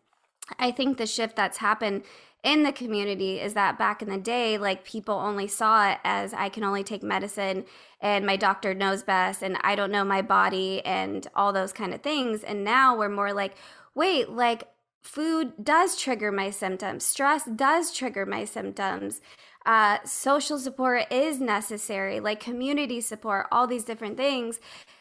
I 0.58 0.72
think 0.72 0.98
the 0.98 1.06
shift 1.06 1.36
that's 1.36 1.58
happened 1.58 2.04
in 2.44 2.64
the 2.64 2.74
community 2.74 3.40
is 3.40 3.54
that 3.54 3.78
back 3.78 4.02
in 4.02 4.10
the 4.10 4.18
day, 4.18 4.58
like 4.58 4.84
people 4.84 5.16
only 5.16 5.48
saw 5.48 5.92
it 5.92 6.00
as 6.04 6.34
I 6.34 6.50
can 6.50 6.64
only 6.64 6.84
take 6.84 7.02
medicine 7.02 7.64
and 8.02 8.26
my 8.26 8.36
doctor 8.36 8.74
knows 8.74 9.02
best 9.02 9.42
and 9.42 9.58
I 9.62 9.76
don't 9.76 9.92
know 9.92 10.04
my 10.04 10.22
body 10.22 10.86
and 10.86 11.26
all 11.36 11.54
those 11.54 11.72
kind 11.72 11.94
of 11.94 12.02
things. 12.02 12.44
And 12.44 12.66
now 12.66 12.98
we're 12.98 13.08
more 13.08 13.32
like, 13.32 13.56
wait, 13.96 14.30
like 14.30 14.68
food 15.04 15.54
does 15.64 15.98
trigger 15.98 16.32
my 16.32 16.50
symptoms, 16.50 17.04
stress 17.04 17.44
does 17.46 17.92
trigger 17.92 18.26
my 18.26 18.46
symptoms. 18.46 19.22
Uh, 19.66 19.98
social 20.04 20.58
support 20.58 21.06
is 21.10 21.40
necessary, 21.40 22.20
like 22.20 22.40
community 22.40 23.00
support, 23.00 23.48
all 23.52 23.66
these 23.66 23.86
different 23.86 24.18
things. 24.18 24.60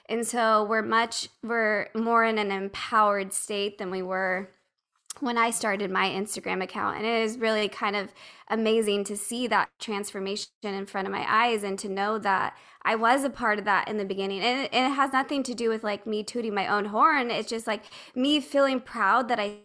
And 0.08 0.26
so 0.26 0.64
we're 0.64 0.82
much, 0.82 1.28
we're 1.42 1.88
more 1.94 2.24
in 2.24 2.38
an 2.38 2.52
empowered 2.52 3.32
state 3.32 3.78
than 3.78 3.90
we 3.90 4.02
were 4.02 4.50
when 5.20 5.36
I 5.36 5.50
started 5.50 5.90
my 5.90 6.08
Instagram 6.08 6.62
account. 6.62 6.98
And 6.98 7.06
it 7.06 7.22
is 7.22 7.38
really 7.38 7.68
kind 7.68 7.96
of 7.96 8.12
amazing 8.48 9.04
to 9.04 9.16
see 9.16 9.46
that 9.48 9.68
transformation 9.78 10.48
in 10.62 10.86
front 10.86 11.06
of 11.06 11.12
my 11.12 11.24
eyes 11.28 11.62
and 11.64 11.78
to 11.80 11.88
know 11.88 12.18
that 12.18 12.56
I 12.82 12.94
was 12.94 13.24
a 13.24 13.30
part 13.30 13.58
of 13.58 13.64
that 13.64 13.88
in 13.88 13.98
the 13.98 14.04
beginning. 14.04 14.40
And 14.40 14.60
it, 14.60 14.70
and 14.72 14.92
it 14.92 14.96
has 14.96 15.12
nothing 15.12 15.42
to 15.44 15.54
do 15.54 15.68
with 15.68 15.84
like 15.84 16.06
me 16.06 16.22
tooting 16.22 16.54
my 16.54 16.66
own 16.66 16.86
horn. 16.86 17.30
It's 17.30 17.48
just 17.48 17.66
like 17.66 17.84
me 18.14 18.40
feeling 18.40 18.80
proud 18.80 19.28
that 19.28 19.40
I 19.40 19.58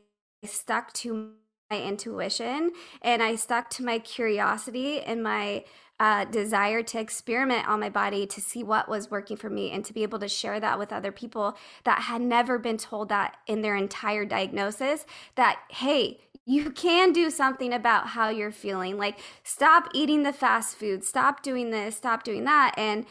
stuck 0.50 0.94
to 0.94 1.32
my 1.70 1.82
intuition 1.82 2.72
and 3.02 3.22
I 3.22 3.36
stuck 3.36 3.70
to 3.72 3.84
my 3.84 4.00
curiosity 4.00 5.02
and 5.02 5.22
my 5.22 5.66
uh, 6.00 6.26
desire 6.26 6.84
to 6.84 7.00
experiment 7.00 7.68
on 7.68 7.80
my 7.80 7.90
body 7.90 8.28
to 8.28 8.40
see 8.40 8.64
what 8.64 8.88
was 8.88 9.10
working 9.10 9.36
for 9.36 9.50
me 9.50 9.72
and 9.72 9.84
to 9.84 9.94
be 9.94 10.04
able 10.04 10.20
to 10.20 10.28
share 10.28 10.60
that 10.60 10.78
with 10.78 10.94
other 10.94 11.12
people 11.12 11.58
that 11.86 12.04
had 12.04 12.22
never 12.22 12.60
been 12.60 12.78
told 12.78 13.10
that 13.10 13.38
in 13.48 13.62
their 13.62 13.76
entire 13.76 14.24
diagnosis 14.24 15.06
that, 15.36 15.60
hey, 15.72 16.20
you 16.46 16.70
can 16.70 17.12
do 17.12 17.30
something 17.30 17.74
about 17.74 18.08
how 18.10 18.30
you're 18.30 18.52
feeling. 18.52 18.98
Like, 18.98 19.20
stop 19.44 19.90
eating 19.94 20.24
the 20.24 20.32
fast 20.32 20.78
food, 20.78 21.04
stop 21.04 21.42
doing 21.42 21.72
this, 21.72 21.98
stop 21.98 22.24
doing 22.24 22.46
that, 22.46 22.76
and 22.78 23.06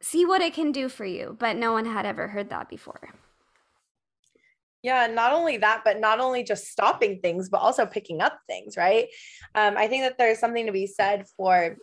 see 0.00 0.24
what 0.24 0.40
it 0.40 0.54
can 0.54 0.72
do 0.72 0.88
for 0.88 1.04
you. 1.04 1.36
But 1.38 1.56
no 1.56 1.72
one 1.72 1.84
had 1.84 2.06
ever 2.06 2.28
heard 2.28 2.48
that 2.48 2.68
before. 2.68 3.10
Yeah, 4.82 5.06
not 5.08 5.32
only 5.32 5.58
that, 5.58 5.82
but 5.84 6.00
not 6.00 6.20
only 6.20 6.42
just 6.42 6.66
stopping 6.66 7.20
things, 7.20 7.48
but 7.48 7.58
also 7.58 7.84
picking 7.84 8.20
up 8.20 8.38
things, 8.46 8.76
right? 8.76 9.08
Um, 9.54 9.76
I 9.76 9.88
think 9.88 10.04
that 10.04 10.16
there's 10.16 10.38
something 10.38 10.66
to 10.66 10.72
be 10.72 10.86
said 10.86 11.26
for 11.36 11.76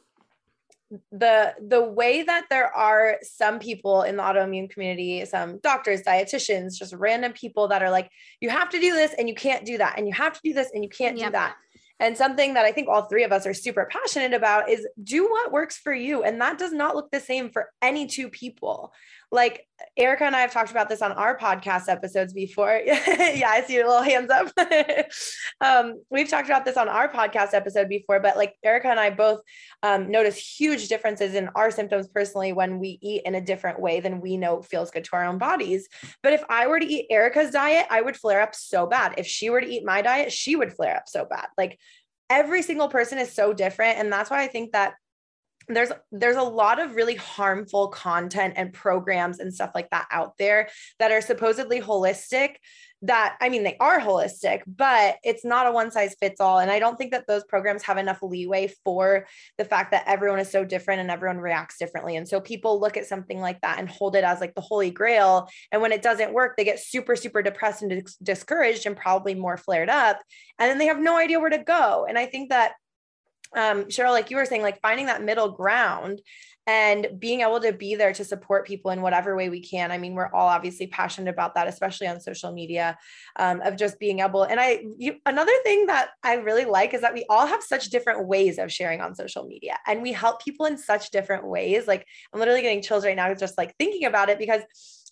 the 1.11 1.53
the 1.61 1.83
way 1.83 2.23
that 2.23 2.45
there 2.49 2.73
are 2.73 3.17
some 3.21 3.59
people 3.59 4.03
in 4.03 4.15
the 4.15 4.23
autoimmune 4.23 4.69
community 4.69 5.25
some 5.25 5.59
doctors 5.59 6.01
dietitians 6.01 6.77
just 6.77 6.93
random 6.93 7.33
people 7.33 7.67
that 7.67 7.83
are 7.83 7.91
like 7.91 8.09
you 8.39 8.49
have 8.49 8.69
to 8.69 8.79
do 8.79 8.93
this 8.93 9.13
and 9.17 9.27
you 9.27 9.35
can't 9.35 9.65
do 9.65 9.77
that 9.77 9.95
and 9.97 10.07
you 10.07 10.13
have 10.13 10.31
to 10.31 10.39
do 10.45 10.53
this 10.53 10.71
and 10.73 10.85
you 10.85 10.89
can't 10.89 11.17
yep. 11.17 11.27
do 11.27 11.31
that 11.33 11.57
and 11.99 12.15
something 12.15 12.53
that 12.53 12.65
I 12.65 12.71
think 12.71 12.87
all 12.87 13.03
three 13.03 13.23
of 13.23 13.31
us 13.31 13.47
are 13.47 13.53
super 13.53 13.87
passionate 13.91 14.33
about 14.33 14.69
is 14.69 14.87
do 15.03 15.27
what 15.27 15.51
works 15.51 15.77
for 15.77 15.93
you. 15.93 16.23
And 16.23 16.39
that 16.41 16.59
does 16.59 16.71
not 16.71 16.95
look 16.95 17.09
the 17.09 17.19
same 17.19 17.49
for 17.49 17.71
any 17.81 18.05
two 18.05 18.29
people. 18.29 18.93
Like 19.31 19.67
Erica 19.97 20.23
and 20.23 20.35
I 20.35 20.41
have 20.41 20.53
talked 20.53 20.71
about 20.71 20.89
this 20.89 21.01
on 21.01 21.11
our 21.11 21.37
podcast 21.37 21.89
episodes 21.89 22.33
before. 22.33 22.81
yeah, 22.85 23.49
I 23.49 23.61
see 23.65 23.75
your 23.75 23.87
little 23.87 24.03
hands 24.03 24.29
up. 24.29 24.51
um, 25.61 26.01
we've 26.09 26.29
talked 26.29 26.47
about 26.47 26.65
this 26.65 26.77
on 26.77 26.87
our 26.87 27.11
podcast 27.11 27.53
episode 27.53 27.89
before, 27.89 28.19
but 28.19 28.37
like 28.37 28.55
Erica 28.63 28.87
and 28.87 28.99
I 28.99 29.09
both 29.09 29.41
um, 29.83 30.09
notice 30.09 30.37
huge 30.37 30.87
differences 30.87 31.35
in 31.35 31.49
our 31.55 31.71
symptoms 31.71 32.07
personally 32.07 32.53
when 32.53 32.79
we 32.79 32.99
eat 33.01 33.23
in 33.25 33.35
a 33.35 33.41
different 33.41 33.79
way 33.79 33.99
than 33.99 34.21
we 34.21 34.37
know 34.37 34.61
feels 34.61 34.91
good 34.91 35.03
to 35.05 35.15
our 35.15 35.25
own 35.25 35.37
bodies. 35.37 35.87
But 36.23 36.33
if 36.33 36.43
I 36.49 36.67
were 36.67 36.79
to 36.79 36.85
eat 36.85 37.07
Erica's 37.09 37.51
diet, 37.51 37.85
I 37.89 38.01
would 38.01 38.15
flare 38.15 38.41
up 38.41 38.55
so 38.55 38.87
bad. 38.87 39.15
If 39.17 39.27
she 39.27 39.49
were 39.49 39.61
to 39.61 39.67
eat 39.67 39.85
my 39.85 40.01
diet, 40.01 40.31
she 40.31 40.55
would 40.55 40.73
flare 40.73 40.95
up 40.95 41.07
so 41.07 41.25
bad. 41.25 41.47
Like 41.57 41.77
every 42.29 42.61
single 42.61 42.87
person 42.87 43.17
is 43.17 43.33
so 43.33 43.53
different. 43.53 43.99
And 43.99 44.11
that's 44.11 44.29
why 44.29 44.43
I 44.43 44.47
think 44.47 44.71
that 44.71 44.93
there's 45.69 45.91
there's 46.11 46.37
a 46.37 46.43
lot 46.43 46.79
of 46.79 46.95
really 46.95 47.15
harmful 47.15 47.89
content 47.89 48.53
and 48.55 48.73
programs 48.73 49.39
and 49.39 49.53
stuff 49.53 49.71
like 49.75 49.89
that 49.89 50.07
out 50.11 50.37
there 50.37 50.69
that 50.99 51.11
are 51.11 51.21
supposedly 51.21 51.81
holistic 51.81 52.55
that 53.03 53.37
I 53.39 53.49
mean 53.49 53.63
they 53.63 53.77
are 53.79 53.99
holistic, 53.99 54.61
but 54.65 55.17
it's 55.23 55.45
not 55.45 55.67
a 55.67 55.71
one 55.71 55.91
size 55.91 56.15
fits 56.19 56.41
all 56.41 56.57
and 56.59 56.71
I 56.71 56.79
don't 56.79 56.97
think 56.97 57.11
that 57.11 57.27
those 57.27 57.43
programs 57.43 57.83
have 57.83 57.97
enough 57.97 58.19
leeway 58.21 58.73
for 58.83 59.27
the 59.57 59.65
fact 59.65 59.91
that 59.91 60.05
everyone 60.07 60.39
is 60.39 60.49
so 60.49 60.65
different 60.65 61.01
and 61.01 61.11
everyone 61.11 61.37
reacts 61.37 61.77
differently. 61.77 62.15
And 62.15 62.27
so 62.27 62.41
people 62.41 62.79
look 62.79 62.97
at 62.97 63.05
something 63.05 63.39
like 63.39 63.61
that 63.61 63.77
and 63.77 63.89
hold 63.89 64.15
it 64.15 64.23
as 64.23 64.39
like 64.39 64.55
the 64.55 64.61
holy 64.61 64.89
grail 64.89 65.47
and 65.71 65.81
when 65.81 65.91
it 65.91 66.01
doesn't 66.01 66.33
work 66.33 66.57
they 66.57 66.63
get 66.63 66.79
super 66.79 67.15
super 67.15 67.41
depressed 67.41 67.83
and 67.83 67.91
dis- 67.91 68.15
discouraged 68.15 68.85
and 68.85 68.97
probably 68.97 69.35
more 69.35 69.57
flared 69.57 69.89
up 69.89 70.19
and 70.57 70.69
then 70.69 70.77
they 70.77 70.87
have 70.87 70.99
no 70.99 71.17
idea 71.17 71.39
where 71.39 71.49
to 71.49 71.57
go. 71.59 72.05
And 72.07 72.17
I 72.17 72.25
think 72.25 72.49
that 72.49 72.73
um, 73.55 73.85
Cheryl, 73.85 74.11
like 74.11 74.29
you 74.29 74.37
were 74.37 74.45
saying, 74.45 74.61
like 74.61 74.81
finding 74.81 75.07
that 75.07 75.23
middle 75.23 75.49
ground 75.49 76.21
and 76.67 77.07
being 77.17 77.41
able 77.41 77.61
to 77.61 77.71
be 77.71 77.95
there 77.95 78.11
to 78.11 78.25
support 78.25 78.67
people 78.67 78.91
in 78.91 79.01
whatever 79.01 79.37
way 79.37 79.47
we 79.47 79.61
can. 79.61 79.89
I 79.89 79.97
mean, 79.97 80.15
we're 80.15 80.31
all 80.33 80.49
obviously 80.49 80.87
passionate 80.87 81.29
about 81.29 81.55
that, 81.55 81.69
especially 81.69 82.07
on 82.07 82.19
social 82.19 82.51
media, 82.51 82.97
um, 83.37 83.61
of 83.61 83.77
just 83.77 83.97
being 83.99 84.19
able. 84.19 84.43
And 84.43 84.59
I, 84.59 84.83
you, 84.97 85.15
another 85.25 85.53
thing 85.63 85.85
that 85.85 86.09
I 86.23 86.33
really 86.35 86.65
like 86.65 86.93
is 86.93 87.01
that 87.01 87.13
we 87.13 87.25
all 87.29 87.47
have 87.47 87.63
such 87.63 87.89
different 87.89 88.27
ways 88.27 88.59
of 88.59 88.71
sharing 88.71 88.99
on 88.99 89.15
social 89.15 89.45
media, 89.45 89.77
and 89.87 90.01
we 90.01 90.11
help 90.11 90.43
people 90.43 90.65
in 90.65 90.77
such 90.77 91.09
different 91.11 91.47
ways. 91.47 91.87
Like 91.87 92.05
I'm 92.33 92.39
literally 92.39 92.61
getting 92.61 92.81
chills 92.81 93.05
right 93.05 93.15
now, 93.15 93.33
just 93.33 93.57
like 93.57 93.73
thinking 93.79 94.03
about 94.03 94.29
it 94.29 94.37
because 94.37 94.61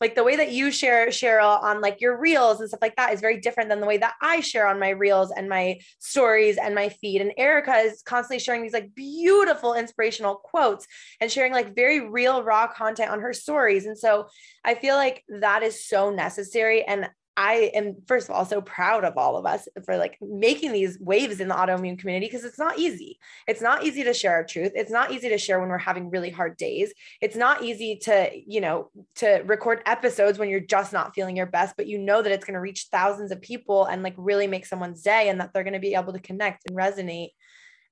like 0.02 0.16
the 0.16 0.24
way 0.24 0.36
that 0.36 0.52
you 0.52 0.72
share 0.72 1.08
Cheryl 1.08 1.62
on 1.62 1.82
like 1.82 2.02
your 2.02 2.20
reels 2.20 2.60
and 2.60 2.68
stuff 2.70 2.82
like 2.82 2.96
that 2.98 3.14
is 3.14 3.22
very 3.22 3.40
different 3.40 3.70
than 3.70 3.80
the 3.80 3.88
way 3.88 3.98
that 3.98 4.16
I 4.22 4.42
share 4.42 4.68
on 4.68 4.80
my 4.80 4.90
reels 4.90 5.32
and 5.32 5.48
my 5.48 5.80
stories 6.00 6.58
and 6.58 6.76
my 6.76 6.90
feed. 6.90 7.22
And 7.22 7.34
Erica 7.38 7.76
is 7.78 8.02
constantly 8.02 8.40
sharing 8.40 8.62
these 8.62 8.74
like 8.74 8.94
beautiful 8.96 9.74
inspirational 9.74 10.36
quotes 10.36 10.86
and 11.22 11.32
sharing 11.32 11.54
like 11.54 11.76
very 11.76 12.02
real 12.10 12.44
raw 12.44 12.68
content 12.68 13.12
on 13.12 13.22
her 13.22 13.34
stories. 13.34 13.86
And 13.86 13.98
so 13.98 14.28
I 14.64 14.76
feel 14.76 14.96
like 14.96 15.24
that 15.30 15.64
is 15.64 15.88
so 15.88 16.10
necessary. 16.10 16.84
And 16.84 17.10
I 17.38 17.72
am 17.74 17.98
first 18.08 18.30
of 18.30 18.36
all 18.36 18.46
so 18.46 18.62
proud 18.62 19.04
of 19.04 19.18
all 19.18 19.36
of 19.36 19.46
us 19.46 19.68
for 19.84 19.98
like 19.98 20.18
making 20.22 20.72
these 20.72 20.98
waves 21.00 21.42
in 21.42 21.50
the 21.50 21.56
autoimmune 21.56 22.00
community 22.00 22.28
because 22.28 22.46
it's 22.46 22.58
not 22.58 22.80
easy. 22.80 23.20
It's 23.46 23.62
not 23.62 23.84
easy 23.84 24.04
to 24.04 24.14
share 24.14 24.32
our 24.32 24.46
truth. 24.46 24.72
It's 24.74 24.92
not 24.92 25.12
easy 25.12 25.28
to 25.30 25.38
share 25.38 25.60
when 25.60 25.68
we're 25.68 25.78
having 25.78 26.10
really 26.10 26.30
hard 26.30 26.56
days. 26.56 26.94
It's 27.22 27.36
not 27.36 27.62
easy 27.62 27.98
to, 28.04 28.30
you 28.48 28.62
know, 28.62 28.90
to 29.16 29.44
record 29.46 29.82
episodes 29.86 30.40
when 30.40 30.48
you're 30.48 30.62
just 30.62 30.94
not 30.94 31.14
feeling 31.14 31.36
your 31.36 31.46
best, 31.46 31.76
but 31.76 31.88
you 31.88 31.98
know 31.98 32.22
that 32.22 32.32
it's 32.32 32.46
going 32.46 32.54
to 32.54 32.62
reach 32.62 32.88
thousands 32.90 33.32
of 33.32 33.42
people 33.42 33.84
and 33.86 34.02
like 34.02 34.16
really 34.18 34.48
make 34.48 34.66
someone's 34.66 35.02
day 35.02 35.28
and 35.28 35.42
that 35.42 35.52
they're 35.54 35.64
going 35.64 35.74
to 35.74 35.80
be 35.80 35.96
able 35.96 36.14
to 36.14 36.20
connect 36.20 36.70
and 36.70 36.78
resonate. 36.78 37.30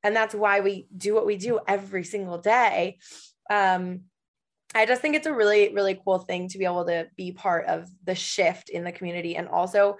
And 0.04 0.16
that's 0.16 0.34
why 0.36 0.62
we 0.62 0.88
do 0.96 1.14
what 1.14 1.26
we 1.26 1.36
do 1.36 1.60
every 1.68 2.06
single 2.06 2.38
day. 2.38 3.00
Um, 3.50 4.02
I 4.76 4.86
just 4.86 5.02
think 5.02 5.16
it's 5.16 5.28
a 5.28 5.34
really, 5.34 5.74
really 5.74 6.00
cool 6.04 6.20
thing 6.20 6.50
to 6.50 6.58
be 6.58 6.66
able 6.66 6.86
to 6.86 7.08
be 7.16 7.32
part 7.32 7.66
of 7.66 7.90
the 8.04 8.16
shift 8.16 8.70
in 8.70 8.84
the 8.84 8.92
community 8.92 9.36
and 9.36 9.48
also 9.48 9.98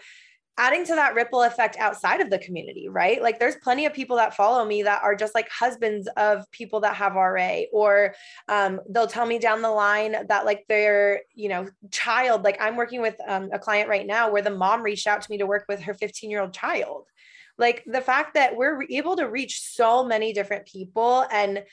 adding 0.58 0.86
to 0.86 0.94
that 0.94 1.16
ripple 1.16 1.42
effect 1.42 1.78
outside 1.80 2.22
of 2.22 2.30
the 2.30 2.38
community, 2.38 2.88
right? 2.88 3.22
Like 3.22 3.40
there's 3.40 3.56
plenty 3.56 3.86
of 3.86 3.94
people 3.94 4.18
that 4.18 4.36
follow 4.36 4.64
me 4.64 4.84
that 4.84 5.02
are 5.02 5.16
just 5.16 5.34
like 5.34 5.50
husbands 5.50 6.08
of 6.16 6.50
people 6.52 6.82
that 6.82 6.96
have 6.96 7.16
RA, 7.16 7.62
or 7.72 8.14
um, 8.48 8.80
they'll 8.90 9.08
tell 9.08 9.26
me 9.26 9.40
down 9.40 9.62
the 9.62 9.72
line 9.72 10.16
that 10.28 10.46
like 10.46 10.66
their, 10.70 11.22
you 11.34 11.50
know, 11.50 11.68
child, 11.90 12.44
like 12.44 12.58
I'm 12.62 12.76
working 12.76 13.02
with 13.02 13.16
um, 13.28 13.50
a 13.52 13.58
client 13.58 13.90
right 13.90 14.06
now 14.06 14.32
where 14.32 14.44
the 14.44 14.52
mom 14.52 14.84
reached 14.84 15.08
out 15.08 15.22
to 15.24 15.32
me 15.32 15.40
to 15.40 15.48
work 15.48 15.66
with 15.68 15.82
her 15.82 15.94
15 15.94 16.30
year 16.30 16.42
old 16.42 16.54
child. 16.54 17.08
Like 17.58 17.84
the 17.86 18.02
fact 18.02 18.36
that 18.36 18.56
we're 18.56 18.84
able 18.90 19.16
to 19.16 19.30
reach 19.30 19.62
so 19.62 20.04
many 20.04 20.34
different 20.34 20.66
people 20.68 21.26
and 21.32 21.64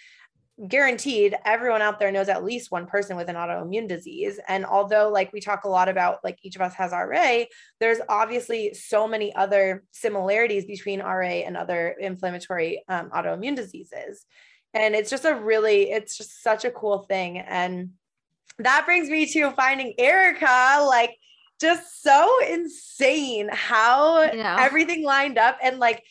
guaranteed 0.68 1.34
everyone 1.44 1.80
out 1.80 1.98
there 1.98 2.12
knows 2.12 2.28
at 2.28 2.44
least 2.44 2.70
one 2.70 2.86
person 2.86 3.16
with 3.16 3.28
an 3.28 3.36
autoimmune 3.36 3.88
disease. 3.88 4.38
And 4.46 4.66
although 4.66 5.08
like 5.08 5.32
we 5.32 5.40
talk 5.40 5.64
a 5.64 5.68
lot 5.68 5.88
about 5.88 6.22
like 6.22 6.38
each 6.42 6.56
of 6.56 6.62
us 6.62 6.74
has 6.74 6.92
RA 6.92 7.44
there's 7.78 7.98
obviously 8.08 8.74
so 8.74 9.08
many 9.08 9.34
other 9.34 9.84
similarities 9.90 10.66
between 10.66 11.00
RA 11.00 11.26
and 11.26 11.56
other 11.56 11.96
inflammatory 11.98 12.82
um, 12.88 13.10
autoimmune 13.10 13.56
diseases. 13.56 14.26
And 14.74 14.94
it's 14.94 15.10
just 15.10 15.24
a 15.24 15.34
really 15.34 15.90
it's 15.90 16.16
just 16.16 16.42
such 16.42 16.64
a 16.64 16.70
cool 16.70 17.00
thing. 17.00 17.38
And 17.38 17.90
that 18.58 18.84
brings 18.84 19.08
me 19.08 19.26
to 19.26 19.50
finding 19.52 19.94
Erica 19.98 20.84
like 20.86 21.16
just 21.60 22.02
so 22.02 22.38
insane 22.48 23.48
how 23.52 24.18
everything 24.18 25.04
lined 25.04 25.38
up. 25.38 25.58
And 25.62 25.78
like 25.78 26.02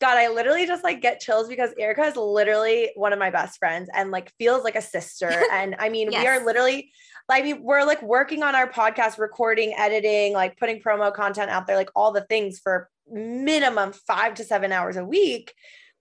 God, 0.00 0.16
I 0.16 0.28
literally 0.28 0.66
just 0.66 0.82
like 0.82 1.02
get 1.02 1.20
chills 1.20 1.46
because 1.46 1.70
Erica 1.78 2.02
is 2.04 2.16
literally 2.16 2.90
one 2.96 3.12
of 3.12 3.18
my 3.18 3.30
best 3.30 3.58
friends 3.58 3.90
and 3.94 4.10
like 4.10 4.32
feels 4.38 4.64
like 4.64 4.76
a 4.76 4.82
sister. 4.82 5.30
And 5.52 5.76
I 5.78 5.88
mean, 5.88 6.10
yes. 6.10 6.22
we 6.22 6.28
are 6.28 6.44
literally, 6.44 6.92
I 7.28 7.42
mean, 7.42 7.62
we're 7.62 7.84
like 7.84 8.02
working 8.02 8.42
on 8.42 8.54
our 8.54 8.68
podcast, 8.68 9.18
recording, 9.18 9.74
editing, 9.76 10.32
like 10.32 10.56
putting 10.58 10.80
promo 10.80 11.12
content 11.12 11.50
out 11.50 11.66
there, 11.66 11.76
like 11.76 11.90
all 11.94 12.12
the 12.12 12.22
things 12.22 12.60
for 12.60 12.88
minimum 13.10 13.92
five 13.92 14.34
to 14.34 14.44
seven 14.44 14.72
hours 14.72 14.96
a 14.96 15.04
week. 15.04 15.52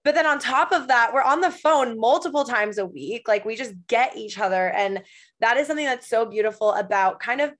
But 0.05 0.15
then 0.15 0.25
on 0.25 0.39
top 0.39 0.71
of 0.71 0.87
that, 0.87 1.13
we're 1.13 1.21
on 1.21 1.41
the 1.41 1.51
phone 1.51 1.99
multiple 1.99 2.45
times 2.45 2.77
a 2.77 2.85
week. 2.85 3.27
Like 3.27 3.43
we 3.43 3.55
just 3.55 3.73
get 3.87 4.15
each 4.15 4.39
other. 4.39 4.69
And 4.69 5.03
that 5.41 5.57
is 5.57 5.67
something 5.67 5.85
that's 5.85 6.07
so 6.07 6.25
beautiful 6.25 6.71
about 6.73 7.19
kind 7.19 7.41
of 7.41 7.51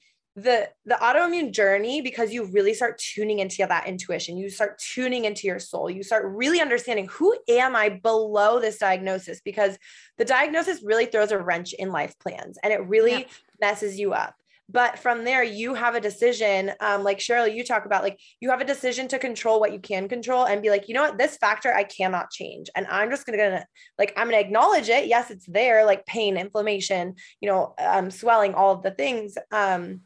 the 0.43 0.69
the 0.85 0.95
autoimmune 0.95 1.51
journey 1.51 2.01
because 2.01 2.33
you 2.33 2.45
really 2.45 2.73
start 2.73 2.97
tuning 2.97 3.39
into 3.39 3.65
that 3.65 3.87
intuition. 3.87 4.37
You 4.37 4.49
start 4.49 4.79
tuning 4.79 5.25
into 5.25 5.47
your 5.47 5.59
soul. 5.59 5.89
You 5.89 6.03
start 6.03 6.25
really 6.25 6.61
understanding 6.61 7.07
who 7.07 7.37
am 7.47 7.75
i 7.75 7.89
below 7.89 8.59
this 8.59 8.77
diagnosis? 8.77 9.41
Because 9.43 9.77
the 10.17 10.25
diagnosis 10.25 10.81
really 10.83 11.05
throws 11.05 11.31
a 11.31 11.39
wrench 11.39 11.73
in 11.73 11.91
life 11.91 12.17
plans 12.19 12.57
and 12.63 12.73
it 12.73 12.85
really 12.87 13.11
yep. 13.11 13.29
messes 13.59 13.99
you 13.99 14.13
up. 14.13 14.35
But 14.71 14.99
from 14.99 15.23
there 15.23 15.43
you 15.43 15.73
have 15.73 15.95
a 15.95 16.01
decision 16.01 16.71
um, 16.79 17.03
like 17.03 17.17
cheryl 17.17 17.53
you 17.53 17.63
talk 17.63 17.85
about 17.85 18.03
like 18.03 18.19
you 18.39 18.51
have 18.51 18.61
a 18.61 18.65
decision 18.65 19.07
to 19.07 19.17
control 19.17 19.59
what 19.59 19.73
you 19.73 19.79
can 19.79 20.07
control 20.07 20.45
and 20.45 20.61
be 20.61 20.69
like 20.69 20.87
you 20.87 20.93
know 20.93 21.01
what? 21.01 21.17
This 21.17 21.37
factor 21.37 21.73
i 21.73 21.83
cannot 21.83 22.29
change 22.29 22.69
and 22.75 22.85
i'm 22.87 23.09
just 23.09 23.25
gonna, 23.25 23.37
gonna 23.37 23.65
like 23.97 24.13
i'm 24.15 24.27
gonna 24.27 24.37
acknowledge 24.37 24.89
it. 24.89 25.07
Yes 25.07 25.31
it's 25.31 25.47
there 25.47 25.85
like 25.85 26.05
pain 26.05 26.37
inflammation 26.37 27.15
you 27.41 27.49
know 27.49 27.73
um, 27.79 28.11
swelling 28.11 28.53
all 28.53 28.73
of 28.73 28.83
the 28.83 28.91
things. 28.91 29.35
Um, 29.51 30.01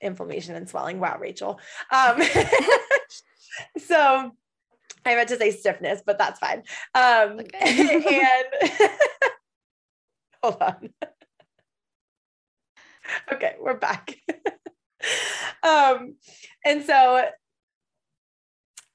inflammation 0.00 0.54
and 0.54 0.68
swelling. 0.68 1.00
Wow, 1.00 1.18
Rachel. 1.18 1.60
Um, 1.90 2.22
so 3.78 4.32
I 5.04 5.14
meant 5.14 5.28
to 5.28 5.36
say 5.36 5.50
stiffness, 5.50 6.02
but 6.04 6.18
that's 6.18 6.38
fine. 6.38 6.62
Um, 6.94 7.40
okay. 7.40 8.30
and 8.70 8.80
hold 10.42 10.62
on. 10.62 10.90
okay, 13.32 13.56
we're 13.60 13.74
back. 13.74 14.16
um, 15.62 16.16
and 16.64 16.84
so 16.84 17.28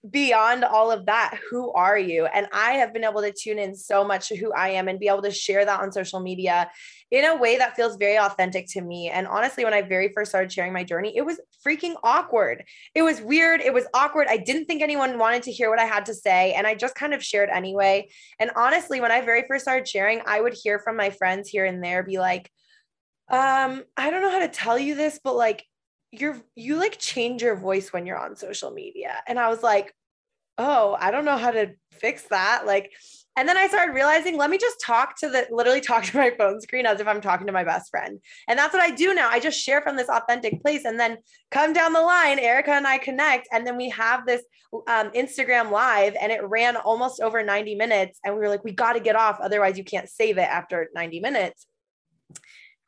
beyond 0.10 0.64
all 0.64 0.92
of 0.92 1.08
that, 1.08 1.38
who 1.50 1.72
are 1.74 1.98
you? 1.98 2.26
And 2.26 2.48
I 2.54 2.74
have 2.74 2.94
been 2.94 3.04
able 3.04 3.22
to 3.22 3.34
tune 3.34 3.60
in 3.60 3.76
so 3.76 4.06
much 4.06 4.30
to 4.30 4.36
who 4.36 4.54
I 4.54 4.70
am 4.70 4.88
and 4.88 5.00
be 5.00 5.08
able 5.08 5.24
to 5.24 5.32
share 5.32 5.66
that 5.66 5.82
on 5.82 5.92
social 5.92 6.22
media 6.22 6.72
in 7.12 7.26
a 7.26 7.36
way 7.36 7.58
that 7.58 7.76
feels 7.76 7.98
very 7.98 8.18
authentic 8.18 8.68
to 8.70 8.82
me. 8.82 9.10
And 9.10 9.28
honestly, 9.28 9.66
when 9.66 9.74
I 9.74 9.82
very 9.82 10.10
first 10.14 10.32
started 10.32 10.52
sharing 10.52 10.72
my 10.72 10.86
journey, 10.86 11.18
it 11.18 11.26
was 11.26 11.42
freaking 11.66 11.96
awkward. 12.04 12.64
It 12.96 13.02
was 13.02 13.20
weird. 13.20 13.60
It 13.60 13.74
was 13.74 13.88
awkward. 13.94 14.28
I 14.30 14.38
didn't 14.38 14.66
think 14.66 14.82
anyone 14.82 15.18
wanted 15.18 15.44
to 15.44 15.52
hear 15.52 15.70
what 15.70 15.80
I 15.80 15.86
had 15.86 16.06
to 16.06 16.14
say. 16.14 16.54
And 16.54 16.66
I 16.66 16.76
just 16.76 16.96
kind 16.96 17.14
of 17.14 17.24
shared 17.24 17.50
anyway. 17.50 18.10
And 18.40 18.52
honestly, 18.56 19.02
when 19.02 19.12
I 19.12 19.20
very 19.22 19.44
first 19.48 19.66
started 19.66 19.88
sharing, 19.88 20.22
I 20.26 20.40
would 20.40 20.54
hear 20.54 20.80
from 20.80 20.96
my 20.96 21.10
friends 21.10 21.50
here 21.50 21.66
and 21.66 21.84
there 21.84 22.04
be 22.04 22.20
like, 22.20 22.50
um, 23.30 23.84
I 23.98 24.12
don't 24.12 24.22
know 24.22 24.32
how 24.32 24.40
to 24.40 24.48
tell 24.48 24.80
you 24.80 24.96
this, 24.96 25.20
but 25.22 25.36
like, 25.36 25.66
you're 26.12 26.42
you 26.56 26.76
like 26.76 26.98
change 26.98 27.42
your 27.42 27.56
voice 27.56 27.94
when 27.94 28.06
you're 28.06 28.18
on 28.18 28.36
social 28.36 28.72
media. 28.72 29.16
And 29.28 29.40
i 29.40 29.50
was 29.50 29.64
like 29.64 29.94
oh 30.58 30.98
i 31.00 31.12
don't 31.12 31.26
know 31.26 31.38
how 31.38 31.52
to 31.52 31.72
fix 31.92 32.24
that. 32.30 32.66
Like 32.66 32.92
and 33.36 33.48
then 33.48 33.58
i 33.58 33.68
started 33.68 33.94
realizing 33.94 34.38
let 34.38 34.50
me 34.50 34.58
just 34.58 34.82
talk 34.82 35.18
to 35.20 35.30
the 35.30 35.48
literally 35.52 35.82
talk 35.82 36.04
to 36.06 36.18
my 36.18 36.32
phone 36.38 36.60
screen 36.62 36.86
as 36.86 37.00
if 37.00 37.08
i'm 37.08 37.22
talking 37.22 37.48
to 37.48 37.54
my 37.54 37.64
best 37.64 37.90
friend. 37.90 38.20
And 38.48 38.58
that's 38.58 38.74
what 38.74 38.84
i 38.84 38.92
do 38.92 39.14
now. 39.14 39.30
I 39.30 39.40
just 39.40 39.60
share 39.60 39.82
from 39.82 39.96
this 39.98 40.10
authentic 40.10 40.62
place 40.62 40.86
and 40.86 41.00
then 41.00 41.18
come 41.52 41.74
down 41.74 41.94
the 41.94 42.02
line 42.02 42.40
erica 42.40 42.72
and 42.72 42.88
i 42.88 42.98
connect 42.98 43.48
and 43.52 43.66
then 43.66 43.78
we 43.78 43.90
have 43.90 44.26
this 44.26 44.44
um, 44.88 45.10
instagram 45.12 45.72
live 45.72 46.16
and 46.22 46.32
it 46.32 46.44
ran 46.44 46.76
almost 46.78 47.22
over 47.22 47.42
90 47.44 47.76
minutes 47.76 48.20
and 48.24 48.34
we 48.34 48.40
were 48.40 48.50
like 48.50 48.64
we 48.64 48.72
got 48.72 48.94
to 48.94 49.00
get 49.00 49.16
off 49.16 49.40
otherwise 49.42 49.78
you 49.78 49.84
can't 49.84 50.10
save 50.10 50.38
it 50.38 50.42
after 50.42 50.90
90 50.94 51.20
minutes 51.22 51.66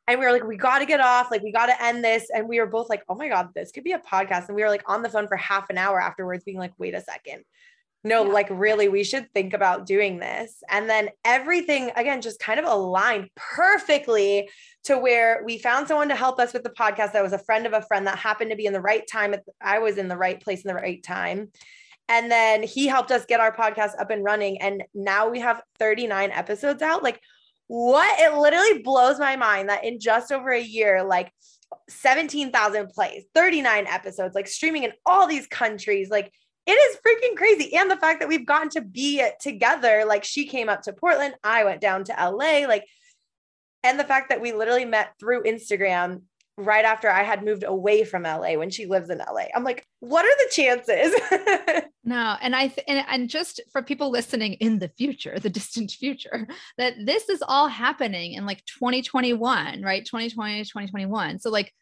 and 0.08 0.18
we 0.18 0.26
were 0.26 0.32
like, 0.32 0.44
we 0.44 0.56
got 0.56 0.80
to 0.80 0.86
get 0.86 1.00
off. 1.00 1.30
Like, 1.30 1.42
we 1.42 1.52
got 1.52 1.66
to 1.66 1.82
end 1.82 2.04
this. 2.04 2.28
And 2.34 2.48
we 2.48 2.58
were 2.58 2.66
both 2.66 2.88
like, 2.88 3.02
oh 3.08 3.14
my 3.14 3.28
God, 3.28 3.50
this 3.54 3.70
could 3.70 3.84
be 3.84 3.92
a 3.92 3.98
podcast. 3.98 4.48
And 4.48 4.56
we 4.56 4.62
were 4.62 4.68
like 4.68 4.82
on 4.86 5.02
the 5.02 5.08
phone 5.08 5.28
for 5.28 5.36
half 5.36 5.70
an 5.70 5.78
hour 5.78 6.00
afterwards, 6.00 6.44
being 6.44 6.58
like, 6.58 6.72
wait 6.76 6.94
a 6.94 7.00
second. 7.00 7.44
No, 8.04 8.24
yeah. 8.24 8.32
like, 8.32 8.48
really, 8.50 8.88
we 8.88 9.04
should 9.04 9.32
think 9.32 9.54
about 9.54 9.86
doing 9.86 10.18
this. 10.18 10.56
And 10.68 10.90
then 10.90 11.10
everything, 11.24 11.92
again, 11.94 12.20
just 12.20 12.40
kind 12.40 12.58
of 12.58 12.66
aligned 12.66 13.28
perfectly 13.36 14.50
to 14.84 14.98
where 14.98 15.42
we 15.44 15.58
found 15.58 15.86
someone 15.86 16.08
to 16.08 16.16
help 16.16 16.40
us 16.40 16.52
with 16.52 16.64
the 16.64 16.70
podcast 16.70 17.12
that 17.12 17.22
was 17.22 17.32
a 17.32 17.38
friend 17.38 17.64
of 17.64 17.72
a 17.72 17.82
friend 17.82 18.08
that 18.08 18.18
happened 18.18 18.50
to 18.50 18.56
be 18.56 18.66
in 18.66 18.72
the 18.72 18.80
right 18.80 19.06
time. 19.06 19.36
I 19.60 19.78
was 19.78 19.98
in 19.98 20.08
the 20.08 20.16
right 20.16 20.40
place 20.40 20.64
in 20.64 20.68
the 20.68 20.74
right 20.74 21.00
time. 21.00 21.52
And 22.08 22.28
then 22.28 22.64
he 22.64 22.88
helped 22.88 23.12
us 23.12 23.24
get 23.24 23.38
our 23.38 23.54
podcast 23.54 23.92
up 24.00 24.10
and 24.10 24.24
running. 24.24 24.60
And 24.60 24.82
now 24.92 25.28
we 25.28 25.38
have 25.38 25.62
39 25.78 26.32
episodes 26.32 26.82
out. 26.82 27.04
Like, 27.04 27.20
what? 27.66 28.20
It 28.20 28.36
literally 28.36 28.82
blows 28.82 29.18
my 29.18 29.36
mind 29.36 29.68
that 29.68 29.84
in 29.84 30.00
just 30.00 30.32
over 30.32 30.50
a 30.50 30.60
year, 30.60 31.04
like 31.04 31.32
17,000 31.88 32.88
plays, 32.88 33.24
39 33.34 33.86
episodes, 33.86 34.34
like 34.34 34.48
streaming 34.48 34.84
in 34.84 34.92
all 35.06 35.26
these 35.26 35.46
countries, 35.46 36.10
like 36.10 36.32
it 36.66 36.72
is 36.72 36.96
freaking 36.96 37.36
crazy. 37.36 37.74
And 37.74 37.90
the 37.90 37.96
fact 37.96 38.20
that 38.20 38.28
we've 38.28 38.46
gotten 38.46 38.70
to 38.70 38.82
be 38.82 39.24
together, 39.40 40.04
like 40.06 40.24
she 40.24 40.46
came 40.46 40.68
up 40.68 40.82
to 40.82 40.92
Portland, 40.92 41.34
I 41.42 41.64
went 41.64 41.80
down 41.80 42.04
to 42.04 42.12
LA, 42.12 42.66
like, 42.66 42.84
and 43.82 43.98
the 43.98 44.04
fact 44.04 44.28
that 44.28 44.40
we 44.40 44.52
literally 44.52 44.84
met 44.84 45.14
through 45.18 45.42
Instagram 45.42 46.22
right 46.58 46.84
after 46.84 47.10
I 47.10 47.22
had 47.22 47.44
moved 47.44 47.64
away 47.66 48.04
from 48.04 48.24
LA 48.24 48.54
when 48.54 48.70
she 48.70 48.86
lives 48.86 49.10
in 49.10 49.18
LA. 49.18 49.44
I'm 49.54 49.64
like, 49.64 49.86
what 50.00 50.24
are 50.24 50.36
the 50.36 50.50
chances? 50.52 51.82
no, 52.04 52.36
and 52.40 52.54
I 52.54 52.68
th- 52.68 52.84
and, 52.86 53.04
and 53.08 53.30
just 53.30 53.60
for 53.72 53.82
people 53.82 54.10
listening 54.10 54.54
in 54.54 54.78
the 54.78 54.88
future, 54.88 55.38
the 55.38 55.50
distant 55.50 55.90
future, 55.90 56.46
that 56.76 56.94
this 57.04 57.28
is 57.28 57.42
all 57.46 57.68
happening 57.68 58.34
in 58.34 58.44
like 58.46 58.64
2021, 58.66 59.82
right? 59.82 60.04
2020 60.04 60.64
2021. 60.64 61.38
So 61.38 61.50
like 61.50 61.72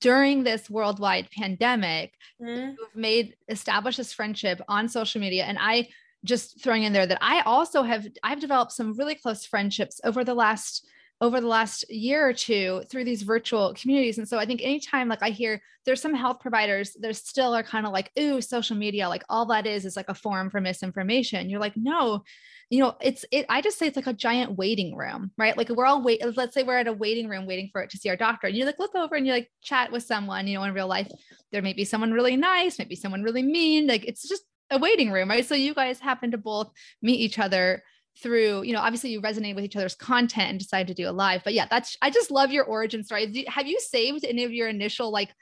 during 0.00 0.42
this 0.42 0.68
worldwide 0.70 1.30
pandemic, 1.30 2.14
mm-hmm. 2.40 2.74
you've 2.78 2.96
made 2.96 3.36
established 3.48 3.98
this 3.98 4.12
friendship 4.12 4.60
on 4.68 4.88
social 4.88 5.20
media 5.20 5.44
and 5.44 5.58
I 5.60 5.88
just 6.24 6.62
throwing 6.62 6.84
in 6.84 6.92
there 6.92 7.06
that 7.06 7.18
I 7.20 7.42
also 7.42 7.82
have 7.82 8.06
I've 8.22 8.40
developed 8.40 8.72
some 8.72 8.96
really 8.96 9.14
close 9.14 9.44
friendships 9.44 10.00
over 10.04 10.24
the 10.24 10.34
last 10.34 10.86
over 11.20 11.40
the 11.40 11.46
last 11.46 11.90
year 11.90 12.28
or 12.28 12.32
two 12.32 12.82
through 12.90 13.04
these 13.04 13.22
virtual 13.22 13.72
communities. 13.74 14.18
And 14.18 14.28
so 14.28 14.38
I 14.38 14.46
think 14.46 14.60
anytime 14.62 15.08
like 15.08 15.22
I 15.22 15.30
hear 15.30 15.60
there's 15.86 16.02
some 16.02 16.14
health 16.14 16.40
providers, 16.40 16.96
there's 16.98 17.18
still 17.18 17.54
are 17.54 17.62
kind 17.62 17.86
of 17.86 17.92
like, 17.92 18.10
ooh, 18.18 18.40
social 18.40 18.76
media, 18.76 19.08
like 19.08 19.22
all 19.28 19.46
that 19.46 19.66
is 19.66 19.84
is 19.84 19.96
like 19.96 20.08
a 20.08 20.14
forum 20.14 20.50
for 20.50 20.60
misinformation. 20.60 21.48
You're 21.48 21.60
like, 21.60 21.76
no, 21.76 22.24
you 22.68 22.80
know, 22.80 22.96
it's 23.00 23.24
it, 23.30 23.46
I 23.48 23.60
just 23.60 23.78
say 23.78 23.86
it's 23.86 23.96
like 23.96 24.06
a 24.06 24.12
giant 24.12 24.56
waiting 24.56 24.96
room, 24.96 25.30
right? 25.38 25.56
Like 25.56 25.68
we're 25.68 25.86
all 25.86 26.02
wait, 26.02 26.20
let's 26.36 26.54
say 26.54 26.62
we're 26.62 26.78
at 26.78 26.88
a 26.88 26.92
waiting 26.92 27.28
room 27.28 27.46
waiting 27.46 27.68
for 27.70 27.80
it 27.82 27.90
to 27.90 27.98
see 27.98 28.08
our 28.08 28.16
doctor. 28.16 28.48
And 28.48 28.56
you 28.56 28.64
like 28.64 28.78
look 28.78 28.94
over 28.94 29.14
and 29.14 29.26
you 29.26 29.32
like 29.32 29.50
chat 29.62 29.92
with 29.92 30.02
someone, 30.02 30.46
you 30.46 30.58
know, 30.58 30.64
in 30.64 30.74
real 30.74 30.88
life. 30.88 31.08
There 31.52 31.62
may 31.62 31.74
be 31.74 31.84
someone 31.84 32.12
really 32.12 32.36
nice, 32.36 32.78
maybe 32.78 32.96
someone 32.96 33.22
really 33.22 33.42
mean. 33.42 33.86
Like 33.86 34.04
it's 34.04 34.28
just 34.28 34.42
a 34.70 34.78
waiting 34.78 35.10
room, 35.12 35.30
right? 35.30 35.46
So 35.46 35.54
you 35.54 35.74
guys 35.74 36.00
happen 36.00 36.32
to 36.32 36.38
both 36.38 36.72
meet 37.02 37.20
each 37.20 37.38
other 37.38 37.82
through 38.16 38.62
you 38.62 38.72
know 38.72 38.80
obviously 38.80 39.10
you 39.10 39.20
resonate 39.20 39.54
with 39.54 39.64
each 39.64 39.76
other's 39.76 39.94
content 39.94 40.50
and 40.50 40.58
decided 40.58 40.86
to 40.86 40.94
do 40.94 41.08
a 41.08 41.12
live 41.12 41.42
but 41.42 41.52
yeah 41.52 41.66
that's 41.68 41.96
i 42.00 42.10
just 42.10 42.30
love 42.30 42.52
your 42.52 42.64
origin 42.64 43.02
story 43.02 43.26
do, 43.26 43.44
have 43.48 43.66
you 43.66 43.78
saved 43.80 44.24
any 44.24 44.44
of 44.44 44.52
your 44.52 44.68
initial 44.68 45.10
like 45.10 45.34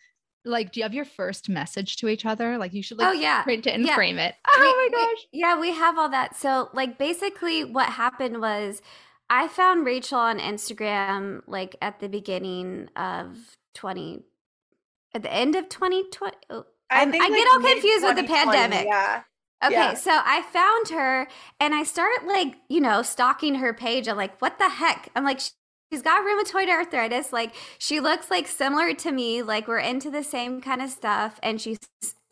like 0.45 0.73
do 0.73 0.81
you 0.81 0.85
have 0.85 0.95
your 0.95 1.05
first 1.05 1.49
message 1.49 1.97
to 1.97 2.09
each 2.09 2.25
other 2.25 2.57
like 2.57 2.73
you 2.73 2.83
should 2.83 2.99
like 2.99 3.09
oh 3.09 3.13
yeah 3.13 3.43
print 3.43 3.67
it 3.67 3.75
and 3.75 3.85
yeah. 3.85 3.95
frame 3.95 4.19
it 4.19 4.35
oh 4.49 4.59
we, 4.59 4.97
my 4.97 5.01
gosh 5.01 5.27
we, 5.33 5.41
yeah 5.41 5.59
we 5.59 5.73
have 5.73 5.99
all 5.99 6.09
that 6.09 6.35
so 6.35 6.71
like 6.73 6.99
basically 6.99 7.63
what 7.63 7.89
happened 7.91 8.41
was 8.41 8.81
i 9.29 9.47
found 9.47 9.85
rachel 9.85 10.19
on 10.19 10.39
instagram 10.39 11.43
like 11.47 11.77
at 11.83 12.01
the 12.01 12.09
beginning 12.09 12.89
of 12.97 13.37
20 13.75 14.23
at 15.15 15.23
the 15.23 15.33
end 15.33 15.55
of 15.55 15.69
2020 15.69 16.37
oh, 16.51 16.65
I, 16.91 17.03
I, 17.03 17.05
like 17.05 17.13
get 17.13 17.49
all 17.53 17.61
confused 17.61 18.05
with 18.05 18.17
the 18.17 18.25
pandemic. 18.25 18.87
Yeah. 18.87 19.23
Okay, 19.63 19.75
yeah. 19.75 19.95
so 19.95 20.11
I 20.13 20.43
found 20.43 20.89
her 20.89 21.29
and 21.61 21.75
I 21.75 21.85
start 21.85 22.27
like, 22.27 22.57
you 22.69 22.81
know, 22.81 23.03
stalking 23.03 23.57
her 23.57 23.73
page. 23.73 24.09
I'm 24.09 24.17
like, 24.17 24.41
what 24.41 24.59
the 24.59 24.69
heck? 24.69 25.09
I'm 25.15 25.25
like, 25.25 25.41
she's 25.93 26.03
got 26.03 26.23
rheumatoid 26.23 26.69
arthritis. 26.69 27.33
Like, 27.33 27.55
she 27.79 28.01
looks 28.01 28.31
like 28.31 28.49
similar 28.49 28.93
to 28.95 29.13
me. 29.13 29.43
Like, 29.43 29.69
we're 29.69 29.79
into 29.79 30.11
the 30.11 30.25
same 30.25 30.61
kind 30.61 30.83
of 30.83 30.91
stuff. 30.91 31.39
And 31.43 31.61
she's 31.61 31.79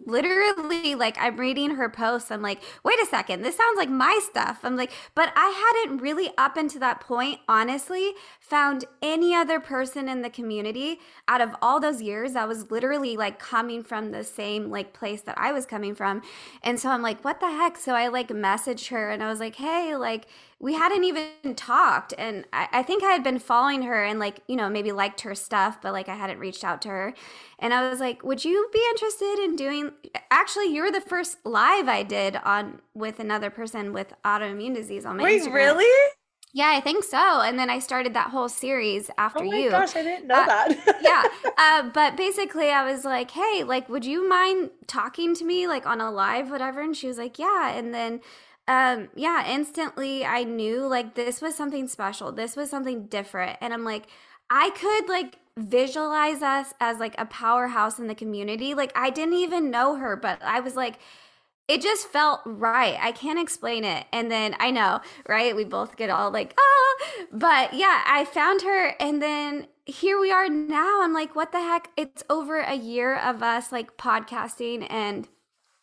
literally 0.07 0.95
like 0.95 1.17
i'm 1.19 1.37
reading 1.37 1.71
her 1.77 1.89
posts 1.89 2.31
i'm 2.31 2.43
like 2.43 2.63
wait 2.85 2.99
a 3.01 3.07
second 3.07 3.43
this 3.43 3.57
sounds 3.57 3.77
like 3.77 3.91
my 3.91 4.19
stuff. 4.23 4.61
I'm 4.63 4.77
like 4.77 4.93
but 5.15 5.33
i 5.37 5.83
hadn't 5.85 5.99
really 5.99 6.31
up 6.39 6.57
until 6.57 6.81
that 6.81 7.01
point 7.01 7.41
honestly 7.49 8.13
found 8.41 8.85
any 9.03 9.35
other 9.35 9.61
person 9.61 10.09
in 10.09 10.23
the 10.23 10.31
community 10.31 10.99
out 11.29 11.41
of 11.41 11.55
all 11.63 11.81
those 11.81 12.03
years 12.03 12.33
that 12.33 12.49
was 12.49 12.71
literally 12.71 13.17
like 13.17 13.39
coming 13.39 13.83
from 13.83 14.11
the 14.11 14.25
same 14.25 14.71
like 14.71 14.93
place 14.93 15.23
that 15.23 15.39
i 15.39 15.53
was 15.53 15.67
coming 15.67 15.95
from. 15.95 16.23
And 16.63 16.79
so 16.81 16.91
i'm 16.91 17.03
like 17.03 17.25
what 17.25 17.41
the 17.41 17.51
heck? 17.51 17.77
So 17.77 17.95
i 17.95 18.09
like 18.09 18.29
messaged 18.29 18.89
her 18.89 19.11
and 19.11 19.23
i 19.23 19.29
was 19.29 19.41
like 19.41 19.57
hey 19.57 19.97
like 19.97 20.27
we 20.61 20.75
hadn't 20.75 21.05
even 21.05 21.55
talked 21.57 22.13
and 22.19 22.45
I, 22.53 22.69
I, 22.73 22.83
think 22.83 23.03
i 23.03 23.11
had 23.11 23.25
been 23.25 23.39
following 23.39 23.83
her 23.83 24.05
and 24.05 24.21
like 24.21 24.41
you 24.47 24.57
know 24.57 24.69
maybe 24.69 24.93
liked 24.93 25.23
her 25.23 25.35
stuff 25.35 25.81
but 25.81 25.93
like 25.93 26.09
i 26.09 26.15
hadn't 26.15 26.39
reached 26.39 26.63
out 26.63 26.83
to 26.83 26.89
her 26.89 27.15
and 27.59 27.75
i 27.75 27.89
was 27.89 27.99
like 27.99 28.23
would 28.23 28.45
you 28.45 28.69
be 28.73 28.85
interested 28.91 29.43
in 29.43 29.57
doing 29.57 29.93
actually 30.31 30.73
you 30.73 30.83
were 30.83 30.93
the 30.93 31.01
first 31.01 31.39
live 31.45 31.89
i 31.89 32.03
did 32.03 32.37
on 32.37 32.81
with 32.95 33.19
another 33.19 33.51
person 33.51 33.93
with 33.93 34.13
autoimmune 34.25 34.75
disease 34.75 35.05
on 35.05 35.17
my 35.17 35.25
wait 35.25 35.43
Instagram. 35.43 35.55
really 35.55 36.11
yeah, 36.53 36.73
I 36.75 36.81
think 36.81 37.05
so. 37.05 37.41
And 37.43 37.59
then 37.59 37.71
I 37.71 37.79
started 37.79 38.15
that 38.15 38.31
whole 38.31 38.49
series 38.49 39.09
after 39.17 39.45
you. 39.45 39.51
oh 39.51 39.53
my 39.53 39.59
you. 39.59 39.71
Gosh, 39.71 39.95
I 39.95 40.03
didn't 40.03 40.27
know 40.27 40.35
uh, 40.35 40.47
that. 40.47 40.99
yeah. 41.03 41.23
Uh, 41.61 41.91
but 41.91 42.17
basically, 42.17 42.71
I 42.71 42.91
was 42.91 43.05
like, 43.05 43.33
hey, 43.33 43.65
like, 43.65 43.87
would 43.91 44.05
you 44.05 44.27
mind 44.27 44.71
talking 44.87 45.35
to 45.35 45.45
me, 45.45 45.67
like, 45.67 45.85
on 45.85 46.01
a 46.01 46.11
live, 46.11 46.51
whatever? 46.51 46.81
And 46.81 46.97
she 46.97 47.07
was 47.07 47.19
like, 47.19 47.39
yeah. 47.39 47.71
And 47.73 47.93
then 47.93 48.23
um 48.71 49.09
yeah 49.17 49.53
instantly 49.53 50.25
i 50.25 50.45
knew 50.45 50.87
like 50.87 51.15
this 51.17 51.43
was 51.43 51.57
something 51.57 51.89
special 51.89 52.31
this 52.31 52.55
was 52.55 52.71
something 52.71 53.07
different 53.07 53.59
and 53.61 53.75
i'm 53.75 53.85
like 53.85 54.07
i 54.49 54.71
could 54.71 55.09
like 55.09 55.39
visualize 55.59 56.41
us 56.41 56.73
as 56.79 56.99
like 56.99 57.15
a 57.19 57.27
powerhouse 57.27 57.99
in 57.99 58.07
the 58.07 58.15
community 58.15 58.73
like 58.73 58.93
i 58.95 59.11
didn't 59.11 59.35
even 59.35 59.71
know 59.71 59.97
her 59.97 60.15
but 60.15 60.41
i 60.43 60.61
was 60.61 60.77
like 60.77 61.01
it 61.67 61.83
just 61.83 62.07
felt 62.07 62.41
right 62.47 62.97
i 63.03 63.11
can't 63.11 63.41
explain 63.41 63.83
it 63.83 64.07
and 64.13 64.31
then 64.31 64.55
i 64.61 64.71
know 64.71 65.01
right 65.29 65.57
we 65.57 65.65
both 65.65 65.97
get 65.97 66.09
all 66.09 66.31
like 66.31 66.55
ah 66.57 67.25
but 67.33 67.75
yeah 67.75 68.03
i 68.07 68.25
found 68.25 68.63
her 68.63 68.95
and 69.01 69.21
then 69.21 69.67
here 69.85 70.21
we 70.21 70.31
are 70.31 70.49
now 70.49 71.03
i'm 71.03 71.13
like 71.13 71.35
what 71.35 71.51
the 71.51 71.59
heck 71.59 71.91
it's 71.97 72.23
over 72.31 72.61
a 72.61 72.77
year 72.77 73.19
of 73.19 73.43
us 73.43 73.73
like 73.73 73.97
podcasting 73.97 74.87
and 74.89 75.27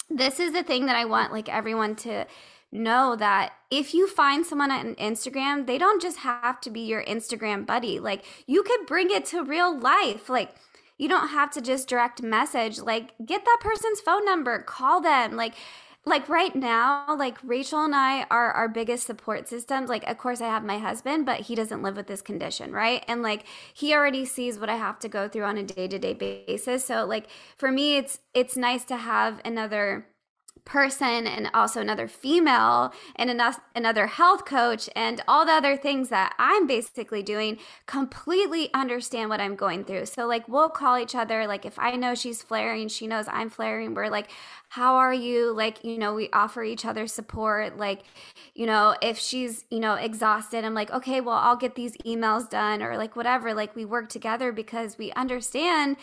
this 0.10 0.40
is 0.40 0.54
the 0.54 0.64
thing 0.64 0.86
that 0.86 0.96
i 0.96 1.04
want 1.04 1.34
like 1.34 1.50
everyone 1.50 1.94
to 1.94 2.26
know 2.72 3.16
that 3.16 3.54
if 3.72 3.94
you 3.94 4.08
find 4.08 4.46
someone 4.46 4.72
on 4.72 4.96
Instagram, 4.96 5.68
they 5.68 5.78
don't 5.78 6.02
just 6.02 6.20
have 6.20 6.60
to 6.62 6.70
be 6.70 6.82
your 6.82 7.04
Instagram 7.04 7.66
buddy. 7.66 8.00
Like 8.00 8.26
you 8.46 8.64
could 8.64 8.86
bring 8.86 9.10
it 9.10 9.26
to 9.28 9.44
real 9.44 9.78
life. 9.78 10.30
Like 10.30 10.56
you 10.98 11.08
don't 11.08 11.30
have 11.30 11.52
to 11.52 11.62
just 11.62 11.88
direct 11.88 12.22
message. 12.22 12.80
Like 12.80 13.14
get 13.26 13.46
that 13.46 13.60
person's 13.62 14.02
phone 14.02 14.26
number, 14.26 14.62
call 14.62 15.02
them. 15.02 15.36
Like 15.36 15.54
like 16.08 16.30
right 16.30 16.56
now, 16.56 17.16
like 17.18 17.38
Rachel 17.44 17.84
and 17.84 17.94
I 17.94 18.24
are 18.32 18.52
our 18.54 18.70
biggest 18.70 19.06
support 19.06 19.50
systems. 19.50 19.90
Like, 19.90 20.10
of 20.10 20.18
course, 20.18 20.40
I 20.40 20.48
have 20.48 20.64
my 20.64 20.78
husband, 20.78 21.26
but 21.26 21.42
he 21.42 21.54
doesn't 21.54 21.82
live 21.82 21.98
with 21.98 22.08
this 22.08 22.22
condition, 22.22 22.72
right? 22.72 23.04
And 23.10 23.22
like 23.22 23.44
he 23.74 23.94
already 23.94 24.26
sees 24.26 24.58
what 24.58 24.70
I 24.70 24.78
have 24.78 25.00
to 25.00 25.10
go 25.10 25.28
through 25.28 25.44
on 25.44 25.58
a 25.58 25.64
day 25.64 25.88
to 25.90 26.00
day 26.00 26.14
basis. 26.14 26.86
So, 26.86 27.06
like 27.06 27.28
for 27.58 27.72
me, 27.72 27.98
it's 27.98 28.20
it's 28.34 28.56
nice 28.56 28.86
to 28.86 28.96
have 28.96 29.42
another 29.44 30.08
person 30.68 31.26
and 31.26 31.50
also 31.54 31.80
another 31.80 32.10
female 32.10 32.94
and 33.16 33.42
another 33.74 34.08
health 34.08 34.44
coach 34.44 34.90
and 34.98 35.22
all 35.26 35.46
the 35.46 35.52
other 35.54 35.78
things 35.78 36.10
that 36.10 36.36
I'm 36.38 36.68
basically 36.68 37.24
doing 37.24 37.58
completely 37.86 38.70
understand 38.74 39.30
what 39.30 39.40
I'm 39.40 39.56
going 39.56 39.86
through. 39.86 40.08
So 40.08 40.28
like 40.28 40.48
we'll 40.50 40.68
call 40.70 40.98
each 40.98 41.16
other 41.16 41.48
like 41.48 41.66
if 41.66 41.80
I 41.80 41.92
know 41.92 42.14
she's 42.16 42.44
flaring, 42.44 42.90
she 42.90 43.08
knows 43.08 43.28
I'm 43.30 43.50
flaring. 43.50 43.94
We're 43.94 44.10
like 44.10 44.30
how 44.70 44.96
are 44.96 45.14
you? 45.14 45.54
Like, 45.54 45.86
you 45.86 45.98
know, 45.98 46.14
we 46.14 46.30
offer 46.34 46.62
each 46.62 46.84
other 46.84 47.08
support 47.08 47.78
like 47.78 48.02
you 48.54 48.66
know, 48.66 48.96
if 49.02 49.18
she's, 49.18 49.64
you 49.70 49.80
know, 49.80 49.94
exhausted, 49.94 50.66
I'm 50.66 50.74
like, 50.74 50.92
"Okay, 50.92 51.22
well, 51.22 51.38
I'll 51.38 51.56
get 51.56 51.76
these 51.76 51.96
emails 51.98 52.50
done 52.50 52.82
or 52.82 52.98
like 52.98 53.16
whatever." 53.16 53.54
Like 53.54 53.76
we 53.76 53.86
work 53.86 54.10
together 54.10 54.52
because 54.52 54.98
we 54.98 55.12
understand 55.14 55.96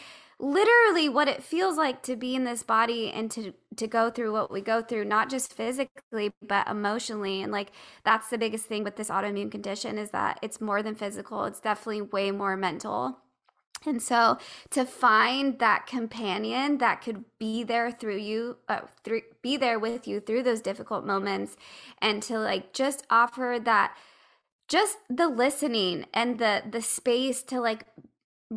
literally 0.45 1.09
what 1.09 1.27
it 1.27 1.43
feels 1.43 1.79
like 1.79 2.03
to 2.03 2.17
be 2.17 2.35
in 2.35 2.45
this 2.45 2.63
body 2.63 3.11
and 3.11 3.31
to 3.31 3.55
to 3.77 3.87
go 3.87 4.11
through 4.11 4.31
what 4.31 4.53
we 4.53 4.61
go 4.61 4.83
through 4.83 5.05
not 5.05 5.31
just 5.31 5.55
physically 5.55 6.33
but 6.43 6.69
emotionally. 6.69 7.43
And 7.43 7.51
like 7.51 7.73
that's 8.05 8.29
the 8.29 8.39
biggest 8.39 8.67
thing 8.67 8.85
with 8.85 8.97
this 8.97 9.09
autoimmune 9.09 9.51
condition 9.51 9.97
is 9.97 10.11
that 10.11 10.39
it's 10.43 10.61
more 10.61 10.83
than 10.83 10.95
physical. 10.95 11.45
It's 11.45 11.61
definitely 11.61 12.03
way 12.03 12.31
more 12.31 12.57
mental. 12.57 13.19
And 13.87 14.03
so 14.03 14.39
to 14.71 14.85
find 14.85 15.59
that 15.59 15.87
companion 15.87 16.79
that 16.79 17.03
could 17.03 17.25
be 17.39 17.65
there 17.65 17.91
through 17.91 18.17
you, 18.17 18.57
uh, 18.69 18.81
through, 19.03 19.23
be 19.43 19.59
there 19.59 19.79
with 19.79 20.07
you 20.09 20.21
through 20.21 20.43
those 20.43 20.63
difficult 20.63 21.05
moments 21.05 21.57
and 22.01 22.23
to 22.23 22.39
like 22.39 22.73
just 22.73 23.05
offer 23.11 23.59
that 23.63 23.95
just 24.69 24.99
the 25.11 25.29
listening 25.29 26.07
and 26.15 26.39
the 26.39 26.63
the 26.71 26.81
space 26.81 27.43
to 27.43 27.61
like 27.61 27.87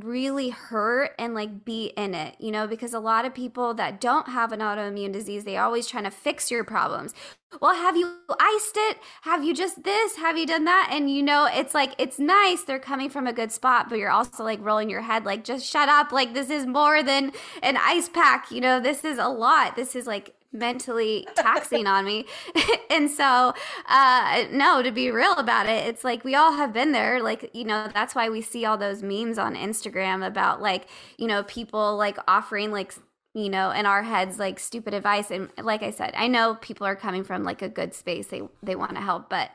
really 0.04 0.50
hurt 0.50 1.12
and 1.18 1.34
like 1.34 1.66
be 1.66 1.88
in 1.98 2.14
it, 2.14 2.36
you 2.40 2.52
know, 2.52 2.68
because 2.68 2.94
a 2.94 3.00
lot 3.00 3.26
of 3.26 3.34
people 3.34 3.74
that 3.76 4.02
don't 4.02 4.30
have 4.30 4.52
an 4.52 4.60
autoimmune 4.60 5.14
disease, 5.14 5.44
they 5.44 5.58
always 5.58 5.88
trying 5.88 6.04
to 6.04 6.12
fix 6.12 6.50
your 6.52 6.64
problems. 6.64 7.14
Well, 7.62 7.76
have 7.76 7.96
you 7.96 8.18
iced 8.40 8.76
it? 8.76 8.98
Have 9.22 9.44
you 9.44 9.54
just 9.54 9.84
this? 9.84 10.18
Have 10.18 10.38
you 10.38 10.46
done 10.46 10.66
that? 10.66 10.90
And 10.92 11.10
you 11.10 11.24
know, 11.24 11.48
it's 11.52 11.74
like 11.74 11.94
it's 11.98 12.20
nice 12.20 12.64
they're 12.64 12.80
coming 12.80 13.10
from 13.10 13.26
a 13.26 13.34
good 13.34 13.52
spot, 13.52 13.90
but 13.90 13.98
you're 13.98 14.12
also 14.12 14.44
like 14.44 14.60
rolling 14.62 14.90
your 14.90 15.02
head 15.02 15.26
like 15.26 15.44
just 15.44 15.66
shut 15.66 15.90
up. 15.90 16.12
Like 16.12 16.34
this 16.34 16.50
is 16.50 16.66
more 16.66 17.02
than 17.04 17.32
an 17.64 17.78
ice 17.78 18.10
pack, 18.10 18.52
you 18.52 18.62
know, 18.62 18.80
this 18.80 19.06
is 19.06 19.18
a 19.18 19.30
lot. 19.30 19.76
This 19.76 19.96
is 19.96 20.06
like 20.06 20.36
mentally 20.58 21.28
taxing 21.36 21.88
on 21.88 22.06
me. 22.06 22.26
and 22.90 23.10
so, 23.10 23.54
uh, 23.88 24.46
no, 24.52 24.82
to 24.82 24.92
be 24.92 25.12
real 25.12 25.34
about 25.34 25.68
it, 25.68 25.88
it's 25.88 26.04
like 26.04 26.24
we 26.24 26.36
all 26.36 26.54
have 26.54 26.74
been 26.74 26.92
there. 26.92 27.22
Like, 27.22 27.50
you 27.54 27.64
know, 27.64 27.90
that's 27.94 28.16
why 28.16 28.30
we 28.30 28.42
see 28.42 28.66
all 28.66 28.78
those 28.78 29.02
memes 29.02 29.38
on 29.38 29.56
Instagram 29.56 30.26
about 30.26 30.62
like, 30.62 30.88
you 31.18 31.28
know, 31.28 31.44
people 31.44 31.96
like 31.96 32.18
offering 32.28 32.72
like 32.72 32.94
you 33.34 33.50
know 33.50 33.70
in 33.70 33.86
our 33.86 34.02
heads 34.02 34.40
like 34.40 34.58
stupid 34.58 34.96
advice 34.96 35.30
and 35.30 35.52
like 35.62 35.84
i 35.84 35.92
said 35.92 36.12
i 36.18 36.28
know 36.28 36.56
people 36.56 36.88
are 36.88 36.96
coming 36.96 37.24
from 37.24 37.44
like 37.44 37.62
a 37.62 37.70
good 37.70 37.94
space 37.94 38.28
they 38.28 38.42
they 38.64 38.76
want 38.76 38.96
to 38.96 39.02
help 39.02 39.30
but 39.30 39.52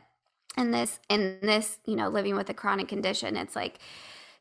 in 0.57 0.71
this 0.71 1.01
in 1.09 1.39
this 1.43 1.79
you 1.85 1.97
know 1.97 2.09
living 2.09 2.37
with 2.37 2.49
a 2.49 2.55
chronic 2.55 2.87
condition 2.87 3.37
it's 3.37 3.57
like 3.57 3.81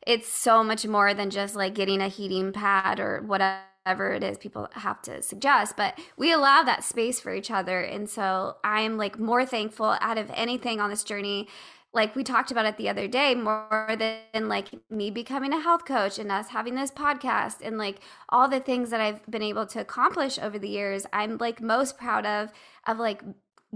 it's 0.06 0.28
so 0.28 0.62
much 0.62 0.86
more 0.86 1.14
than 1.14 1.30
just 1.30 1.56
like 1.56 1.74
getting 1.74 2.00
a 2.00 2.08
heating 2.08 2.52
pad 2.52 3.00
or 3.00 3.22
whatever 3.22 3.62
it 3.86 4.22
is 4.22 4.38
people 4.38 4.68
have 4.72 5.02
to 5.02 5.20
suggest 5.22 5.76
but 5.76 5.98
we 6.16 6.32
allow 6.32 6.62
that 6.62 6.84
space 6.84 7.20
for 7.20 7.34
each 7.34 7.50
other. 7.50 7.80
And 7.80 8.08
so 8.08 8.56
i'm 8.64 8.96
like 8.96 9.18
more 9.18 9.44
thankful 9.44 9.96
out 10.00 10.18
of 10.18 10.30
anything 10.34 10.80
on 10.80 10.90
this 10.90 11.04
journey. 11.04 11.48
Like 11.94 12.16
we 12.16 12.24
talked 12.24 12.50
about 12.50 12.64
it 12.64 12.78
the 12.78 12.88
other 12.88 13.06
day 13.06 13.34
more 13.34 13.96
than 13.98 14.48
like 14.48 14.68
me 14.90 15.10
becoming 15.10 15.52
a 15.52 15.60
health 15.60 15.84
coach 15.84 16.18
and 16.18 16.32
us 16.32 16.48
having 16.48 16.74
this 16.74 16.90
podcast 16.90 17.56
and 17.62 17.76
like 17.76 17.98
all 18.30 18.48
the 18.48 18.60
things 18.60 18.88
that 18.90 19.00
I've 19.00 19.24
been 19.30 19.42
able 19.42 19.66
to 19.66 19.80
accomplish 19.80 20.38
over 20.38 20.58
the 20.58 20.68
years 20.68 21.04
I'm 21.12 21.36
like 21.36 21.60
most 21.60 21.98
proud 21.98 22.24
of 22.24 22.50
of 22.86 22.98
like 22.98 23.22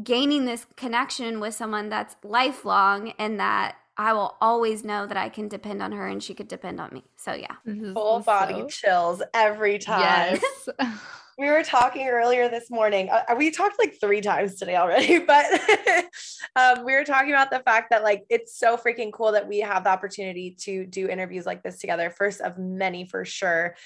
gaining 0.03 0.45
this 0.45 0.66
connection 0.77 1.40
with 1.40 1.55
someone 1.55 1.88
that's 1.88 2.16
lifelong 2.23 3.12
and 3.19 3.38
that 3.40 3.77
I 3.99 4.13
will 4.13 4.37
always 4.41 4.85
know 4.85 5.07
that 5.07 5.17
I 5.17 5.29
can 5.29 5.49
depend 5.49 5.83
on 5.83 5.93
her 5.93 6.07
and 6.07 6.23
she 6.23 6.35
could 6.35 6.49
depend 6.49 6.81
on 6.81 6.91
me. 6.93 7.05
So 7.17 7.33
yeah. 7.33 7.55
Full 7.65 8.21
body 8.21 8.61
so... 8.61 8.69
chills 8.69 9.23
every 9.33 9.79
time. 9.79 10.01
Yes. 10.01 10.69
we 11.39 11.49
were 11.49 11.63
talking 11.63 12.09
earlier 12.09 12.49
this 12.49 12.71
morning. 12.71 13.11
Uh, 13.11 13.35
we 13.37 13.51
talked 13.51 13.79
like 13.79 14.01
three 14.01 14.21
times 14.21 14.57
today 14.57 14.77
already, 14.77 15.19
but 15.27 15.47
um, 16.57 16.85
we 16.85 16.95
were 16.95 17.05
talking 17.05 17.31
about 17.31 17.51
the 17.51 17.61
fact 17.61 17.91
that 17.91 18.03
like 18.03 18.25
it's 18.31 18.59
so 18.59 18.77
freaking 18.77 19.13
cool 19.13 19.33
that 19.33 19.47
we 19.47 19.61
have 19.61 19.85
the 19.85 19.91
opportunity 19.91 20.53
to 20.61 20.87
do 20.87 21.09
interviews 21.09 21.47
like 21.47 21.63
this 21.63 21.79
together. 21.79 22.11
First 22.11 22.41
of 22.41 22.59
many 22.59 23.07
for 23.07 23.25
sure 23.25 23.77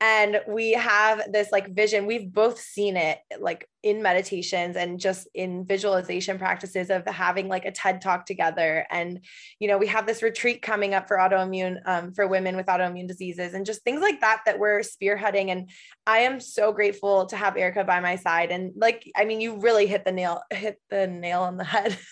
and 0.00 0.40
we 0.48 0.72
have 0.72 1.32
this 1.32 1.52
like 1.52 1.74
vision. 1.74 2.06
We've 2.06 2.30
both 2.30 2.58
seen 2.58 2.96
it 2.96 3.18
like 3.40 3.68
in 3.82 4.02
meditations 4.02 4.76
and 4.76 4.98
just 4.98 5.28
in 5.34 5.64
visualization 5.64 6.36
practices 6.36 6.90
of 6.90 7.06
having 7.06 7.48
like 7.48 7.64
a 7.64 7.70
ted 7.70 8.00
talk 8.00 8.26
together. 8.26 8.86
And 8.90 9.24
you 9.60 9.68
know 9.68 9.78
we 9.78 9.86
have 9.86 10.06
this 10.06 10.22
retreat 10.22 10.62
coming 10.62 10.94
up 10.94 11.06
for 11.06 11.16
autoimmune 11.16 11.78
um, 11.86 12.12
for 12.12 12.26
women 12.26 12.56
with 12.56 12.66
autoimmune 12.66 13.06
diseases 13.06 13.54
and 13.54 13.64
just 13.64 13.82
things 13.82 14.02
like 14.02 14.20
that 14.20 14.42
that 14.46 14.58
we're 14.58 14.80
spearheading. 14.80 15.50
And 15.50 15.70
i 16.06 16.18
am 16.20 16.40
so 16.40 16.72
grateful 16.72 17.26
to 17.26 17.36
have 17.36 17.56
erica 17.56 17.84
by 17.84 18.00
my 18.00 18.16
side. 18.16 18.50
And 18.50 18.72
like 18.76 19.10
i 19.16 19.24
mean 19.24 19.40
you 19.40 19.60
really 19.60 19.86
hit 19.86 20.04
the 20.04 20.12
nail 20.12 20.42
hit 20.50 20.80
the 20.90 21.06
nail 21.06 21.42
on 21.42 21.56
the 21.56 21.64
head. 21.64 21.96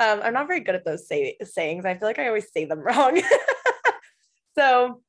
Um, 0.00 0.20
i'm 0.22 0.32
not 0.32 0.46
very 0.46 0.60
good 0.60 0.76
at 0.76 0.84
those 0.84 1.08
say- 1.08 1.36
sayings. 1.42 1.84
I 1.84 1.94
feel 1.94 2.06
like 2.06 2.20
i 2.20 2.28
always 2.28 2.52
say 2.52 2.66
them 2.66 2.78
wrong. 2.86 3.20
So 4.58 5.02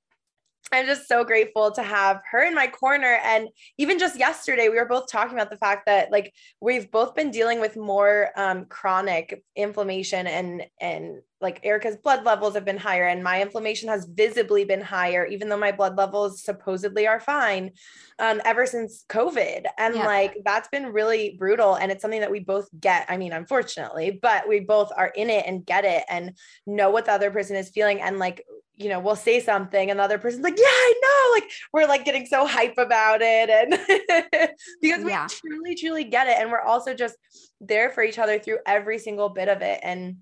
I'm 0.71 0.85
just 0.85 1.07
so 1.07 1.23
grateful 1.23 1.71
to 1.71 1.83
have 1.83 2.21
her 2.31 2.43
in 2.43 2.53
my 2.53 2.67
corner. 2.67 3.19
And 3.23 3.49
even 3.77 3.97
just 3.97 4.19
yesterday, 4.19 4.69
we 4.69 4.77
were 4.77 4.85
both 4.85 5.11
talking 5.11 5.33
about 5.33 5.49
the 5.49 5.57
fact 5.57 5.87
that 5.87 6.11
like 6.11 6.33
we've 6.61 6.91
both 6.91 7.15
been 7.15 7.31
dealing 7.31 7.59
with 7.59 7.75
more 7.75 8.29
um, 8.35 8.65
chronic 8.65 9.43
inflammation 9.55 10.27
and 10.27 10.63
and 10.79 11.21
like 11.41 11.61
Erica's 11.63 11.95
blood 11.95 12.25
levels 12.25 12.53
have 12.55 12.65
been 12.65 12.77
higher 12.77 13.07
and 13.07 13.23
my 13.23 13.41
inflammation 13.41 13.87
has 13.87 14.05
visibly 14.05 14.65
been 14.65 14.81
higher, 14.81 15.25
even 15.25 15.47
though 15.47 15.57
my 15.57 15.71
blood 15.71 15.97
levels 15.97 16.43
supposedly 16.43 17.07
are 17.07 17.21
fine 17.21 17.71
um, 18.19 18.41
ever 18.43 18.65
since 18.65 19.05
COVID. 19.07 19.65
And 19.77 19.95
yeah. 19.95 20.05
like 20.05 20.37
that's 20.43 20.67
been 20.67 20.87
really 20.87 21.37
brutal. 21.39 21.75
And 21.75 21.91
it's 21.91 22.01
something 22.01 22.19
that 22.19 22.31
we 22.31 22.41
both 22.41 22.67
get. 22.77 23.05
I 23.07 23.17
mean, 23.17 23.31
unfortunately, 23.31 24.19
but 24.21 24.49
we 24.49 24.59
both 24.59 24.91
are 24.95 25.07
in 25.07 25.29
it 25.29 25.45
and 25.47 25.65
get 25.65 25.85
it 25.85 26.03
and 26.09 26.37
know 26.65 26.89
what 26.89 27.05
the 27.05 27.13
other 27.13 27.31
person 27.31 27.55
is 27.55 27.69
feeling. 27.69 28.01
And 28.01 28.19
like 28.19 28.43
you 28.79 28.87
know, 28.87 29.01
we'll 29.01 29.17
say 29.17 29.41
something 29.41 29.91
and 29.91 29.99
the 29.99 30.03
other 30.03 30.17
person's 30.17 30.43
like, 30.43 30.57
yeah, 30.57 30.63
I 30.65 30.93
know. 31.01 31.33
Like 31.33 31.51
we're 31.73 31.87
like 31.87 32.05
getting 32.05 32.25
so 32.25 32.47
hype 32.47 32.77
about 32.77 33.19
it. 33.21 33.49
And 33.49 34.51
because 34.81 35.03
we 35.03 35.11
yeah. 35.11 35.27
truly, 35.29 35.75
truly 35.75 36.05
get 36.05 36.27
it. 36.27 36.37
And 36.39 36.49
we're 36.49 36.61
also 36.61 36.93
just 36.93 37.15
there 37.59 37.89
for 37.89 38.03
each 38.03 38.17
other 38.17 38.39
through 38.39 38.59
every 38.65 38.97
single 38.97 39.29
bit 39.29 39.49
of 39.49 39.61
it. 39.61 39.81
And 39.83 40.19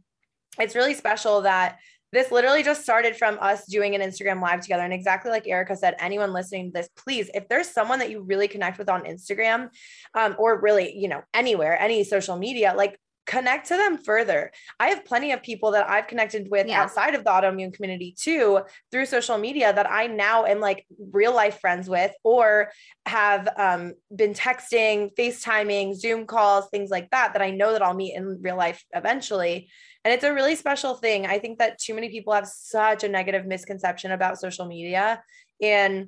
it's 0.59 0.75
really 0.75 0.95
special 0.95 1.41
that 1.41 1.77
this 2.11 2.31
literally 2.31 2.63
just 2.63 2.81
started 2.81 3.15
from 3.15 3.37
us 3.41 3.67
doing 3.67 3.93
an 3.93 4.01
Instagram 4.01 4.41
live 4.41 4.61
together. 4.61 4.83
And 4.83 4.93
exactly 4.93 5.29
like 5.29 5.47
Erica 5.47 5.75
said, 5.75 5.95
anyone 5.99 6.33
listening 6.33 6.71
to 6.71 6.79
this, 6.79 6.89
please, 6.97 7.29
if 7.35 7.47
there's 7.49 7.69
someone 7.69 7.99
that 7.99 8.09
you 8.09 8.23
really 8.23 8.47
connect 8.47 8.79
with 8.79 8.89
on 8.89 9.03
Instagram 9.03 9.69
um, 10.15 10.35
or 10.39 10.59
really, 10.59 10.97
you 10.97 11.09
know, 11.09 11.21
anywhere, 11.31 11.79
any 11.79 12.03
social 12.03 12.37
media, 12.37 12.73
like 12.75 12.97
connect 13.27 13.67
to 13.67 13.75
them 13.75 13.97
further. 13.97 14.51
I 14.79 14.87
have 14.87 15.05
plenty 15.05 15.33
of 15.33 15.43
people 15.43 15.71
that 15.71 15.87
I've 15.87 16.07
connected 16.07 16.49
with 16.49 16.67
yeah. 16.67 16.81
outside 16.81 17.13
of 17.13 17.23
the 17.23 17.29
autoimmune 17.29 17.73
community 17.73 18.15
too 18.17 18.61
through 18.91 19.05
social 19.05 19.37
media 19.37 19.73
that 19.73 19.89
I 19.91 20.07
now 20.07 20.45
am 20.45 20.61
like 20.61 20.85
real 21.11 21.35
life 21.35 21.59
friends 21.59 21.89
with 21.89 22.11
or 22.23 22.71
have 23.05 23.47
um, 23.57 23.93
been 24.15 24.33
texting, 24.33 25.13
FaceTiming, 25.15 25.95
Zoom 25.95 26.25
calls, 26.25 26.69
things 26.69 26.89
like 26.89 27.09
that, 27.11 27.33
that 27.33 27.41
I 27.41 27.51
know 27.51 27.73
that 27.73 27.81
I'll 27.81 27.93
meet 27.93 28.15
in 28.15 28.41
real 28.41 28.57
life 28.57 28.83
eventually. 28.95 29.69
And 30.05 30.13
it's 30.13 30.23
a 30.23 30.33
really 30.33 30.55
special 30.55 30.95
thing. 30.95 31.25
I 31.25 31.37
think 31.37 31.59
that 31.59 31.79
too 31.79 31.93
many 31.93 32.09
people 32.09 32.31
have 32.31 32.47
such 32.47 33.03
a 33.03 33.09
negative 33.09 33.45
misconception 33.45 34.11
about 34.11 34.39
social 34.39 34.65
media. 34.65 35.21
And 35.61 36.07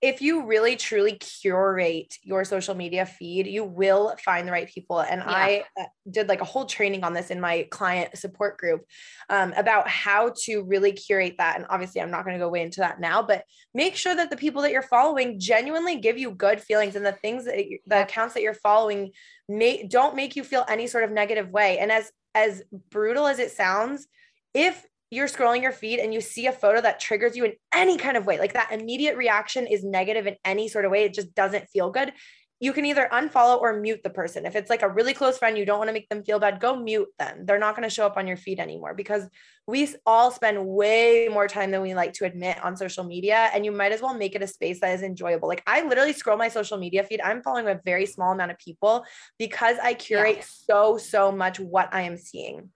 if 0.00 0.22
you 0.22 0.46
really 0.46 0.76
truly 0.76 1.12
curate 1.12 2.14
your 2.22 2.44
social 2.44 2.74
media 2.74 3.04
feed, 3.04 3.48
you 3.48 3.64
will 3.64 4.14
find 4.24 4.46
the 4.46 4.52
right 4.52 4.68
people. 4.68 5.00
And 5.00 5.20
yeah. 5.20 5.26
I 5.28 5.64
uh, 5.78 5.84
did 6.08 6.28
like 6.28 6.40
a 6.40 6.44
whole 6.44 6.66
training 6.66 7.02
on 7.02 7.14
this 7.14 7.30
in 7.30 7.40
my 7.40 7.66
client 7.70 8.16
support 8.16 8.58
group 8.58 8.84
um, 9.28 9.52
about 9.56 9.88
how 9.88 10.34
to 10.44 10.62
really 10.62 10.92
curate 10.92 11.34
that. 11.38 11.56
And 11.56 11.66
obviously, 11.68 12.00
I'm 12.00 12.12
not 12.12 12.24
going 12.24 12.38
to 12.38 12.44
go 12.44 12.48
way 12.48 12.62
into 12.62 12.80
that 12.80 13.00
now, 13.00 13.22
but 13.22 13.42
make 13.74 13.96
sure 13.96 14.14
that 14.14 14.30
the 14.30 14.36
people 14.36 14.62
that 14.62 14.70
you're 14.70 14.82
following 14.82 15.40
genuinely 15.40 15.98
give 15.98 16.16
you 16.16 16.30
good 16.30 16.60
feelings 16.60 16.94
and 16.94 17.04
the 17.04 17.12
things 17.12 17.46
that 17.46 17.66
you, 17.66 17.78
the 17.86 18.02
accounts 18.02 18.34
that 18.34 18.42
you're 18.42 18.54
following 18.54 19.10
may 19.48 19.84
don't 19.84 20.14
make 20.14 20.36
you 20.36 20.44
feel 20.44 20.64
any 20.68 20.86
sort 20.86 21.04
of 21.04 21.10
negative 21.10 21.50
way. 21.50 21.78
And 21.78 21.90
as 21.90 22.10
as 22.36 22.62
brutal 22.90 23.26
as 23.26 23.40
it 23.40 23.50
sounds, 23.50 24.06
if 24.54 24.86
you're 25.10 25.28
scrolling 25.28 25.62
your 25.62 25.72
feed 25.72 26.00
and 26.00 26.12
you 26.12 26.20
see 26.20 26.46
a 26.46 26.52
photo 26.52 26.80
that 26.80 27.00
triggers 27.00 27.36
you 27.36 27.44
in 27.44 27.52
any 27.74 27.96
kind 27.96 28.16
of 28.16 28.26
way, 28.26 28.38
like 28.38 28.52
that 28.52 28.72
immediate 28.72 29.16
reaction 29.16 29.66
is 29.66 29.84
negative 29.84 30.26
in 30.26 30.36
any 30.44 30.68
sort 30.68 30.84
of 30.84 30.90
way, 30.90 31.04
it 31.04 31.14
just 31.14 31.34
doesn't 31.34 31.68
feel 31.70 31.90
good. 31.90 32.12
You 32.60 32.72
can 32.72 32.84
either 32.84 33.08
unfollow 33.12 33.60
or 33.60 33.78
mute 33.78 34.00
the 34.02 34.10
person. 34.10 34.44
If 34.44 34.56
it's 34.56 34.68
like 34.68 34.82
a 34.82 34.88
really 34.88 35.14
close 35.14 35.38
friend, 35.38 35.56
you 35.56 35.64
don't 35.64 35.78
want 35.78 35.88
to 35.88 35.92
make 35.92 36.08
them 36.08 36.24
feel 36.24 36.40
bad, 36.40 36.58
go 36.58 36.74
mute 36.74 37.06
them. 37.16 37.46
They're 37.46 37.58
not 37.58 37.76
going 37.76 37.88
to 37.88 37.94
show 37.94 38.04
up 38.04 38.16
on 38.16 38.26
your 38.26 38.36
feed 38.36 38.58
anymore 38.58 38.94
because 38.94 39.28
we 39.68 39.88
all 40.04 40.32
spend 40.32 40.66
way 40.66 41.28
more 41.30 41.46
time 41.46 41.70
than 41.70 41.82
we 41.82 41.94
like 41.94 42.14
to 42.14 42.24
admit 42.24 42.62
on 42.64 42.76
social 42.76 43.04
media. 43.04 43.48
And 43.54 43.64
you 43.64 43.70
might 43.70 43.92
as 43.92 44.02
well 44.02 44.12
make 44.12 44.34
it 44.34 44.42
a 44.42 44.46
space 44.48 44.80
that 44.80 44.92
is 44.92 45.02
enjoyable. 45.02 45.46
Like 45.46 45.62
I 45.68 45.82
literally 45.82 46.12
scroll 46.12 46.36
my 46.36 46.48
social 46.48 46.78
media 46.78 47.04
feed. 47.04 47.20
I'm 47.20 47.42
following 47.42 47.68
a 47.68 47.80
very 47.84 48.06
small 48.06 48.32
amount 48.32 48.50
of 48.50 48.58
people 48.58 49.04
because 49.38 49.76
I 49.80 49.94
curate 49.94 50.38
yeah. 50.38 50.44
so, 50.48 50.98
so 50.98 51.30
much 51.30 51.60
what 51.60 51.94
I 51.94 52.02
am 52.02 52.16
seeing. 52.16 52.70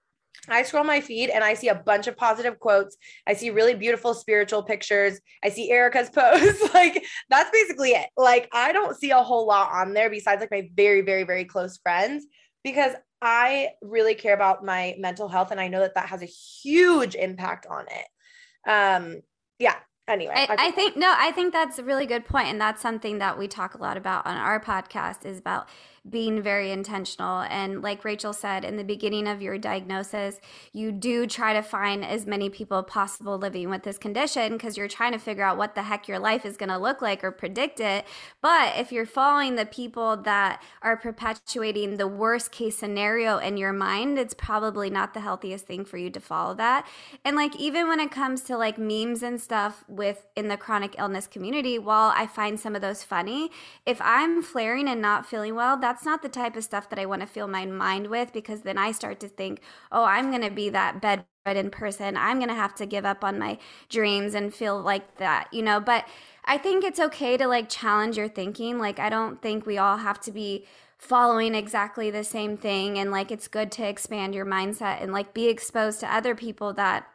I 0.48 0.64
scroll 0.64 0.84
my 0.84 1.00
feed 1.00 1.30
and 1.30 1.44
I 1.44 1.54
see 1.54 1.68
a 1.68 1.74
bunch 1.74 2.08
of 2.08 2.16
positive 2.16 2.58
quotes. 2.58 2.96
I 3.26 3.34
see 3.34 3.50
really 3.50 3.74
beautiful 3.74 4.12
spiritual 4.12 4.62
pictures. 4.62 5.20
I 5.44 5.50
see 5.50 5.70
Erica's 5.70 6.10
posts. 6.14 6.74
like 6.74 7.04
that's 7.30 7.50
basically 7.50 7.90
it. 7.90 8.08
Like 8.16 8.48
I 8.52 8.72
don't 8.72 8.96
see 8.96 9.10
a 9.10 9.22
whole 9.22 9.46
lot 9.46 9.70
on 9.72 9.92
there 9.92 10.10
besides 10.10 10.40
like 10.40 10.50
my 10.50 10.68
very, 10.74 11.02
very, 11.02 11.22
very 11.24 11.44
close 11.44 11.78
friends 11.78 12.26
because 12.64 12.94
I 13.20 13.70
really 13.82 14.14
care 14.14 14.34
about 14.34 14.64
my 14.64 14.96
mental 14.98 15.28
health 15.28 15.52
and 15.52 15.60
I 15.60 15.68
know 15.68 15.80
that 15.80 15.94
that 15.94 16.08
has 16.08 16.22
a 16.22 16.26
huge 16.26 17.14
impact 17.14 17.66
on 17.70 17.86
it. 17.86 18.68
Um, 18.68 19.22
yeah. 19.58 19.76
Anyway, 20.08 20.34
I, 20.34 20.56
I 20.58 20.70
think 20.72 20.96
no, 20.96 21.14
I 21.16 21.30
think 21.30 21.52
that's 21.52 21.78
a 21.78 21.84
really 21.84 22.06
good 22.06 22.24
point, 22.24 22.48
and 22.48 22.60
that's 22.60 22.82
something 22.82 23.18
that 23.18 23.38
we 23.38 23.46
talk 23.46 23.74
a 23.74 23.78
lot 23.78 23.96
about 23.96 24.26
on 24.26 24.36
our 24.36 24.60
podcast 24.60 25.24
is 25.24 25.38
about 25.38 25.68
being 26.08 26.42
very 26.42 26.72
intentional. 26.72 27.42
And 27.42 27.80
like 27.80 28.04
Rachel 28.04 28.32
said, 28.32 28.64
in 28.64 28.76
the 28.76 28.82
beginning 28.82 29.28
of 29.28 29.40
your 29.40 29.56
diagnosis, 29.56 30.40
you 30.72 30.90
do 30.90 31.26
try 31.26 31.52
to 31.52 31.62
find 31.62 32.04
as 32.04 32.26
many 32.26 32.50
people 32.50 32.82
possible 32.82 33.38
living 33.38 33.70
with 33.70 33.84
this 33.84 33.98
condition 33.98 34.52
because 34.52 34.76
you're 34.76 34.88
trying 34.88 35.12
to 35.12 35.18
figure 35.18 35.44
out 35.44 35.56
what 35.56 35.76
the 35.76 35.82
heck 35.82 36.08
your 36.08 36.18
life 36.18 36.44
is 36.44 36.56
going 36.56 36.70
to 36.70 36.78
look 36.78 37.02
like 37.02 37.22
or 37.22 37.30
predict 37.30 37.78
it. 37.78 38.04
But 38.40 38.76
if 38.76 38.90
you're 38.90 39.06
following 39.06 39.54
the 39.54 39.66
people 39.66 40.16
that 40.18 40.60
are 40.82 40.96
perpetuating 40.96 41.96
the 41.96 42.08
worst 42.08 42.50
case 42.50 42.76
scenario 42.76 43.38
in 43.38 43.56
your 43.56 43.72
mind, 43.72 44.18
it's 44.18 44.34
probably 44.34 44.90
not 44.90 45.14
the 45.14 45.20
healthiest 45.20 45.66
thing 45.66 45.84
for 45.84 45.98
you 45.98 46.10
to 46.10 46.20
follow 46.20 46.54
that. 46.54 46.86
And 47.24 47.36
like, 47.36 47.54
even 47.56 47.86
when 47.86 48.00
it 48.00 48.10
comes 48.10 48.40
to 48.42 48.56
like 48.56 48.76
memes 48.76 49.22
and 49.22 49.40
stuff 49.40 49.84
with 49.86 50.26
in 50.34 50.48
the 50.48 50.56
chronic 50.56 50.96
illness 50.98 51.28
community, 51.28 51.78
while 51.78 52.12
I 52.16 52.26
find 52.26 52.58
some 52.58 52.74
of 52.74 52.82
those 52.82 53.04
funny, 53.04 53.50
if 53.86 54.00
I'm 54.02 54.42
flaring 54.42 54.88
and 54.88 55.00
not 55.00 55.26
feeling 55.26 55.54
well, 55.54 55.76
that's 55.76 55.91
that's 55.92 56.06
not 56.06 56.22
the 56.22 56.28
type 56.30 56.56
of 56.56 56.64
stuff 56.64 56.88
that 56.88 56.98
I 56.98 57.04
want 57.04 57.20
to 57.20 57.26
fill 57.26 57.46
my 57.48 57.66
mind 57.66 58.06
with 58.06 58.32
because 58.32 58.62
then 58.62 58.78
I 58.78 58.92
start 58.92 59.20
to 59.20 59.28
think, 59.28 59.60
oh, 59.90 60.04
I'm 60.04 60.30
going 60.30 60.42
to 60.42 60.50
be 60.50 60.70
that 60.70 61.02
bedridden 61.02 61.70
person. 61.70 62.16
I'm 62.16 62.38
going 62.38 62.48
to 62.48 62.54
have 62.54 62.74
to 62.76 62.86
give 62.86 63.04
up 63.04 63.22
on 63.22 63.38
my 63.38 63.58
dreams 63.90 64.32
and 64.34 64.54
feel 64.54 64.80
like 64.80 65.18
that, 65.18 65.52
you 65.52 65.60
know. 65.60 65.80
But 65.80 66.06
I 66.46 66.56
think 66.56 66.82
it's 66.82 66.98
okay 66.98 67.36
to 67.36 67.46
like 67.46 67.68
challenge 67.68 68.16
your 68.16 68.28
thinking. 68.28 68.78
Like, 68.78 68.98
I 68.98 69.10
don't 69.10 69.42
think 69.42 69.66
we 69.66 69.76
all 69.76 69.98
have 69.98 70.18
to 70.22 70.32
be 70.32 70.64
following 70.96 71.54
exactly 71.54 72.10
the 72.10 72.24
same 72.24 72.56
thing. 72.56 72.98
And 72.98 73.10
like, 73.10 73.30
it's 73.30 73.46
good 73.46 73.70
to 73.72 73.86
expand 73.86 74.34
your 74.34 74.46
mindset 74.46 75.02
and 75.02 75.12
like 75.12 75.34
be 75.34 75.48
exposed 75.48 76.00
to 76.00 76.14
other 76.14 76.34
people 76.34 76.72
that 76.72 77.06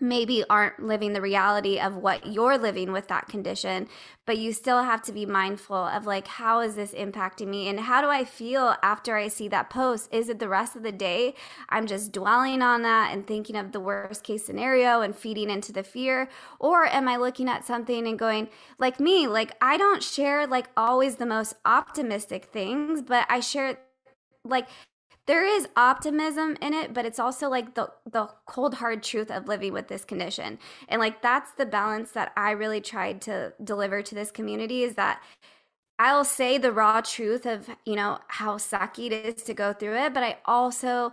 maybe 0.00 0.44
aren't 0.48 0.80
living 0.80 1.12
the 1.12 1.20
reality 1.20 1.78
of 1.78 1.96
what 1.96 2.26
you're 2.26 2.58
living 2.58 2.92
with 2.92 3.08
that 3.08 3.28
condition 3.28 3.88
but 4.26 4.38
you 4.38 4.52
still 4.52 4.82
have 4.82 5.02
to 5.02 5.12
be 5.12 5.26
mindful 5.26 5.76
of 5.76 6.06
like 6.06 6.26
how 6.26 6.60
is 6.60 6.74
this 6.74 6.92
impacting 6.92 7.48
me? 7.48 7.68
And 7.68 7.80
how 7.80 8.00
do 8.00 8.08
i 8.08 8.24
feel 8.24 8.74
after 8.82 9.16
i 9.16 9.28
see 9.28 9.48
that 9.48 9.70
post? 9.70 10.08
Is 10.12 10.28
it 10.28 10.38
the 10.38 10.48
rest 10.48 10.76
of 10.76 10.82
the 10.82 10.92
day 10.92 11.34
i'm 11.68 11.86
just 11.86 12.12
dwelling 12.12 12.62
on 12.62 12.82
that 12.82 13.12
and 13.12 13.26
thinking 13.26 13.56
of 13.56 13.72
the 13.72 13.80
worst 13.80 14.24
case 14.24 14.44
scenario 14.44 15.00
and 15.00 15.14
feeding 15.14 15.50
into 15.50 15.72
the 15.72 15.82
fear? 15.82 16.28
Or 16.58 16.86
am 16.86 17.08
i 17.08 17.16
looking 17.16 17.48
at 17.48 17.64
something 17.64 18.06
and 18.06 18.18
going 18.18 18.48
like 18.78 19.00
me 19.00 19.26
like 19.26 19.52
i 19.60 19.76
don't 19.76 20.02
share 20.02 20.46
like 20.46 20.68
always 20.76 21.16
the 21.16 21.26
most 21.26 21.54
optimistic 21.64 22.46
things 22.46 23.02
but 23.02 23.26
i 23.28 23.40
share 23.40 23.78
like 24.44 24.68
there 25.26 25.46
is 25.46 25.68
optimism 25.76 26.56
in 26.60 26.74
it 26.74 26.92
but 26.92 27.04
it's 27.04 27.18
also 27.18 27.48
like 27.48 27.74
the 27.74 27.90
the 28.10 28.28
cold 28.46 28.74
hard 28.74 29.02
truth 29.02 29.30
of 29.30 29.48
living 29.48 29.72
with 29.72 29.88
this 29.88 30.04
condition 30.04 30.58
and 30.88 31.00
like 31.00 31.22
that's 31.22 31.52
the 31.52 31.66
balance 31.66 32.10
that 32.12 32.32
i 32.36 32.50
really 32.50 32.80
tried 32.80 33.20
to 33.20 33.52
deliver 33.62 34.02
to 34.02 34.14
this 34.14 34.30
community 34.30 34.82
is 34.82 34.94
that 34.94 35.22
i'll 35.98 36.24
say 36.24 36.58
the 36.58 36.72
raw 36.72 37.00
truth 37.00 37.46
of 37.46 37.68
you 37.84 37.96
know 37.96 38.18
how 38.28 38.56
sucky 38.56 39.06
it 39.06 39.12
is 39.12 39.42
to 39.42 39.54
go 39.54 39.72
through 39.72 39.96
it 39.96 40.12
but 40.12 40.22
i 40.22 40.36
also 40.44 41.12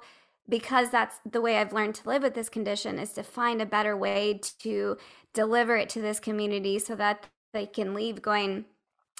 because 0.50 0.90
that's 0.90 1.20
the 1.30 1.42
way 1.42 1.58
i've 1.58 1.74
learned 1.74 1.96
to 1.96 2.08
live 2.08 2.24
with 2.24 2.34
this 2.34 2.50
condition 2.50 3.00
is 3.00 3.14
to 3.14 3.24
find 3.24 3.62
a 3.62 3.66
better 3.66 3.96
way 3.96 4.40
to 4.60 4.98
deliver 5.34 5.78
it 5.78 5.90
to 5.90 6.02
this 6.02 6.20
community 6.20 6.78
so 6.80 6.96
that 6.96 7.28
they 7.54 7.66
can 7.66 7.94
leave 7.94 8.22
going 8.22 8.66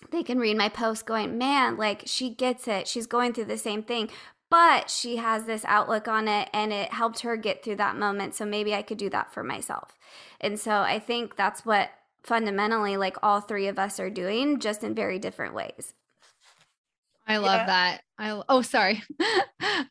they 0.10 0.24
can 0.24 0.40
read 0.40 0.58
my 0.58 0.70
post 0.70 1.06
going, 1.06 1.38
man, 1.38 1.78
like 1.78 2.04
she 2.06 2.34
gets 2.34 2.68
it. 2.68 2.88
She's 2.88 3.06
going 3.06 3.34
through 3.34 3.46
the 3.46 3.58
same 3.58 3.84
thing 3.84 4.10
but 4.52 4.90
she 4.90 5.16
has 5.16 5.46
this 5.46 5.64
outlook 5.66 6.10
on 6.10 6.28
it 6.28 6.50
and 6.54 6.74
it 6.74 6.94
helped 6.94 7.22
her 7.22 7.38
get 7.38 7.64
through 7.64 7.78
that 7.78 7.96
moment. 7.96 8.36
So 8.36 8.46
maybe 8.46 8.76
I 8.76 8.82
could 8.82 8.98
do 8.98 9.10
that 9.10 9.34
for 9.34 9.44
myself. 9.44 9.98
And 10.42 10.60
so 10.60 10.72
I 10.82 11.00
think 11.00 11.38
that's 11.38 11.66
what 11.66 11.90
fundamentally 12.22 12.98
like 12.98 13.16
all 13.24 13.40
three 13.40 13.68
of 13.68 13.80
us 13.80 13.98
are 14.00 14.10
doing 14.10 14.60
just 14.60 14.84
in 14.84 14.94
very 14.94 15.20
different 15.20 15.56
ways. 15.56 15.94
I 17.26 17.38
love 17.38 17.62
yeah. 17.62 17.66
that. 17.66 18.02
I 18.18 18.42
oh 18.50 18.62
sorry. 18.62 19.02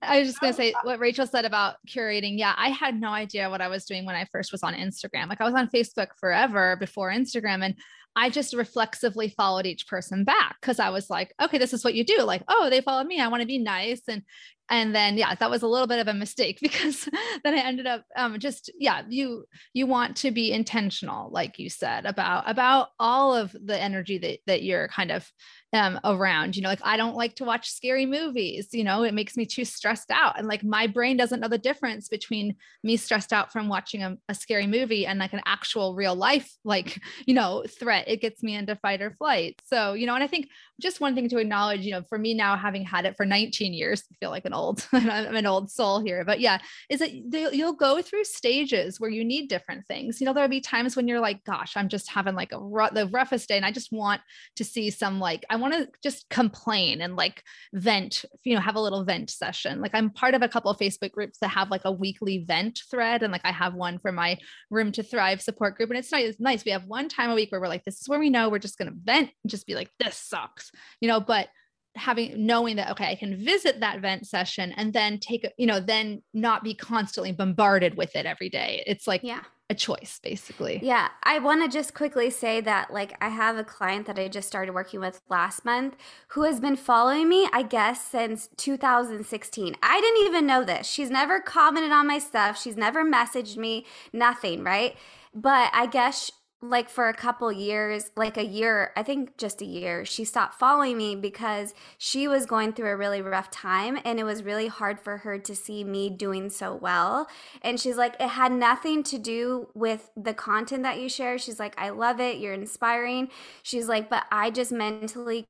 I 0.02 0.18
was 0.18 0.28
just 0.28 0.40
going 0.40 0.52
to 0.52 0.56
say 0.56 0.74
what 0.82 0.98
Rachel 0.98 1.26
said 1.26 1.46
about 1.46 1.76
curating. 1.88 2.38
Yeah, 2.38 2.54
I 2.56 2.68
had 2.68 3.00
no 3.00 3.08
idea 3.08 3.48
what 3.48 3.62
I 3.62 3.68
was 3.68 3.86
doing 3.86 4.04
when 4.04 4.16
I 4.16 4.26
first 4.30 4.52
was 4.52 4.62
on 4.62 4.74
Instagram. 4.74 5.28
Like 5.28 5.40
I 5.40 5.44
was 5.44 5.54
on 5.54 5.70
Facebook 5.70 6.08
forever 6.18 6.76
before 6.76 7.10
Instagram 7.10 7.64
and 7.64 7.76
I 8.16 8.28
just 8.30 8.54
reflexively 8.54 9.28
followed 9.28 9.66
each 9.66 9.86
person 9.86 10.24
back 10.24 10.56
because 10.60 10.80
I 10.80 10.90
was 10.90 11.10
like, 11.10 11.32
okay, 11.40 11.58
this 11.58 11.72
is 11.72 11.84
what 11.84 11.94
you 11.94 12.04
do. 12.04 12.22
Like, 12.22 12.42
oh, 12.48 12.68
they 12.68 12.80
followed 12.80 13.06
me. 13.06 13.20
I 13.20 13.28
want 13.28 13.42
to 13.42 13.46
be 13.46 13.58
nice. 13.58 14.02
And 14.08 14.22
and 14.70 14.94
then 14.94 15.18
yeah, 15.18 15.34
that 15.34 15.50
was 15.50 15.62
a 15.62 15.68
little 15.68 15.88
bit 15.88 15.98
of 15.98 16.08
a 16.08 16.14
mistake 16.14 16.58
because 16.62 17.08
then 17.44 17.54
I 17.54 17.58
ended 17.58 17.86
up 17.86 18.04
um, 18.16 18.38
just 18.38 18.70
yeah, 18.78 19.02
you 19.08 19.44
you 19.74 19.86
want 19.86 20.16
to 20.18 20.30
be 20.30 20.52
intentional, 20.52 21.30
like 21.30 21.58
you 21.58 21.68
said, 21.68 22.06
about 22.06 22.44
about 22.46 22.88
all 22.98 23.34
of 23.34 23.52
the 23.52 23.78
energy 23.78 24.18
that 24.18 24.38
that 24.46 24.62
you're 24.62 24.88
kind 24.88 25.10
of 25.10 25.30
um, 25.72 26.00
around. 26.04 26.56
You 26.56 26.62
know, 26.62 26.68
like 26.68 26.80
I 26.82 26.96
don't 26.96 27.16
like 27.16 27.36
to 27.36 27.44
watch 27.44 27.70
scary 27.70 28.06
movies. 28.06 28.68
You 28.72 28.84
know, 28.84 29.02
it 29.02 29.14
makes 29.14 29.36
me 29.36 29.46
too 29.46 29.64
stressed 29.64 30.10
out. 30.10 30.38
And 30.38 30.48
like 30.48 30.64
my 30.64 30.86
brain 30.86 31.16
doesn't 31.16 31.40
know 31.40 31.48
the 31.48 31.58
difference 31.58 32.08
between 32.08 32.56
me 32.82 32.96
stressed 32.96 33.32
out 33.32 33.52
from 33.52 33.68
watching 33.68 34.02
a, 34.02 34.16
a 34.28 34.34
scary 34.34 34.66
movie 34.66 35.06
and 35.06 35.18
like 35.18 35.32
an 35.32 35.42
actual 35.46 35.94
real 35.94 36.14
life, 36.14 36.50
like, 36.64 36.98
you 37.26 37.34
know, 37.34 37.64
threat. 37.68 38.08
It 38.08 38.20
gets 38.20 38.42
me 38.42 38.54
into 38.54 38.76
fight 38.76 39.02
or 39.02 39.10
flight. 39.12 39.60
So, 39.64 39.94
you 39.94 40.06
know, 40.06 40.14
and 40.14 40.24
I 40.24 40.26
think 40.26 40.48
just 40.80 41.00
one 41.00 41.14
thing 41.14 41.28
to 41.28 41.38
acknowledge, 41.38 41.80
you 41.80 41.92
know, 41.92 42.02
for 42.02 42.18
me 42.18 42.34
now, 42.34 42.56
having 42.56 42.84
had 42.84 43.04
it 43.04 43.16
for 43.16 43.26
19 43.26 43.72
years, 43.72 44.02
I 44.10 44.14
feel 44.18 44.30
like 44.30 44.44
an 44.44 44.52
old, 44.60 44.86
I'm 44.92 45.36
an 45.36 45.46
old 45.46 45.70
soul 45.70 46.00
here, 46.00 46.24
but 46.24 46.40
yeah, 46.40 46.58
is 46.88 47.00
that 47.00 47.12
you'll 47.12 47.72
go 47.72 48.02
through 48.02 48.24
stages 48.24 49.00
where 49.00 49.10
you 49.10 49.24
need 49.24 49.48
different 49.48 49.86
things. 49.86 50.20
You 50.20 50.26
know, 50.26 50.32
there'll 50.32 50.48
be 50.48 50.60
times 50.60 50.96
when 50.96 51.08
you're 51.08 51.20
like, 51.20 51.44
gosh, 51.44 51.76
I'm 51.76 51.88
just 51.88 52.10
having 52.10 52.34
like 52.34 52.52
a 52.52 52.58
rough, 52.58 52.94
the 52.94 53.06
roughest 53.06 53.48
day 53.48 53.56
and 53.56 53.66
I 53.66 53.72
just 53.72 53.92
want 53.92 54.20
to 54.56 54.64
see 54.64 54.90
some 54.90 55.18
like, 55.18 55.44
I 55.50 55.56
want 55.56 55.74
to 55.74 55.88
just 56.02 56.28
complain 56.28 57.00
and 57.00 57.16
like 57.16 57.42
vent, 57.72 58.24
you 58.44 58.54
know, 58.54 58.60
have 58.60 58.76
a 58.76 58.80
little 58.80 59.04
vent 59.04 59.30
session. 59.30 59.80
Like 59.80 59.94
I'm 59.94 60.10
part 60.10 60.34
of 60.34 60.42
a 60.42 60.48
couple 60.48 60.70
of 60.70 60.78
Facebook 60.78 61.12
groups 61.12 61.38
that 61.38 61.48
have 61.48 61.70
like 61.70 61.84
a 61.84 61.92
weekly 61.92 62.44
vent 62.46 62.80
thread. 62.90 63.22
And 63.22 63.32
like 63.32 63.44
I 63.44 63.52
have 63.52 63.74
one 63.74 63.98
for 63.98 64.12
my 64.12 64.38
Room 64.70 64.92
to 64.92 65.02
Thrive 65.02 65.40
support 65.40 65.76
group. 65.76 65.90
And 65.90 65.98
it's 65.98 66.12
nice. 66.12 66.30
It's 66.30 66.40
nice. 66.40 66.64
We 66.64 66.72
have 66.72 66.84
one 66.84 67.08
time 67.08 67.30
a 67.30 67.34
week 67.34 67.50
where 67.50 67.60
we're 67.60 67.68
like, 67.68 67.84
this 67.84 68.00
is 68.00 68.08
where 68.08 68.20
we 68.20 68.30
know 68.30 68.48
we're 68.48 68.58
just 68.58 68.78
going 68.78 68.90
to 68.90 68.98
vent 69.02 69.30
and 69.42 69.50
just 69.50 69.66
be 69.66 69.74
like, 69.74 69.90
this 69.98 70.16
sucks, 70.16 70.70
you 71.00 71.08
know, 71.08 71.20
but 71.20 71.48
having 71.96 72.46
knowing 72.46 72.76
that 72.76 72.90
okay 72.90 73.06
i 73.10 73.14
can 73.14 73.36
visit 73.36 73.80
that 73.80 74.00
vent 74.00 74.26
session 74.26 74.72
and 74.76 74.92
then 74.92 75.18
take 75.18 75.46
you 75.58 75.66
know 75.66 75.80
then 75.80 76.22
not 76.32 76.62
be 76.62 76.74
constantly 76.74 77.32
bombarded 77.32 77.96
with 77.96 78.14
it 78.14 78.26
every 78.26 78.48
day 78.48 78.82
it's 78.86 79.06
like 79.06 79.22
yeah 79.24 79.42
a 79.70 79.74
choice 79.74 80.18
basically. 80.22 80.80
Yeah, 80.82 81.08
I 81.22 81.38
want 81.38 81.62
to 81.62 81.78
just 81.78 81.94
quickly 81.94 82.28
say 82.28 82.60
that 82.60 82.92
like 82.92 83.16
I 83.20 83.28
have 83.28 83.56
a 83.56 83.62
client 83.62 84.06
that 84.06 84.18
I 84.18 84.26
just 84.26 84.48
started 84.48 84.74
working 84.74 84.98
with 84.98 85.22
last 85.30 85.64
month 85.64 85.96
who 86.28 86.42
has 86.42 86.58
been 86.58 86.74
following 86.74 87.28
me 87.28 87.48
I 87.52 87.62
guess 87.62 88.04
since 88.04 88.48
2016. 88.56 89.76
I 89.80 90.00
didn't 90.00 90.26
even 90.26 90.46
know 90.46 90.64
this. 90.64 90.88
She's 90.88 91.08
never 91.08 91.40
commented 91.40 91.92
on 91.92 92.08
my 92.08 92.18
stuff, 92.18 92.60
she's 92.60 92.76
never 92.76 93.04
messaged 93.04 93.56
me, 93.56 93.86
nothing, 94.12 94.64
right? 94.64 94.96
But 95.32 95.70
I 95.72 95.86
guess 95.86 96.32
like 96.62 96.90
for 96.90 97.08
a 97.08 97.14
couple 97.14 97.50
years, 97.50 98.10
like 98.16 98.36
a 98.36 98.44
year, 98.44 98.92
I 98.94 99.02
think 99.02 99.38
just 99.38 99.62
a 99.62 99.64
year, 99.64 100.04
she 100.04 100.24
stopped 100.24 100.58
following 100.58 100.98
me 100.98 101.16
because 101.16 101.72
she 101.96 102.28
was 102.28 102.44
going 102.44 102.74
through 102.74 102.90
a 102.90 102.96
really 102.96 103.22
rough 103.22 103.50
time 103.50 103.98
and 104.04 104.20
it 104.20 104.24
was 104.24 104.42
really 104.42 104.66
hard 104.66 105.00
for 105.00 105.18
her 105.18 105.38
to 105.38 105.54
see 105.56 105.84
me 105.84 106.10
doing 106.10 106.50
so 106.50 106.74
well. 106.74 107.28
And 107.62 107.80
she's 107.80 107.96
like, 107.96 108.14
it 108.20 108.28
had 108.28 108.52
nothing 108.52 109.02
to 109.04 109.18
do 109.18 109.68
with 109.74 110.10
the 110.16 110.34
content 110.34 110.82
that 110.82 111.00
you 111.00 111.08
share. 111.08 111.38
She's 111.38 111.58
like, 111.58 111.74
I 111.80 111.90
love 111.90 112.20
it. 112.20 112.38
You're 112.38 112.52
inspiring. 112.52 113.30
She's 113.62 113.88
like, 113.88 114.10
but 114.10 114.26
I 114.30 114.50
just 114.50 114.70
mentally 114.70 115.46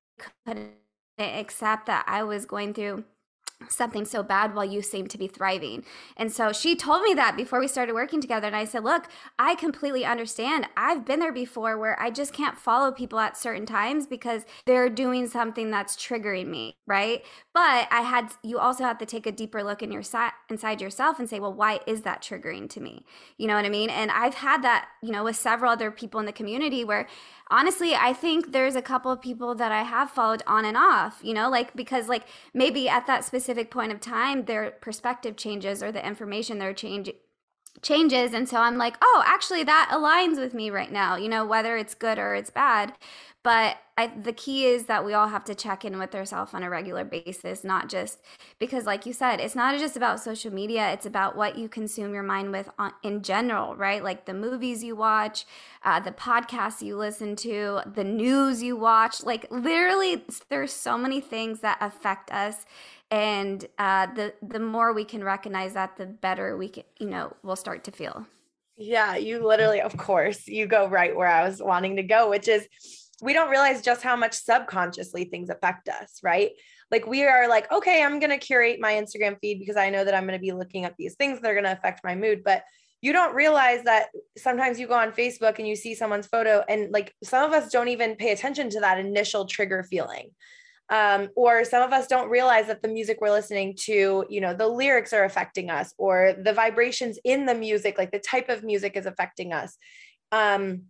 couldn't 0.46 0.74
accept 1.18 1.86
that 1.86 2.04
I 2.06 2.22
was 2.22 2.46
going 2.46 2.72
through 2.72 3.04
something 3.68 4.04
so 4.04 4.22
bad 4.22 4.54
while 4.54 4.64
you 4.64 4.82
seem 4.82 5.06
to 5.06 5.18
be 5.18 5.26
thriving. 5.26 5.84
And 6.16 6.32
so 6.32 6.52
she 6.52 6.74
told 6.74 7.02
me 7.02 7.14
that 7.14 7.36
before 7.36 7.60
we 7.60 7.68
started 7.68 7.94
working 7.94 8.20
together. 8.20 8.46
And 8.46 8.56
I 8.56 8.64
said, 8.64 8.84
Look, 8.84 9.08
I 9.38 9.54
completely 9.54 10.04
understand. 10.04 10.66
I've 10.76 11.04
been 11.04 11.20
there 11.20 11.32
before 11.32 11.78
where 11.78 12.00
I 12.00 12.10
just 12.10 12.32
can't 12.32 12.56
follow 12.56 12.90
people 12.90 13.18
at 13.18 13.36
certain 13.36 13.66
times 13.66 14.06
because 14.06 14.44
they're 14.66 14.88
doing 14.88 15.28
something 15.28 15.70
that's 15.70 15.96
triggering 15.96 16.48
me, 16.48 16.76
right? 16.86 17.24
But 17.52 17.88
I 17.90 18.02
had, 18.02 18.32
you 18.42 18.58
also 18.58 18.84
have 18.84 18.98
to 18.98 19.06
take 19.06 19.26
a 19.26 19.32
deeper 19.32 19.62
look 19.62 19.82
in 19.82 19.92
your 19.92 20.02
si- 20.02 20.18
inside 20.48 20.80
yourself 20.80 21.18
and 21.18 21.28
say, 21.28 21.40
Well, 21.40 21.52
why 21.52 21.80
is 21.86 22.02
that 22.02 22.22
triggering 22.22 22.68
to 22.70 22.80
me? 22.80 23.04
You 23.36 23.46
know 23.46 23.54
what 23.54 23.64
I 23.64 23.70
mean? 23.70 23.90
And 23.90 24.10
I've 24.10 24.34
had 24.34 24.62
that, 24.62 24.88
you 25.02 25.12
know, 25.12 25.24
with 25.24 25.36
several 25.36 25.70
other 25.70 25.90
people 25.90 26.20
in 26.20 26.26
the 26.26 26.32
community 26.32 26.84
where 26.84 27.06
honestly, 27.50 27.94
I 27.94 28.12
think 28.12 28.52
there's 28.52 28.76
a 28.76 28.82
couple 28.82 29.10
of 29.10 29.20
people 29.20 29.54
that 29.56 29.72
I 29.72 29.82
have 29.82 30.10
followed 30.10 30.42
on 30.46 30.64
and 30.64 30.76
off, 30.76 31.20
you 31.22 31.34
know, 31.34 31.50
like 31.50 31.74
because 31.74 32.08
like 32.08 32.24
maybe 32.54 32.88
at 32.88 33.06
that 33.06 33.24
specific 33.24 33.70
point 33.70 33.92
of 33.92 34.00
time 34.00 34.44
their 34.44 34.70
perspective 34.70 35.36
changes 35.36 35.82
or 35.82 35.92
the 35.92 36.06
information 36.06 36.58
they're 36.58 36.74
changing 36.74 37.14
changes 37.82 38.32
and 38.32 38.48
so 38.48 38.58
i'm 38.58 38.76
like 38.76 38.96
oh 39.02 39.22
actually 39.26 39.62
that 39.64 39.90
aligns 39.92 40.38
with 40.38 40.54
me 40.54 40.70
right 40.70 40.92
now 40.92 41.16
you 41.16 41.28
know 41.28 41.44
whether 41.44 41.76
it's 41.76 41.94
good 41.94 42.18
or 42.18 42.34
it's 42.34 42.50
bad 42.50 42.92
but 43.42 43.78
I, 43.96 44.08
the 44.08 44.34
key 44.34 44.66
is 44.66 44.84
that 44.84 45.04
we 45.04 45.14
all 45.14 45.28
have 45.28 45.44
to 45.44 45.54
check 45.54 45.84
in 45.86 45.98
with 45.98 46.14
ourselves 46.14 46.52
on 46.52 46.62
a 46.62 46.68
regular 46.68 47.04
basis, 47.04 47.64
not 47.64 47.88
just 47.88 48.18
because, 48.58 48.84
like 48.84 49.06
you 49.06 49.14
said, 49.14 49.40
it's 49.40 49.54
not 49.54 49.78
just 49.78 49.96
about 49.96 50.20
social 50.20 50.52
media. 50.52 50.92
It's 50.92 51.06
about 51.06 51.36
what 51.36 51.56
you 51.56 51.66
consume 51.66 52.12
your 52.12 52.22
mind 52.22 52.52
with 52.52 52.68
on, 52.78 52.92
in 53.02 53.22
general, 53.22 53.74
right? 53.76 54.04
Like 54.04 54.26
the 54.26 54.34
movies 54.34 54.84
you 54.84 54.94
watch, 54.94 55.46
uh, 55.82 56.00
the 56.00 56.12
podcasts 56.12 56.82
you 56.82 56.98
listen 56.98 57.34
to, 57.36 57.80
the 57.86 58.04
news 58.04 58.62
you 58.62 58.76
watch. 58.76 59.22
Like 59.22 59.46
literally, 59.50 60.22
there's 60.50 60.72
so 60.72 60.98
many 60.98 61.20
things 61.22 61.60
that 61.60 61.78
affect 61.80 62.30
us 62.30 62.66
and 63.10 63.66
uh, 63.78 64.06
the 64.14 64.34
the 64.42 64.60
more 64.60 64.92
we 64.92 65.04
can 65.04 65.22
recognize 65.24 65.74
that 65.74 65.96
the 65.96 66.06
better 66.06 66.56
we 66.56 66.68
can 66.68 66.84
you 66.98 67.08
know 67.08 67.34
we'll 67.42 67.56
start 67.56 67.84
to 67.84 67.90
feel 67.90 68.26
yeah 68.76 69.16
you 69.16 69.46
literally 69.46 69.80
of 69.80 69.96
course 69.96 70.46
you 70.46 70.66
go 70.66 70.88
right 70.88 71.14
where 71.14 71.28
i 71.28 71.46
was 71.46 71.62
wanting 71.62 71.96
to 71.96 72.02
go 72.02 72.30
which 72.30 72.48
is 72.48 72.66
we 73.22 73.32
don't 73.32 73.50
realize 73.50 73.82
just 73.82 74.02
how 74.02 74.16
much 74.16 74.34
subconsciously 74.34 75.24
things 75.24 75.50
affect 75.50 75.88
us, 75.88 76.20
right? 76.22 76.52
Like 76.90 77.06
we 77.06 77.24
are 77.24 77.48
like, 77.48 77.70
okay, 77.70 78.02
I'm 78.02 78.18
going 78.18 78.30
to 78.30 78.38
curate 78.38 78.80
my 78.80 78.94
Instagram 78.94 79.38
feed 79.40 79.60
because 79.60 79.76
I 79.76 79.90
know 79.90 80.04
that 80.04 80.14
I'm 80.14 80.26
going 80.26 80.38
to 80.38 80.42
be 80.42 80.52
looking 80.52 80.84
at 80.84 80.96
these 80.96 81.14
things 81.14 81.40
that 81.40 81.50
are 81.50 81.54
going 81.54 81.64
to 81.64 81.72
affect 81.72 82.02
my 82.02 82.14
mood. 82.14 82.42
But 82.44 82.64
you 83.00 83.12
don't 83.12 83.34
realize 83.34 83.84
that 83.84 84.08
sometimes 84.36 84.78
you 84.78 84.86
go 84.86 84.94
on 84.94 85.12
Facebook 85.12 85.58
and 85.58 85.68
you 85.68 85.76
see 85.76 85.94
someone's 85.94 86.26
photo, 86.26 86.62
and 86.68 86.90
like 86.92 87.14
some 87.22 87.44
of 87.44 87.52
us 87.52 87.70
don't 87.70 87.88
even 87.88 88.16
pay 88.16 88.32
attention 88.32 88.68
to 88.70 88.80
that 88.80 88.98
initial 88.98 89.46
trigger 89.46 89.82
feeling. 89.82 90.30
Um, 90.90 91.28
or 91.36 91.64
some 91.64 91.82
of 91.82 91.92
us 91.92 92.08
don't 92.08 92.28
realize 92.28 92.66
that 92.66 92.82
the 92.82 92.88
music 92.88 93.18
we're 93.20 93.30
listening 93.30 93.76
to, 93.82 94.24
you 94.28 94.40
know, 94.40 94.54
the 94.54 94.66
lyrics 94.66 95.12
are 95.12 95.24
affecting 95.24 95.70
us, 95.70 95.94
or 95.98 96.34
the 96.42 96.52
vibrations 96.52 97.18
in 97.24 97.46
the 97.46 97.54
music, 97.54 97.96
like 97.96 98.10
the 98.10 98.18
type 98.18 98.48
of 98.48 98.64
music 98.64 98.96
is 98.96 99.06
affecting 99.06 99.52
us. 99.52 99.76
Um, 100.32 100.82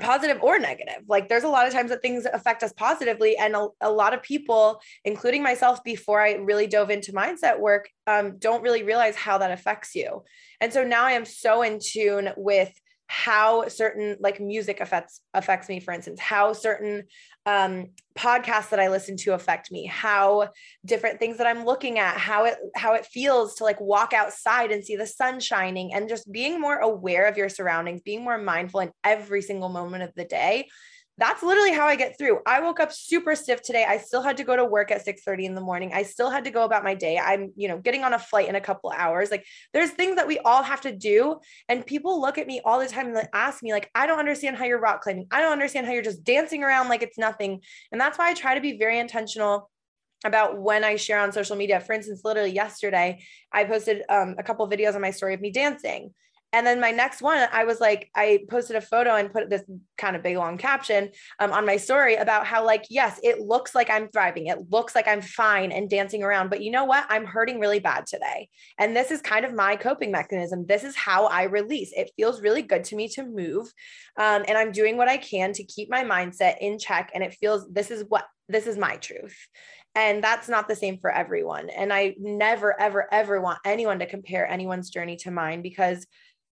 positive 0.00 0.42
or 0.42 0.58
negative. 0.58 1.04
Like 1.06 1.28
there's 1.28 1.44
a 1.44 1.48
lot 1.48 1.68
of 1.68 1.72
times 1.72 1.90
that 1.90 2.02
things 2.02 2.26
affect 2.26 2.62
us 2.62 2.72
positively, 2.72 3.36
and 3.36 3.54
a, 3.54 3.68
a 3.80 3.90
lot 3.90 4.14
of 4.14 4.22
people, 4.22 4.80
including 5.04 5.42
myself, 5.42 5.84
before 5.84 6.20
I 6.20 6.32
really 6.32 6.66
dove 6.66 6.90
into 6.90 7.12
mindset 7.12 7.60
work, 7.60 7.88
um, 8.06 8.38
don't 8.38 8.62
really 8.62 8.82
realize 8.82 9.14
how 9.14 9.38
that 9.38 9.52
affects 9.52 9.94
you. 9.94 10.24
And 10.60 10.72
so 10.72 10.84
now 10.84 11.04
I 11.04 11.12
am 11.12 11.24
so 11.24 11.62
in 11.62 11.78
tune 11.80 12.30
with 12.36 12.72
how 13.06 13.68
certain 13.68 14.16
like 14.18 14.40
music 14.40 14.80
affects 14.80 15.20
affects 15.34 15.68
me 15.68 15.78
for 15.78 15.92
instance 15.92 16.18
how 16.18 16.52
certain 16.54 17.02
um 17.44 17.86
podcasts 18.18 18.70
that 18.70 18.80
i 18.80 18.88
listen 18.88 19.16
to 19.16 19.34
affect 19.34 19.70
me 19.70 19.84
how 19.84 20.48
different 20.86 21.18
things 21.18 21.36
that 21.36 21.46
i'm 21.46 21.66
looking 21.66 21.98
at 21.98 22.16
how 22.16 22.44
it 22.46 22.56
how 22.74 22.94
it 22.94 23.04
feels 23.04 23.56
to 23.56 23.64
like 23.64 23.80
walk 23.80 24.14
outside 24.14 24.72
and 24.72 24.84
see 24.84 24.96
the 24.96 25.06
sun 25.06 25.38
shining 25.38 25.92
and 25.92 26.08
just 26.08 26.30
being 26.32 26.58
more 26.58 26.78
aware 26.78 27.26
of 27.26 27.36
your 27.36 27.50
surroundings 27.50 28.00
being 28.02 28.24
more 28.24 28.38
mindful 28.38 28.80
in 28.80 28.90
every 29.04 29.42
single 29.42 29.68
moment 29.68 30.02
of 30.02 30.14
the 30.14 30.24
day 30.24 30.66
that's 31.16 31.42
literally 31.42 31.72
how 31.72 31.86
I 31.86 31.94
get 31.94 32.18
through. 32.18 32.40
I 32.44 32.60
woke 32.60 32.80
up 32.80 32.92
super 32.92 33.36
stiff 33.36 33.62
today. 33.62 33.84
I 33.88 33.98
still 33.98 34.22
had 34.22 34.36
to 34.38 34.44
go 34.44 34.56
to 34.56 34.64
work 34.64 34.90
at 34.90 35.04
6 35.04 35.22
30 35.22 35.46
in 35.46 35.54
the 35.54 35.60
morning. 35.60 35.92
I 35.94 36.02
still 36.02 36.28
had 36.28 36.44
to 36.44 36.50
go 36.50 36.64
about 36.64 36.82
my 36.82 36.94
day. 36.94 37.18
I'm, 37.18 37.52
you 37.56 37.68
know, 37.68 37.78
getting 37.78 38.02
on 38.02 38.14
a 38.14 38.18
flight 38.18 38.48
in 38.48 38.56
a 38.56 38.60
couple 38.60 38.90
hours. 38.90 39.30
Like 39.30 39.46
there's 39.72 39.90
things 39.90 40.16
that 40.16 40.26
we 40.26 40.38
all 40.40 40.62
have 40.62 40.80
to 40.82 40.92
do. 40.94 41.36
And 41.68 41.86
people 41.86 42.20
look 42.20 42.36
at 42.36 42.48
me 42.48 42.60
all 42.64 42.80
the 42.80 42.88
time 42.88 43.14
and 43.14 43.28
ask 43.32 43.62
me, 43.62 43.72
like, 43.72 43.90
I 43.94 44.06
don't 44.06 44.18
understand 44.18 44.56
how 44.56 44.64
you're 44.64 44.80
rock 44.80 45.02
climbing. 45.02 45.28
I 45.30 45.40
don't 45.40 45.52
understand 45.52 45.86
how 45.86 45.92
you're 45.92 46.02
just 46.02 46.24
dancing 46.24 46.64
around 46.64 46.88
like 46.88 47.02
it's 47.02 47.18
nothing. 47.18 47.60
And 47.92 48.00
that's 48.00 48.18
why 48.18 48.30
I 48.30 48.34
try 48.34 48.56
to 48.56 48.60
be 48.60 48.76
very 48.76 48.98
intentional 48.98 49.70
about 50.24 50.58
when 50.58 50.82
I 50.82 50.96
share 50.96 51.20
on 51.20 51.32
social 51.32 51.54
media. 51.54 51.80
For 51.80 51.92
instance, 51.92 52.22
literally 52.24 52.50
yesterday, 52.50 53.20
I 53.52 53.64
posted 53.64 54.02
um, 54.08 54.34
a 54.38 54.42
couple 54.42 54.68
videos 54.68 54.94
on 54.94 55.02
my 55.02 55.10
story 55.10 55.34
of 55.34 55.40
me 55.40 55.52
dancing. 55.52 56.12
And 56.54 56.64
then 56.64 56.80
my 56.80 56.92
next 56.92 57.20
one, 57.20 57.48
I 57.52 57.64
was 57.64 57.80
like, 57.80 58.12
I 58.14 58.44
posted 58.48 58.76
a 58.76 58.80
photo 58.80 59.16
and 59.16 59.32
put 59.32 59.50
this 59.50 59.64
kind 59.98 60.14
of 60.14 60.22
big 60.22 60.36
long 60.36 60.56
caption 60.56 61.10
um, 61.40 61.50
on 61.50 61.66
my 61.66 61.76
story 61.76 62.14
about 62.14 62.46
how, 62.46 62.64
like, 62.64 62.84
yes, 62.90 63.18
it 63.24 63.40
looks 63.40 63.74
like 63.74 63.90
I'm 63.90 64.08
thriving. 64.08 64.46
It 64.46 64.70
looks 64.70 64.94
like 64.94 65.08
I'm 65.08 65.20
fine 65.20 65.72
and 65.72 65.90
dancing 65.90 66.22
around. 66.22 66.50
But 66.50 66.62
you 66.62 66.70
know 66.70 66.84
what? 66.84 67.06
I'm 67.08 67.24
hurting 67.24 67.58
really 67.58 67.80
bad 67.80 68.06
today. 68.06 68.48
And 68.78 68.96
this 68.96 69.10
is 69.10 69.20
kind 69.20 69.44
of 69.44 69.52
my 69.52 69.74
coping 69.74 70.12
mechanism. 70.12 70.64
This 70.64 70.84
is 70.84 70.94
how 70.94 71.26
I 71.26 71.42
release. 71.42 71.92
It 71.92 72.12
feels 72.16 72.40
really 72.40 72.62
good 72.62 72.84
to 72.84 72.94
me 72.94 73.08
to 73.08 73.24
move. 73.24 73.66
Um, 74.16 74.44
and 74.46 74.56
I'm 74.56 74.70
doing 74.70 74.96
what 74.96 75.08
I 75.08 75.16
can 75.16 75.54
to 75.54 75.64
keep 75.64 75.90
my 75.90 76.04
mindset 76.04 76.58
in 76.60 76.78
check. 76.78 77.10
And 77.14 77.24
it 77.24 77.34
feels 77.40 77.68
this 77.68 77.90
is 77.90 78.04
what 78.06 78.26
this 78.48 78.68
is 78.68 78.78
my 78.78 78.94
truth. 78.98 79.36
And 79.96 80.22
that's 80.22 80.48
not 80.48 80.68
the 80.68 80.76
same 80.76 80.98
for 80.98 81.10
everyone. 81.10 81.68
And 81.70 81.92
I 81.92 82.14
never, 82.18 82.80
ever, 82.80 83.12
ever 83.12 83.40
want 83.40 83.58
anyone 83.64 84.00
to 84.00 84.06
compare 84.06 84.46
anyone's 84.46 84.90
journey 84.90 85.16
to 85.18 85.32
mine 85.32 85.62
because 85.62 86.06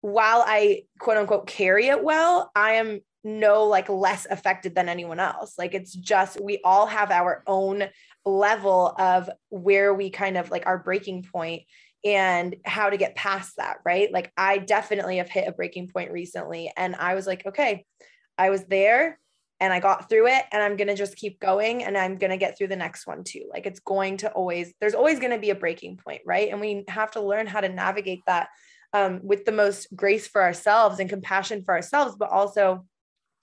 while 0.07 0.41
I 0.47 0.83
quote 0.99 1.17
unquote 1.17 1.47
carry 1.47 1.87
it 1.87 2.01
well, 2.01 2.49
I 2.55 2.73
am 2.73 3.01
no 3.25 3.65
like 3.65 3.89
less 3.89 4.25
affected 4.29 4.73
than 4.73 4.87
anyone 4.87 5.19
else. 5.19 5.55
Like 5.57 5.73
it's 5.73 5.93
just 5.93 6.39
we 6.39 6.61
all 6.63 6.85
have 6.85 7.11
our 7.11 7.43
own 7.45 7.83
level 8.25 8.95
of 8.97 9.29
where 9.49 9.93
we 9.93 10.09
kind 10.09 10.37
of 10.37 10.49
like 10.49 10.65
our 10.65 10.77
breaking 10.77 11.23
point 11.23 11.63
and 12.05 12.55
how 12.63 12.89
to 12.89 12.95
get 12.95 13.15
past 13.15 13.57
that, 13.57 13.79
right? 13.85 14.09
Like 14.09 14.31
I 14.37 14.59
definitely 14.59 15.17
have 15.17 15.27
hit 15.27 15.45
a 15.45 15.51
breaking 15.51 15.89
point 15.89 16.11
recently 16.11 16.71
and 16.77 16.95
I 16.95 17.15
was 17.15 17.27
like, 17.27 17.45
okay, 17.45 17.85
I 18.37 18.49
was 18.49 18.63
there 18.63 19.19
and 19.59 19.73
I 19.73 19.81
got 19.81 20.07
through 20.07 20.27
it 20.27 20.43
and 20.53 20.63
I'm 20.63 20.77
going 20.77 20.87
to 20.87 20.95
just 20.95 21.17
keep 21.17 21.37
going 21.41 21.83
and 21.83 21.97
I'm 21.97 22.17
going 22.17 22.31
to 22.31 22.37
get 22.37 22.57
through 22.57 22.67
the 22.67 22.77
next 22.77 23.07
one 23.07 23.25
too. 23.25 23.49
Like 23.51 23.65
it's 23.65 23.81
going 23.81 24.17
to 24.17 24.31
always 24.31 24.73
there's 24.79 24.95
always 24.95 25.19
going 25.19 25.33
to 25.33 25.39
be 25.39 25.49
a 25.49 25.55
breaking 25.55 25.97
point, 25.97 26.21
right? 26.25 26.49
And 26.49 26.61
we 26.61 26.85
have 26.87 27.11
to 27.11 27.21
learn 27.21 27.45
how 27.45 27.59
to 27.59 27.67
navigate 27.67 28.21
that 28.25 28.47
um, 28.93 29.19
with 29.23 29.45
the 29.45 29.51
most 29.51 29.87
grace 29.95 30.27
for 30.27 30.41
ourselves 30.41 30.99
and 30.99 31.09
compassion 31.09 31.63
for 31.63 31.73
ourselves, 31.73 32.15
but 32.17 32.29
also 32.29 32.85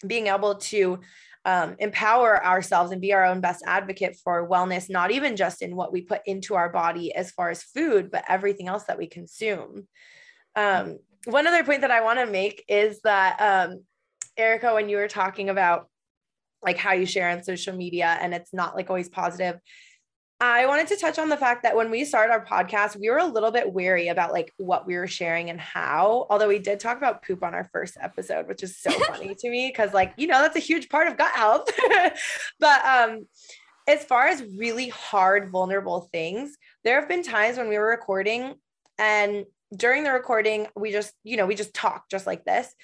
being 0.07 0.29
able 0.29 0.57
to 0.57 1.01
um, 1.45 1.77
empower 1.79 2.45
ourselves 2.45 2.91
and 2.91 3.01
be 3.01 3.13
our 3.13 3.25
own 3.25 3.41
best 3.41 3.63
advocate 3.67 4.17
for 4.23 4.49
wellness, 4.49 4.89
not 4.89 5.11
even 5.11 5.37
just 5.37 5.61
in 5.61 5.77
what 5.77 5.93
we 5.93 6.01
put 6.01 6.23
into 6.27 6.55
our 6.55 6.71
body 6.71 7.15
as 7.15 7.31
far 7.31 7.51
as 7.51 7.63
food, 7.63 8.11
but 8.11 8.25
everything 8.29 8.69
else 8.69 8.85
that 8.85 8.99
we 8.99 9.07
consume. 9.07 9.87
Um, 10.57 10.99
one 11.27 11.47
other 11.47 11.65
point 11.65 11.83
that 11.83 11.91
I 11.91 12.03
want 12.03 12.19
to 12.19 12.27
make 12.27 12.65
is 12.69 13.01
that, 13.03 13.41
um, 13.41 13.85
Erica, 14.37 14.75
when 14.75 14.89
you 14.89 14.97
were 14.97 15.09
talking 15.09 15.49
about 15.51 15.89
like 16.63 16.79
how 16.79 16.93
you 16.93 17.05
share 17.05 17.29
on 17.29 17.43
social 17.43 17.77
media 17.77 18.19
and 18.21 18.35
it's 18.35 18.55
not 18.55 18.75
like 18.75 18.89
always 18.89 19.09
positive, 19.09 19.59
I 20.41 20.67
wanted 20.67 20.89
to 20.89 20.97
touch 20.97 21.19
on 21.19 21.29
the 21.29 21.37
fact 21.37 21.63
that 21.63 21.77
when 21.77 21.91
we 21.91 22.05
started 22.05 22.33
our 22.33 22.45
podcast, 22.45 22.99
we 22.99 23.09
were 23.09 23.19
a 23.19 23.27
little 23.27 23.53
bit 23.53 23.73
wary 23.73 24.09
about 24.09 24.33
like 24.33 24.53
what 24.57 24.87
we 24.87 24.97
were 24.97 25.07
sharing 25.07 25.49
and 25.49 25.61
how. 25.61 26.27
Although 26.29 26.49
we 26.49 26.59
did 26.59 26.81
talk 26.81 26.99
about 26.99 27.23
poop 27.25 27.43
on 27.45 27.55
our 27.55 27.69
first 27.73 27.97
episode, 28.01 28.49
which 28.49 28.63
is 28.63 28.77
so 28.77 28.91
funny 29.09 29.35
to 29.37 29.51
me 29.51 29.69
because 29.69 29.95
like, 29.95 30.13
you 30.17 30.27
know, 30.27 30.43
that's 30.43 30.57
a 30.57 30.61
huge 30.61 30.89
part 30.89 31.07
of 31.07 31.17
gut 31.17 31.33
health. 31.33 31.71
but 32.61 32.85
um 32.85 33.27
as 33.87 34.03
far 34.05 34.27
as 34.27 34.43
really 34.59 34.89
hard 34.89 35.51
vulnerable 35.51 36.09
things, 36.13 36.57
there 36.83 36.99
have 36.99 37.09
been 37.09 37.23
times 37.23 37.57
when 37.57 37.69
we 37.69 37.79
were 37.79 37.89
recording 37.89 38.55
and 38.99 39.45
during 39.77 40.05
the 40.05 40.13
recording, 40.13 40.67
we 40.75 40.91
just, 40.91 41.13
you 41.23 41.37
know, 41.37 41.47
we 41.47 41.55
just 41.55 41.75
talk 41.75 42.09
just 42.09 42.27
like 42.27 42.45
this. 42.45 42.75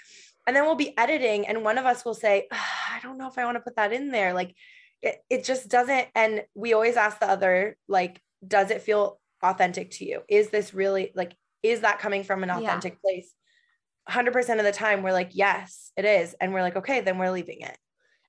And 0.47 0.55
then 0.55 0.65
we'll 0.65 0.75
be 0.75 0.97
editing 0.99 1.47
and 1.47 1.65
one 1.65 1.79
of 1.79 1.87
us 1.87 2.05
will 2.05 2.15
say, 2.15 2.47
oh, 2.53 2.67
I 2.91 3.01
don't 3.03 3.19
know 3.19 3.29
if 3.29 3.39
I 3.39 3.45
want 3.45 3.57
to 3.57 3.61
put 3.61 3.77
that 3.77 3.93
in 3.93 4.11
there. 4.11 4.35
Like 4.35 4.55
it, 5.03 5.23
it 5.31 5.45
just 5.45 5.69
doesn't 5.69 6.09
and 6.15 6.43
we 6.55 6.73
always 6.73 6.97
ask 6.97 7.19
the 7.21 7.29
other 7.29 7.77
like 7.89 8.21
does 8.47 8.71
it 8.71 8.83
feel 8.83 9.19
authentic 9.43 9.91
to 9.93 10.05
you? 10.05 10.23
Is 10.29 10.51
this 10.51 10.75
really 10.75 11.13
like 11.15 11.37
is 11.63 11.81
that 11.81 11.99
coming 11.99 12.25
from 12.25 12.43
an 12.43 12.51
authentic 12.51 12.95
yeah. 12.95 12.99
place 13.03 13.35
100% 14.09 14.59
of 14.59 14.65
the 14.65 14.73
time 14.73 15.03
we're 15.03 15.13
like 15.13 15.31
yes 15.33 15.93
it 15.97 16.05
is. 16.05 16.35
And 16.41 16.53
we're 16.53 16.63
like 16.63 16.77
okay 16.77 17.01
then 17.01 17.19
we're 17.19 17.31
leaving 17.31 17.61
it. 17.63 17.77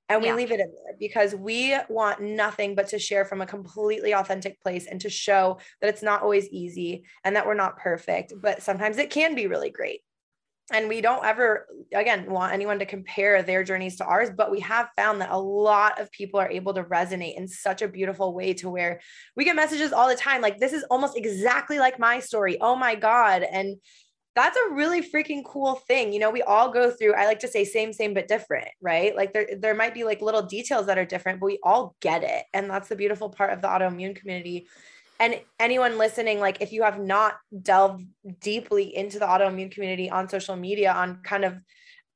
And 0.10 0.22
we 0.22 0.28
yeah. 0.28 0.36
leave 0.36 0.52
it 0.52 0.60
in 0.60 0.68
there 0.68 0.96
because 1.00 1.34
we 1.34 1.74
want 1.88 2.20
nothing 2.22 2.76
but 2.76 2.90
to 2.90 3.00
share 3.00 3.24
from 3.24 3.40
a 3.40 3.46
completely 3.46 4.14
authentic 4.14 4.60
place 4.62 4.86
and 4.86 5.00
to 5.02 5.10
show 5.10 5.60
that 5.80 5.88
it's 5.88 6.04
not 6.04 6.22
always 6.22 6.50
easy 6.50 7.06
and 7.24 7.38
that 7.38 7.48
we're 7.48 7.54
not 7.54 7.78
perfect 7.78 8.34
but 8.42 8.62
sometimes 8.62 8.98
it 8.98 9.10
can 9.10 9.36
be 9.36 9.48
really 9.48 9.70
great 9.70 10.02
and 10.72 10.88
we 10.88 11.02
don't 11.02 11.26
ever 11.26 11.68
again 11.94 12.32
want 12.32 12.54
anyone 12.54 12.80
to 12.80 12.86
compare 12.86 13.44
their 13.44 13.64
journeys 13.64 13.98
to 13.98 14.06
ours 14.06 14.30
but 14.36 14.52
we 14.52 14.60
have 14.60 14.88
found 14.96 15.22
that 15.22 15.32
a 15.32 15.38
lot 15.38 16.00
of 16.00 16.12
people 16.12 16.40
are 16.40 16.50
able 16.50 16.74
to 16.74 16.84
resonate 16.84 17.38
in 17.38 17.48
such 17.48 17.82
a 17.82 17.88
beautiful 17.88 18.34
way 18.34 18.54
to 18.54 18.70
where 18.70 19.00
we 19.36 19.44
get 19.44 19.56
messages 19.56 19.94
all 19.94 20.08
the 20.08 20.16
time 20.16 20.42
like 20.42 20.58
this 20.60 20.74
is 20.74 20.84
almost 20.90 21.18
exactly 21.18 21.80
like 21.80 22.00
my 22.00 22.20
story. 22.20 22.58
Oh 22.62 22.76
my 22.76 22.96
god. 22.96 23.44
And 23.44 23.78
that's 24.34 24.58
a 24.58 24.74
really 24.74 25.02
freaking 25.02 25.44
cool 25.46 25.76
thing. 25.76 26.14
You 26.14 26.20
know 26.20 26.32
we 26.32 26.42
all 26.42 26.72
go 26.72 26.90
through 26.90 27.16
i 27.16 27.26
like 27.26 27.40
to 27.40 27.48
say 27.48 27.66
same 27.66 27.92
same 27.92 28.14
but 28.14 28.28
different 28.28 28.70
right? 28.82 29.16
Like 29.16 29.34
there 29.34 29.48
there 29.60 29.76
might 29.76 29.94
be 29.94 30.04
like 30.04 30.22
little 30.22 30.44
details 30.44 30.86
that 30.88 30.98
are 30.98 31.06
different 31.06 31.40
but 31.40 31.48
we 31.48 31.60
all 31.64 31.96
get 32.02 32.24
it. 32.24 32.46
And 32.54 32.70
that's 32.70 32.90
the 32.90 32.96
beautiful 32.96 33.30
part 33.30 33.54
of 33.54 33.62
the 33.62 33.68
autoimmune 33.68 34.16
community 34.16 34.68
and 35.22 35.40
anyone 35.60 35.98
listening 35.98 36.40
like 36.40 36.58
if 36.62 36.74
you 36.74 36.84
have 36.84 37.00
not 37.00 37.36
delved 37.62 38.04
deeply 38.42 38.96
into 38.96 39.20
the 39.20 39.26
autoimmune 39.26 39.72
community 39.72 40.10
on 40.10 40.28
social 40.28 40.56
media 40.56 40.92
on 40.92 41.22
kind 41.24 41.46
of 41.46 41.58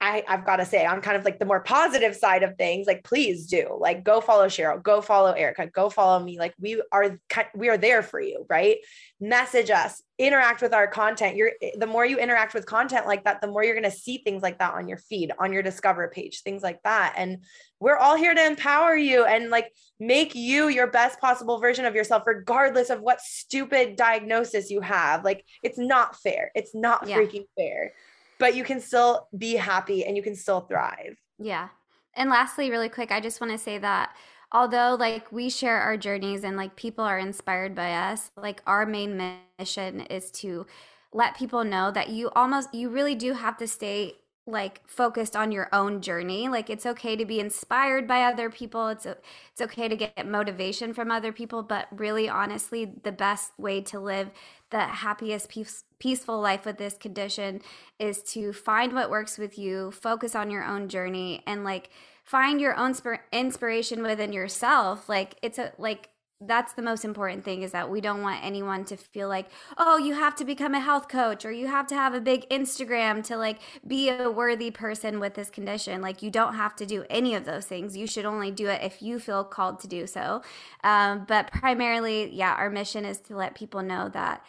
I, 0.01 0.23
I've 0.27 0.45
got 0.45 0.57
to 0.57 0.65
say, 0.65 0.85
on 0.85 1.01
kind 1.01 1.15
of 1.15 1.23
like 1.23 1.39
the 1.39 1.45
more 1.45 1.61
positive 1.61 2.15
side 2.15 2.43
of 2.43 2.57
things, 2.57 2.85
like 2.85 3.03
please 3.03 3.47
do, 3.47 3.77
like 3.79 4.03
go 4.03 4.19
follow 4.19 4.47
Cheryl, 4.47 4.83
go 4.83 5.01
follow 5.01 5.31
Erica, 5.31 5.67
go 5.67 5.89
follow 5.89 6.23
me. 6.23 6.37
Like 6.37 6.53
we 6.59 6.81
are, 6.91 7.17
we 7.55 7.69
are 7.69 7.77
there 7.77 8.03
for 8.03 8.19
you, 8.19 8.45
right? 8.49 8.77
Message 9.21 9.69
us, 9.69 10.03
interact 10.19 10.61
with 10.61 10.73
our 10.73 10.87
content. 10.87 11.37
You're 11.37 11.53
the 11.77 11.87
more 11.87 12.05
you 12.05 12.17
interact 12.17 12.53
with 12.53 12.65
content 12.65 13.07
like 13.07 13.23
that, 13.23 13.39
the 13.39 13.47
more 13.47 13.63
you're 13.63 13.73
going 13.73 13.89
to 13.89 13.97
see 13.97 14.17
things 14.17 14.43
like 14.43 14.59
that 14.59 14.73
on 14.73 14.89
your 14.89 14.97
feed, 14.97 15.31
on 15.39 15.53
your 15.53 15.63
discover 15.63 16.09
page, 16.09 16.41
things 16.41 16.61
like 16.61 16.83
that. 16.83 17.13
And 17.17 17.45
we're 17.79 17.97
all 17.97 18.15
here 18.15 18.33
to 18.33 18.45
empower 18.45 18.95
you 18.95 19.25
and 19.25 19.49
like 19.49 19.71
make 19.99 20.33
you 20.33 20.69
your 20.69 20.87
best 20.87 21.19
possible 21.19 21.59
version 21.59 21.85
of 21.85 21.95
yourself, 21.95 22.23
regardless 22.25 22.89
of 22.89 23.01
what 23.01 23.21
stupid 23.21 23.95
diagnosis 23.95 24.69
you 24.69 24.81
have. 24.81 25.23
Like 25.23 25.43
it's 25.63 25.77
not 25.77 26.15
fair. 26.21 26.51
It's 26.55 26.73
not 26.73 27.07
yeah. 27.07 27.17
freaking 27.17 27.45
fair 27.57 27.93
but 28.39 28.55
you 28.55 28.63
can 28.63 28.79
still 28.79 29.27
be 29.37 29.55
happy 29.55 30.05
and 30.05 30.15
you 30.15 30.23
can 30.23 30.35
still 30.35 30.61
thrive. 30.61 31.17
Yeah. 31.39 31.69
And 32.13 32.29
lastly, 32.29 32.69
really 32.69 32.89
quick, 32.89 33.11
I 33.11 33.19
just 33.19 33.41
want 33.41 33.51
to 33.51 33.57
say 33.57 33.77
that 33.77 34.15
although 34.51 34.95
like 34.99 35.31
we 35.31 35.49
share 35.49 35.79
our 35.79 35.97
journeys 35.97 36.43
and 36.43 36.57
like 36.57 36.75
people 36.75 37.03
are 37.03 37.19
inspired 37.19 37.75
by 37.75 37.93
us, 37.93 38.31
like 38.37 38.61
our 38.65 38.85
main 38.85 39.39
mission 39.59 40.01
is 40.01 40.31
to 40.31 40.65
let 41.13 41.37
people 41.37 41.63
know 41.63 41.91
that 41.91 42.09
you 42.09 42.29
almost 42.31 42.73
you 42.73 42.89
really 42.89 43.15
do 43.15 43.33
have 43.33 43.57
to 43.57 43.67
stay 43.67 44.15
like 44.47 44.87
focused 44.87 45.35
on 45.35 45.51
your 45.51 45.67
own 45.73 46.01
journey 46.01 46.47
like 46.47 46.69
it's 46.69 46.85
okay 46.85 47.15
to 47.15 47.25
be 47.25 47.39
inspired 47.39 48.07
by 48.07 48.21
other 48.21 48.47
people 48.49 48.89
it's 48.89 49.05
it's 49.07 49.61
okay 49.61 49.87
to 49.87 49.95
get 49.95 50.27
motivation 50.27 50.93
from 50.93 51.09
other 51.09 51.31
people 51.31 51.63
but 51.63 51.87
really 51.91 52.29
honestly 52.29 52.93
the 53.03 53.11
best 53.11 53.57
way 53.57 53.81
to 53.81 53.99
live 53.99 54.29
the 54.69 54.79
happiest 54.79 55.49
peace, 55.49 55.83
peaceful 55.97 56.39
life 56.39 56.63
with 56.63 56.77
this 56.77 56.95
condition 56.95 57.59
is 57.97 58.21
to 58.21 58.53
find 58.53 58.93
what 58.93 59.09
works 59.09 59.39
with 59.39 59.57
you 59.57 59.89
focus 59.89 60.35
on 60.35 60.51
your 60.51 60.63
own 60.63 60.89
journey 60.89 61.41
and 61.47 61.63
like 61.63 61.89
find 62.23 62.61
your 62.61 62.75
own 62.75 62.93
inspiration 63.31 64.03
within 64.03 64.31
yourself 64.31 65.09
like 65.09 65.37
it's 65.41 65.57
a 65.57 65.71
like 65.79 66.09
that's 66.47 66.73
the 66.73 66.81
most 66.81 67.05
important 67.05 67.43
thing 67.43 67.61
is 67.61 67.71
that 67.71 67.89
we 67.89 68.01
don't 68.01 68.21
want 68.21 68.43
anyone 68.43 68.83
to 68.85 68.97
feel 68.97 69.27
like 69.27 69.47
oh 69.77 69.97
you 69.97 70.13
have 70.13 70.35
to 70.35 70.45
become 70.45 70.73
a 70.73 70.79
health 70.79 71.07
coach 71.07 71.45
or 71.45 71.51
you 71.51 71.67
have 71.67 71.87
to 71.87 71.95
have 71.95 72.13
a 72.13 72.21
big 72.21 72.47
instagram 72.49 73.23
to 73.23 73.37
like 73.37 73.59
be 73.87 74.09
a 74.09 74.29
worthy 74.29 74.71
person 74.71 75.19
with 75.19 75.33
this 75.33 75.49
condition. 75.49 76.01
Like 76.01 76.21
you 76.21 76.31
don't 76.31 76.55
have 76.55 76.75
to 76.77 76.85
do 76.85 77.05
any 77.09 77.35
of 77.35 77.45
those 77.45 77.65
things. 77.65 77.95
You 77.95 78.07
should 78.07 78.25
only 78.25 78.51
do 78.51 78.67
it 78.67 78.81
if 78.83 79.01
you 79.01 79.19
feel 79.19 79.43
called 79.43 79.79
to 79.81 79.87
do 79.87 80.07
so. 80.07 80.41
Um, 80.83 81.25
but 81.27 81.51
primarily 81.51 82.33
yeah 82.33 82.53
our 82.53 82.69
mission 82.69 83.05
is 83.05 83.19
to 83.21 83.35
let 83.35 83.55
people 83.55 83.81
know 83.81 84.09
that 84.09 84.43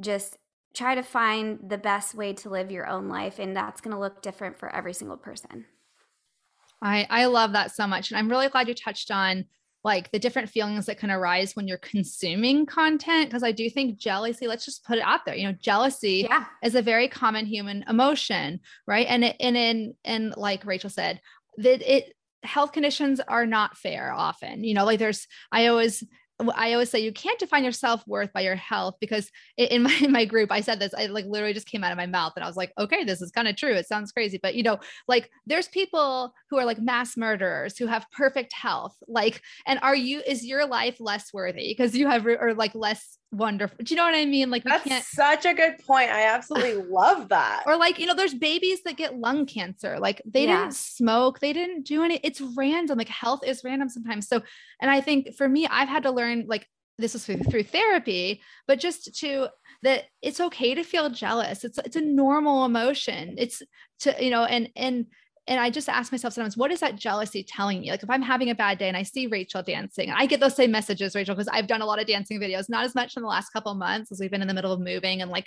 just 0.00 0.38
try 0.74 0.94
to 0.94 1.02
find 1.02 1.58
the 1.68 1.78
best 1.78 2.14
way 2.14 2.32
to 2.32 2.48
live 2.48 2.70
your 2.70 2.86
own 2.86 3.08
life 3.08 3.38
and 3.38 3.56
that's 3.56 3.80
going 3.80 3.94
to 3.94 4.00
look 4.00 4.22
different 4.22 4.58
for 4.58 4.74
every 4.74 4.92
single 4.92 5.16
person. 5.16 5.66
I, 6.82 7.06
I 7.08 7.26
love 7.26 7.52
that 7.52 7.74
so 7.74 7.86
much. 7.86 8.10
And 8.10 8.18
I'm 8.18 8.28
really 8.28 8.48
glad 8.48 8.68
you 8.68 8.74
touched 8.74 9.10
on 9.10 9.46
like 9.84 10.10
the 10.10 10.18
different 10.18 10.48
feelings 10.48 10.86
that 10.86 10.98
can 10.98 11.10
arise 11.10 11.54
when 11.54 11.68
you're 11.68 11.78
consuming 11.78 12.66
content. 12.66 13.30
Cause 13.30 13.42
I 13.42 13.52
do 13.52 13.68
think 13.68 13.98
jealousy, 13.98 14.46
let's 14.46 14.64
just 14.64 14.84
put 14.84 14.98
it 14.98 15.04
out 15.04 15.26
there, 15.26 15.36
you 15.36 15.46
know, 15.46 15.56
jealousy 15.60 16.26
yeah. 16.28 16.46
is 16.62 16.74
a 16.74 16.82
very 16.82 17.06
common 17.06 17.44
human 17.44 17.84
emotion. 17.88 18.60
Right. 18.86 19.06
And 19.08 19.24
it, 19.24 19.36
and 19.38 19.56
in, 19.56 19.94
and 20.04 20.34
like 20.36 20.64
Rachel 20.64 20.90
said, 20.90 21.20
that 21.58 21.82
it, 21.82 22.14
health 22.42 22.72
conditions 22.72 23.20
are 23.20 23.46
not 23.46 23.76
fair 23.76 24.12
often, 24.12 24.64
you 24.64 24.74
know, 24.74 24.84
like 24.84 24.98
there's, 24.98 25.26
I 25.52 25.66
always, 25.66 26.02
I 26.54 26.72
always 26.72 26.90
say 26.90 27.00
you 27.00 27.12
can't 27.12 27.38
define 27.38 27.62
your 27.62 27.72
self 27.72 28.06
worth 28.06 28.32
by 28.32 28.40
your 28.42 28.54
health 28.54 28.96
because 29.00 29.30
in 29.56 29.82
my 29.84 29.94
in 30.00 30.12
my 30.12 30.24
group 30.24 30.50
I 30.50 30.60
said 30.60 30.80
this 30.80 30.94
I 30.94 31.06
like 31.06 31.26
literally 31.26 31.54
just 31.54 31.66
came 31.66 31.84
out 31.84 31.92
of 31.92 31.98
my 31.98 32.06
mouth 32.06 32.32
and 32.36 32.44
I 32.44 32.48
was 32.48 32.56
like 32.56 32.72
okay 32.78 33.04
this 33.04 33.22
is 33.22 33.30
kind 33.30 33.48
of 33.48 33.56
true 33.56 33.74
it 33.74 33.86
sounds 33.86 34.12
crazy 34.12 34.38
but 34.42 34.54
you 34.54 34.62
know 34.62 34.78
like 35.08 35.30
there's 35.46 35.68
people 35.68 36.34
who 36.50 36.58
are 36.58 36.64
like 36.64 36.80
mass 36.80 37.16
murderers 37.16 37.76
who 37.78 37.86
have 37.86 38.06
perfect 38.10 38.52
health 38.52 38.96
like 39.08 39.40
and 39.66 39.78
are 39.82 39.96
you 39.96 40.22
is 40.26 40.44
your 40.44 40.66
life 40.66 40.96
less 41.00 41.32
worthy 41.32 41.74
because 41.76 41.96
you 41.96 42.06
have 42.08 42.26
or 42.26 42.54
like 42.54 42.74
less 42.74 43.18
wonderful. 43.34 43.76
Do 43.82 43.92
you 43.92 43.96
know 43.96 44.04
what 44.04 44.14
I 44.14 44.24
mean? 44.24 44.50
Like 44.50 44.64
that's 44.64 45.14
such 45.14 45.44
a 45.44 45.54
good 45.54 45.78
point. 45.86 46.10
I 46.10 46.26
absolutely 46.26 46.82
love 46.90 47.28
that. 47.28 47.64
Or 47.66 47.76
like, 47.76 47.98
you 47.98 48.06
know, 48.06 48.14
there's 48.14 48.34
babies 48.34 48.82
that 48.84 48.96
get 48.96 49.18
lung 49.18 49.46
cancer. 49.46 49.98
Like 49.98 50.22
they 50.24 50.46
yeah. 50.46 50.60
didn't 50.60 50.74
smoke, 50.74 51.40
they 51.40 51.52
didn't 51.52 51.82
do 51.82 52.02
any, 52.02 52.20
it's 52.22 52.40
random. 52.40 52.98
Like 52.98 53.08
health 53.08 53.40
is 53.44 53.62
random 53.64 53.88
sometimes. 53.88 54.28
So, 54.28 54.42
and 54.80 54.90
I 54.90 55.00
think 55.00 55.34
for 55.36 55.48
me, 55.48 55.66
I've 55.66 55.88
had 55.88 56.04
to 56.04 56.10
learn 56.10 56.46
like 56.46 56.68
this 56.98 57.14
is 57.14 57.24
through, 57.24 57.38
through 57.38 57.64
therapy, 57.64 58.40
but 58.66 58.78
just 58.78 59.14
to 59.20 59.48
that 59.82 60.04
it's 60.22 60.40
okay 60.40 60.74
to 60.74 60.82
feel 60.82 61.10
jealous. 61.10 61.64
It's 61.64 61.78
it's 61.78 61.96
a 61.96 62.00
normal 62.00 62.64
emotion. 62.64 63.34
It's 63.36 63.62
to, 64.00 64.14
you 64.18 64.30
know, 64.30 64.44
and 64.44 64.70
and 64.76 65.06
and 65.46 65.60
I 65.60 65.68
just 65.68 65.88
ask 65.88 66.10
myself 66.10 66.32
sometimes, 66.32 66.56
what 66.56 66.72
is 66.72 66.80
that 66.80 66.96
jealousy 66.96 67.42
telling 67.42 67.80
me? 67.80 67.90
Like 67.90 68.02
if 68.02 68.08
I'm 68.08 68.22
having 68.22 68.48
a 68.48 68.54
bad 68.54 68.78
day 68.78 68.88
and 68.88 68.96
I 68.96 69.02
see 69.02 69.26
Rachel 69.26 69.62
dancing, 69.62 70.10
I 70.10 70.24
get 70.24 70.40
those 70.40 70.56
same 70.56 70.70
messages, 70.70 71.14
Rachel, 71.14 71.34
because 71.34 71.48
I've 71.48 71.66
done 71.66 71.82
a 71.82 71.86
lot 71.86 72.00
of 72.00 72.06
dancing 72.06 72.40
videos, 72.40 72.70
not 72.70 72.84
as 72.84 72.94
much 72.94 73.16
in 73.16 73.22
the 73.22 73.28
last 73.28 73.50
couple 73.50 73.74
months 73.74 74.10
as 74.10 74.20
we've 74.20 74.30
been 74.30 74.42
in 74.42 74.48
the 74.48 74.54
middle 74.54 74.72
of 74.72 74.80
moving 74.80 75.20
and 75.20 75.30
like 75.30 75.46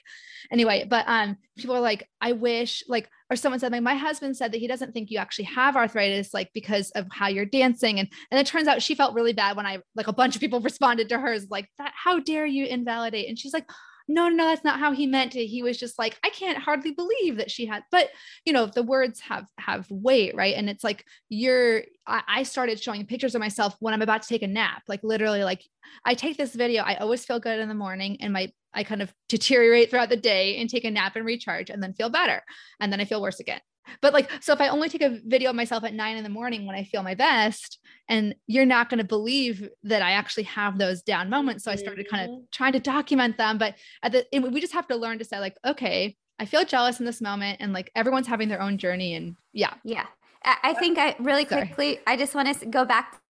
anyway, 0.51 0.85
but 0.87 1.05
um 1.07 1.37
people 1.57 1.75
are 1.75 1.81
like, 1.81 2.07
I 2.21 2.33
wish 2.33 2.83
like 2.87 3.09
or 3.29 3.35
someone 3.35 3.59
said 3.59 3.71
like 3.71 3.81
my 3.81 3.95
husband 3.95 4.37
said 4.37 4.51
that 4.51 4.59
he 4.59 4.67
doesn't 4.67 4.93
think 4.93 5.09
you 5.09 5.17
actually 5.17 5.45
have 5.45 5.75
arthritis 5.75 6.33
like 6.33 6.49
because 6.53 6.91
of 6.91 7.07
how 7.11 7.27
you're 7.27 7.45
dancing 7.45 7.99
and 7.99 8.07
and 8.31 8.39
it 8.39 8.45
turns 8.45 8.67
out 8.67 8.81
she 8.81 8.95
felt 8.95 9.15
really 9.15 9.33
bad 9.33 9.57
when 9.57 9.65
I 9.65 9.79
like 9.95 10.07
a 10.07 10.13
bunch 10.13 10.35
of 10.35 10.41
people 10.41 10.59
responded 10.61 11.09
to 11.09 11.19
hers 11.19 11.47
like 11.49 11.69
that 11.77 11.91
how 11.95 12.19
dare 12.19 12.45
you 12.45 12.65
invalidate 12.65 13.27
and 13.27 13.37
she's 13.37 13.53
like 13.53 13.69
no, 14.07 14.29
no, 14.29 14.45
that's 14.45 14.63
not 14.63 14.79
how 14.79 14.91
he 14.93 15.05
meant 15.05 15.35
it. 15.35 15.47
He 15.47 15.63
was 15.63 15.77
just 15.77 15.99
like, 15.99 16.17
I 16.23 16.29
can't 16.29 16.57
hardly 16.57 16.91
believe 16.91 17.37
that 17.37 17.51
she 17.51 17.65
had, 17.65 17.83
but 17.91 18.09
you 18.45 18.53
know, 18.53 18.65
the 18.65 18.83
words 18.83 19.19
have 19.21 19.47
have 19.57 19.89
weight, 19.91 20.35
right? 20.35 20.55
And 20.55 20.69
it's 20.69 20.83
like 20.83 21.05
you're 21.29 21.83
I, 22.05 22.23
I 22.27 22.43
started 22.43 22.79
showing 22.79 23.05
pictures 23.05 23.35
of 23.35 23.41
myself 23.41 23.75
when 23.79 23.93
I'm 23.93 24.01
about 24.01 24.21
to 24.21 24.27
take 24.27 24.43
a 24.43 24.47
nap. 24.47 24.83
Like 24.87 25.03
literally, 25.03 25.43
like 25.43 25.63
I 26.05 26.13
take 26.13 26.37
this 26.37 26.55
video, 26.55 26.83
I 26.83 26.95
always 26.95 27.25
feel 27.25 27.39
good 27.39 27.59
in 27.59 27.67
the 27.67 27.75
morning 27.75 28.17
and 28.21 28.31
my 28.31 28.51
I 28.73 28.83
kind 28.83 29.01
of 29.01 29.13
deteriorate 29.27 29.89
throughout 29.89 30.09
the 30.09 30.17
day 30.17 30.57
and 30.57 30.69
take 30.69 30.85
a 30.85 30.91
nap 30.91 31.15
and 31.15 31.25
recharge 31.25 31.69
and 31.69 31.81
then 31.81 31.93
feel 31.93 32.09
better. 32.09 32.43
And 32.79 32.91
then 32.91 33.01
I 33.01 33.05
feel 33.05 33.21
worse 33.21 33.39
again. 33.39 33.61
But 34.01 34.13
like, 34.13 34.29
so 34.41 34.53
if 34.53 34.61
I 34.61 34.67
only 34.69 34.89
take 34.89 35.01
a 35.01 35.19
video 35.25 35.49
of 35.51 35.55
myself 35.55 35.83
at 35.83 35.93
nine 35.93 36.17
in 36.17 36.23
the 36.23 36.29
morning 36.29 36.65
when 36.65 36.75
I 36.75 36.83
feel 36.83 37.03
my 37.03 37.15
best, 37.15 37.79
and 38.07 38.35
you're 38.47 38.65
not 38.65 38.89
going 38.89 38.99
to 38.99 39.03
believe 39.03 39.67
that 39.83 40.01
I 40.01 40.11
actually 40.11 40.43
have 40.43 40.77
those 40.77 41.01
down 41.01 41.29
moments. 41.29 41.63
So 41.63 41.71
I 41.71 41.75
started 41.75 42.09
kind 42.09 42.23
of 42.23 42.29
mm-hmm. 42.29 42.43
trying 42.51 42.73
to 42.73 42.79
document 42.79 43.37
them. 43.37 43.57
But 43.57 43.75
at 44.03 44.11
the, 44.11 44.25
we 44.39 44.61
just 44.61 44.73
have 44.73 44.87
to 44.87 44.95
learn 44.95 45.19
to 45.19 45.25
say, 45.25 45.39
like, 45.39 45.57
okay, 45.65 46.15
I 46.39 46.45
feel 46.45 46.63
jealous 46.65 46.99
in 46.99 47.05
this 47.05 47.21
moment, 47.21 47.57
and 47.59 47.73
like 47.73 47.91
everyone's 47.95 48.27
having 48.27 48.47
their 48.49 48.61
own 48.61 48.77
journey. 48.77 49.15
And 49.15 49.35
yeah. 49.53 49.73
Yeah. 49.83 50.05
I 50.43 50.73
think 50.75 50.97
I 50.97 51.15
really 51.19 51.45
quickly, 51.45 51.95
Sorry. 51.95 52.03
I 52.07 52.15
just 52.15 52.35
want 52.35 52.59
to 52.59 52.65
go 52.67 52.85
back 52.85 53.21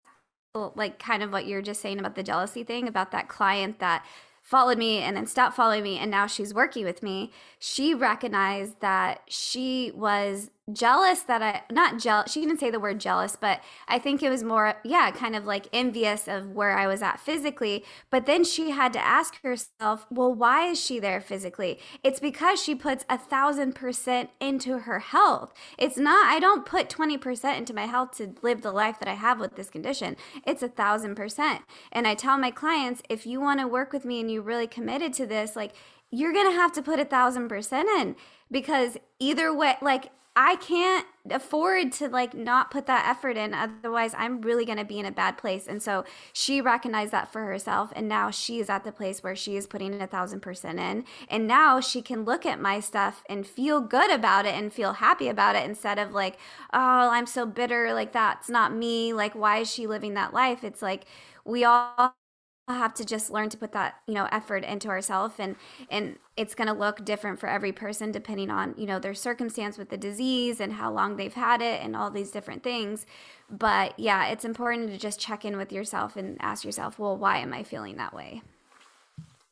like 0.74 0.98
kind 0.98 1.22
of 1.22 1.32
what 1.32 1.46
you're 1.46 1.62
just 1.62 1.80
saying 1.80 1.98
about 1.98 2.14
the 2.14 2.22
jealousy 2.22 2.64
thing 2.64 2.88
about 2.88 3.12
that 3.12 3.28
client 3.28 3.78
that 3.78 4.04
followed 4.46 4.78
me 4.78 4.98
and 4.98 5.16
then 5.16 5.26
stopped 5.26 5.56
following 5.56 5.82
me 5.82 5.98
and 5.98 6.08
now 6.08 6.24
she's 6.28 6.54
working 6.54 6.84
with 6.84 7.02
me. 7.02 7.32
She 7.58 7.94
recognized 7.94 8.80
that 8.80 9.22
she 9.26 9.90
was 9.92 10.52
jealous 10.72 11.20
that 11.20 11.42
I 11.42 11.62
not 11.70 12.00
jealous 12.00 12.32
she 12.32 12.40
didn't 12.40 12.58
say 12.58 12.70
the 12.70 12.80
word 12.80 12.98
jealous 12.98 13.36
but 13.36 13.60
I 13.86 14.00
think 14.00 14.20
it 14.20 14.30
was 14.30 14.42
more 14.42 14.74
yeah 14.84 15.12
kind 15.12 15.36
of 15.36 15.46
like 15.46 15.68
envious 15.72 16.26
of 16.26 16.50
where 16.50 16.76
I 16.76 16.88
was 16.88 17.02
at 17.02 17.20
physically. 17.20 17.84
But 18.10 18.26
then 18.26 18.42
she 18.42 18.70
had 18.70 18.92
to 18.94 19.04
ask 19.04 19.40
herself 19.42 20.06
well 20.10 20.34
why 20.34 20.66
is 20.70 20.80
she 20.82 20.98
there 20.98 21.20
physically? 21.20 21.78
It's 22.02 22.18
because 22.18 22.60
she 22.60 22.74
puts 22.74 23.04
a 23.08 23.16
thousand 23.16 23.76
percent 23.76 24.30
into 24.40 24.78
her 24.78 24.98
health. 24.98 25.52
It's 25.78 25.96
not 25.96 26.26
I 26.26 26.40
don't 26.40 26.66
put 26.66 26.88
20% 26.88 27.56
into 27.56 27.72
my 27.72 27.86
health 27.86 28.16
to 28.16 28.34
live 28.42 28.62
the 28.62 28.72
life 28.72 28.98
that 28.98 29.08
I 29.08 29.14
have 29.14 29.38
with 29.38 29.54
this 29.54 29.70
condition. 29.70 30.16
It's 30.44 30.64
a 30.64 30.68
thousand 30.68 31.14
percent. 31.14 31.62
And 31.92 32.08
I 32.08 32.14
tell 32.14 32.38
my 32.38 32.50
clients 32.50 33.02
if 33.08 33.24
you 33.24 33.40
want 33.40 33.60
to 33.60 33.68
work 33.68 33.92
with 33.92 34.04
me 34.04 34.20
and 34.20 34.30
you 34.30 34.42
really 34.42 34.66
committed 34.66 35.12
to 35.14 35.26
this 35.26 35.54
like 35.54 35.74
you're 36.10 36.32
gonna 36.32 36.50
have 36.50 36.72
to 36.72 36.82
put 36.82 36.98
a 36.98 37.04
thousand 37.04 37.48
percent 37.48 37.88
in 38.00 38.16
because 38.50 38.96
either 39.20 39.54
way 39.54 39.76
like 39.80 40.10
I 40.38 40.56
can't 40.56 41.06
afford 41.30 41.92
to 41.92 42.08
like 42.08 42.34
not 42.34 42.70
put 42.70 42.86
that 42.86 43.08
effort 43.08 43.38
in. 43.38 43.54
Otherwise, 43.54 44.14
I'm 44.16 44.42
really 44.42 44.66
going 44.66 44.76
to 44.78 44.84
be 44.84 44.98
in 44.98 45.06
a 45.06 45.10
bad 45.10 45.38
place. 45.38 45.66
And 45.66 45.82
so 45.82 46.04
she 46.34 46.60
recognized 46.60 47.10
that 47.12 47.32
for 47.32 47.44
herself. 47.46 47.90
And 47.96 48.06
now 48.06 48.30
she 48.30 48.60
is 48.60 48.68
at 48.68 48.84
the 48.84 48.92
place 48.92 49.22
where 49.22 49.34
she 49.34 49.56
is 49.56 49.66
putting 49.66 50.00
a 50.00 50.06
thousand 50.06 50.40
percent 50.40 50.78
in. 50.78 51.04
And 51.28 51.46
now 51.46 51.80
she 51.80 52.02
can 52.02 52.24
look 52.24 52.44
at 52.44 52.60
my 52.60 52.80
stuff 52.80 53.24
and 53.30 53.46
feel 53.46 53.80
good 53.80 54.10
about 54.10 54.44
it 54.44 54.54
and 54.54 54.70
feel 54.72 54.92
happy 54.94 55.28
about 55.28 55.56
it 55.56 55.64
instead 55.64 55.98
of 55.98 56.12
like, 56.12 56.34
oh, 56.72 57.10
I'm 57.10 57.26
so 57.26 57.46
bitter. 57.46 57.94
Like, 57.94 58.12
that's 58.12 58.50
not 58.50 58.74
me. 58.74 59.14
Like, 59.14 59.34
why 59.34 59.58
is 59.58 59.72
she 59.72 59.86
living 59.86 60.14
that 60.14 60.34
life? 60.34 60.62
It's 60.62 60.82
like 60.82 61.06
we 61.46 61.64
all 61.64 62.14
have 62.74 62.94
to 62.94 63.04
just 63.04 63.30
learn 63.30 63.48
to 63.48 63.56
put 63.56 63.72
that 63.72 63.94
you 64.08 64.14
know 64.14 64.28
effort 64.32 64.64
into 64.64 64.88
ourselves 64.88 65.34
and 65.38 65.54
and 65.88 66.18
it's 66.36 66.54
going 66.54 66.66
to 66.66 66.74
look 66.74 67.04
different 67.04 67.38
for 67.38 67.48
every 67.48 67.70
person 67.70 68.10
depending 68.10 68.50
on 68.50 68.74
you 68.76 68.86
know 68.86 68.98
their 68.98 69.14
circumstance 69.14 69.78
with 69.78 69.88
the 69.88 69.96
disease 69.96 70.60
and 70.60 70.72
how 70.72 70.92
long 70.92 71.16
they've 71.16 71.34
had 71.34 71.62
it 71.62 71.80
and 71.82 71.94
all 71.94 72.10
these 72.10 72.32
different 72.32 72.64
things 72.64 73.06
but 73.48 73.96
yeah 73.98 74.26
it's 74.26 74.44
important 74.44 74.90
to 74.90 74.98
just 74.98 75.20
check 75.20 75.44
in 75.44 75.56
with 75.56 75.70
yourself 75.70 76.16
and 76.16 76.36
ask 76.40 76.64
yourself 76.64 76.98
well 76.98 77.16
why 77.16 77.38
am 77.38 77.52
i 77.52 77.62
feeling 77.62 77.96
that 77.96 78.12
way 78.12 78.42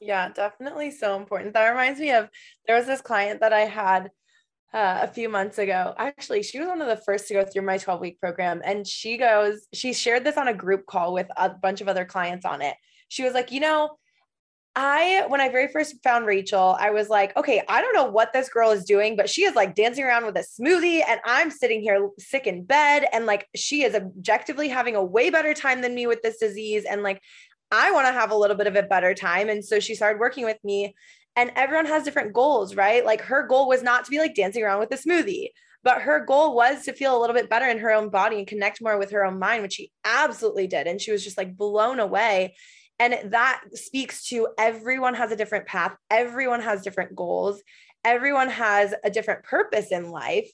yeah 0.00 0.28
definitely 0.30 0.90
so 0.90 1.16
important 1.16 1.54
that 1.54 1.68
reminds 1.68 2.00
me 2.00 2.10
of 2.10 2.28
there 2.66 2.76
was 2.76 2.86
this 2.86 3.00
client 3.00 3.38
that 3.38 3.52
i 3.52 3.60
had 3.60 4.10
uh, 4.72 4.98
a 5.02 5.06
few 5.06 5.28
months 5.28 5.58
ago. 5.58 5.94
Actually, 5.98 6.42
she 6.42 6.58
was 6.58 6.66
one 6.66 6.82
of 6.82 6.88
the 6.88 6.96
first 6.96 7.28
to 7.28 7.34
go 7.34 7.44
through 7.44 7.62
my 7.62 7.78
12 7.78 8.00
week 8.00 8.18
program. 8.18 8.60
And 8.64 8.84
she 8.84 9.16
goes, 9.16 9.68
she 9.72 9.92
shared 9.92 10.24
this 10.24 10.36
on 10.36 10.48
a 10.48 10.52
group 10.52 10.84
call 10.86 11.14
with 11.14 11.28
a 11.36 11.48
bunch 11.48 11.80
of 11.80 11.86
other 11.86 12.04
clients 12.04 12.44
on 12.44 12.60
it 12.60 12.74
she 13.14 13.22
was 13.22 13.32
like, 13.32 13.52
you 13.52 13.60
know, 13.60 13.96
I, 14.76 15.24
when 15.28 15.40
I 15.40 15.50
very 15.50 15.68
first 15.68 16.02
found 16.02 16.26
Rachel, 16.26 16.76
I 16.80 16.90
was 16.90 17.08
like, 17.08 17.36
okay, 17.36 17.62
I 17.68 17.80
don't 17.80 17.94
know 17.94 18.10
what 18.10 18.32
this 18.32 18.48
girl 18.48 18.72
is 18.72 18.84
doing, 18.84 19.14
but 19.14 19.30
she 19.30 19.44
is 19.44 19.54
like 19.54 19.76
dancing 19.76 20.02
around 20.02 20.26
with 20.26 20.36
a 20.36 20.40
smoothie 20.40 21.00
and 21.06 21.20
I'm 21.24 21.52
sitting 21.52 21.80
here 21.80 22.08
sick 22.18 22.48
in 22.48 22.64
bed. 22.64 23.06
And 23.12 23.24
like, 23.24 23.46
she 23.54 23.84
is 23.84 23.94
objectively 23.94 24.68
having 24.68 24.96
a 24.96 25.04
way 25.04 25.30
better 25.30 25.54
time 25.54 25.80
than 25.80 25.94
me 25.94 26.08
with 26.08 26.22
this 26.22 26.38
disease. 26.38 26.84
And 26.84 27.04
like, 27.04 27.22
I 27.70 27.92
want 27.92 28.08
to 28.08 28.12
have 28.12 28.32
a 28.32 28.36
little 28.36 28.56
bit 28.56 28.66
of 28.66 28.74
a 28.74 28.82
better 28.82 29.14
time. 29.14 29.48
And 29.48 29.64
so 29.64 29.78
she 29.78 29.94
started 29.94 30.18
working 30.18 30.44
with 30.44 30.58
me 30.64 30.96
and 31.36 31.52
everyone 31.54 31.86
has 31.86 32.02
different 32.02 32.32
goals, 32.32 32.74
right? 32.74 33.04
Like 33.04 33.20
her 33.22 33.46
goal 33.46 33.68
was 33.68 33.82
not 33.82 34.04
to 34.04 34.10
be 34.10 34.18
like 34.18 34.34
dancing 34.34 34.64
around 34.64 34.80
with 34.80 34.92
a 34.92 34.96
smoothie, 34.96 35.50
but 35.84 36.02
her 36.02 36.24
goal 36.24 36.56
was 36.56 36.84
to 36.84 36.92
feel 36.92 37.16
a 37.16 37.20
little 37.20 37.34
bit 37.34 37.50
better 37.50 37.68
in 37.68 37.78
her 37.78 37.92
own 37.92 38.08
body 38.08 38.38
and 38.38 38.46
connect 38.46 38.82
more 38.82 38.98
with 38.98 39.12
her 39.12 39.24
own 39.24 39.38
mind, 39.38 39.62
which 39.62 39.74
she 39.74 39.92
absolutely 40.04 40.66
did. 40.66 40.88
And 40.88 41.00
she 41.00 41.12
was 41.12 41.22
just 41.22 41.38
like 41.38 41.56
blown 41.56 42.00
away. 42.00 42.56
And 42.98 43.32
that 43.32 43.62
speaks 43.72 44.28
to 44.28 44.48
everyone 44.58 45.14
has 45.14 45.32
a 45.32 45.36
different 45.36 45.66
path, 45.66 45.96
everyone 46.10 46.60
has 46.60 46.82
different 46.82 47.16
goals, 47.16 47.60
everyone 48.04 48.50
has 48.50 48.94
a 49.02 49.10
different 49.10 49.44
purpose 49.44 49.90
in 49.90 50.10
life, 50.10 50.48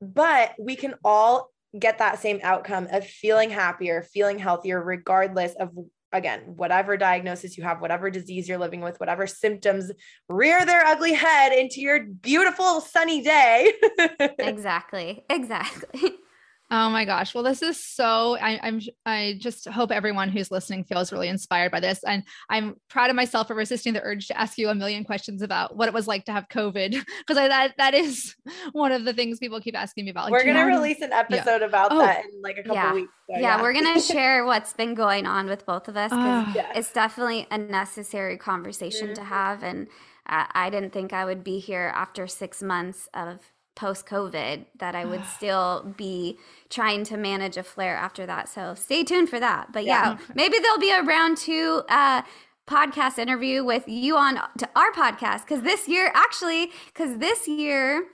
but 0.00 0.52
we 0.58 0.76
can 0.76 0.94
all 1.04 1.50
get 1.78 1.98
that 1.98 2.20
same 2.20 2.40
outcome 2.42 2.88
of 2.90 3.06
feeling 3.06 3.50
happier, 3.50 4.02
feeling 4.02 4.38
healthier, 4.38 4.82
regardless 4.82 5.54
of 5.54 5.70
again, 6.12 6.40
whatever 6.56 6.96
diagnosis 6.96 7.58
you 7.58 7.64
have, 7.64 7.80
whatever 7.80 8.08
disease 8.08 8.48
you're 8.48 8.56
living 8.56 8.80
with, 8.80 8.98
whatever 9.00 9.26
symptoms 9.26 9.90
rear 10.28 10.64
their 10.64 10.86
ugly 10.86 11.12
head 11.12 11.52
into 11.52 11.80
your 11.80 12.04
beautiful 12.04 12.80
sunny 12.80 13.20
day. 13.20 13.72
exactly. 14.38 15.24
Exactly. 15.28 16.12
Oh 16.70 16.88
my 16.88 17.04
gosh. 17.04 17.34
Well, 17.34 17.44
this 17.44 17.62
is 17.62 17.84
so 17.84 18.38
I, 18.38 18.58
I'm 18.62 18.80
I 19.04 19.36
just 19.38 19.68
hope 19.68 19.92
everyone 19.92 20.30
who's 20.30 20.50
listening 20.50 20.84
feels 20.84 21.12
really 21.12 21.28
inspired 21.28 21.70
by 21.70 21.80
this. 21.80 22.02
And 22.04 22.24
I'm 22.48 22.76
proud 22.88 23.10
of 23.10 23.16
myself 23.16 23.48
for 23.48 23.54
resisting 23.54 23.92
the 23.92 24.02
urge 24.02 24.28
to 24.28 24.40
ask 24.40 24.56
you 24.56 24.70
a 24.70 24.74
million 24.74 25.04
questions 25.04 25.42
about 25.42 25.76
what 25.76 25.88
it 25.88 25.94
was 25.94 26.08
like 26.08 26.24
to 26.24 26.32
have 26.32 26.48
COVID. 26.48 27.02
Because 27.24 27.36
that 27.36 27.74
that 27.78 27.94
is 27.94 28.34
one 28.72 28.92
of 28.92 29.04
the 29.04 29.12
things 29.12 29.38
people 29.38 29.60
keep 29.60 29.78
asking 29.78 30.04
me 30.04 30.10
about. 30.10 30.24
Like, 30.24 30.32
we're 30.32 30.52
gonna 30.52 30.66
release 30.66 31.00
an 31.00 31.12
episode 31.12 31.60
yeah. 31.60 31.66
about 31.66 31.92
oh, 31.92 31.98
that 31.98 32.24
in 32.24 32.42
like 32.42 32.58
a 32.58 32.62
couple 32.62 32.76
yeah. 32.76 32.94
weeks. 32.94 33.12
So, 33.28 33.36
yeah, 33.36 33.40
yeah, 33.40 33.62
we're 33.62 33.72
gonna 33.72 34.00
share 34.12 34.44
what's 34.44 34.72
been 34.72 34.94
going 34.94 35.26
on 35.26 35.46
with 35.46 35.64
both 35.64 35.88
of 35.88 35.96
us 35.96 36.10
because 36.10 36.56
uh, 36.56 36.72
it's 36.74 36.92
definitely 36.92 37.46
a 37.50 37.58
necessary 37.58 38.36
conversation 38.36 39.08
mm-hmm. 39.08 39.14
to 39.14 39.24
have. 39.24 39.62
And 39.62 39.88
I, 40.26 40.46
I 40.52 40.70
didn't 40.70 40.92
think 40.92 41.12
I 41.12 41.24
would 41.24 41.44
be 41.44 41.58
here 41.58 41.92
after 41.94 42.26
six 42.26 42.62
months 42.62 43.08
of 43.14 43.40
post 43.74 44.06
COVID 44.06 44.66
that 44.78 44.94
I 44.94 45.04
would 45.04 45.24
still 45.36 45.94
be 45.96 46.38
trying 46.70 47.04
to 47.04 47.16
manage 47.16 47.56
a 47.56 47.62
flare 47.62 47.96
after 47.96 48.26
that. 48.26 48.48
So 48.48 48.74
stay 48.74 49.04
tuned 49.04 49.28
for 49.28 49.40
that. 49.40 49.72
But 49.72 49.84
yeah, 49.84 50.12
yeah 50.12 50.18
maybe 50.34 50.58
there'll 50.58 50.78
be 50.78 50.90
a 50.90 51.02
round 51.02 51.36
two 51.36 51.82
uh, 51.88 52.22
podcast 52.66 53.18
interview 53.18 53.62
with 53.64 53.86
you 53.86 54.16
on 54.16 54.40
to 54.58 54.68
our 54.74 54.90
podcast 54.92 55.42
because 55.42 55.62
this 55.62 55.88
year, 55.88 56.10
actually, 56.14 56.70
because 56.86 57.18
this 57.18 57.46
year 57.46 58.06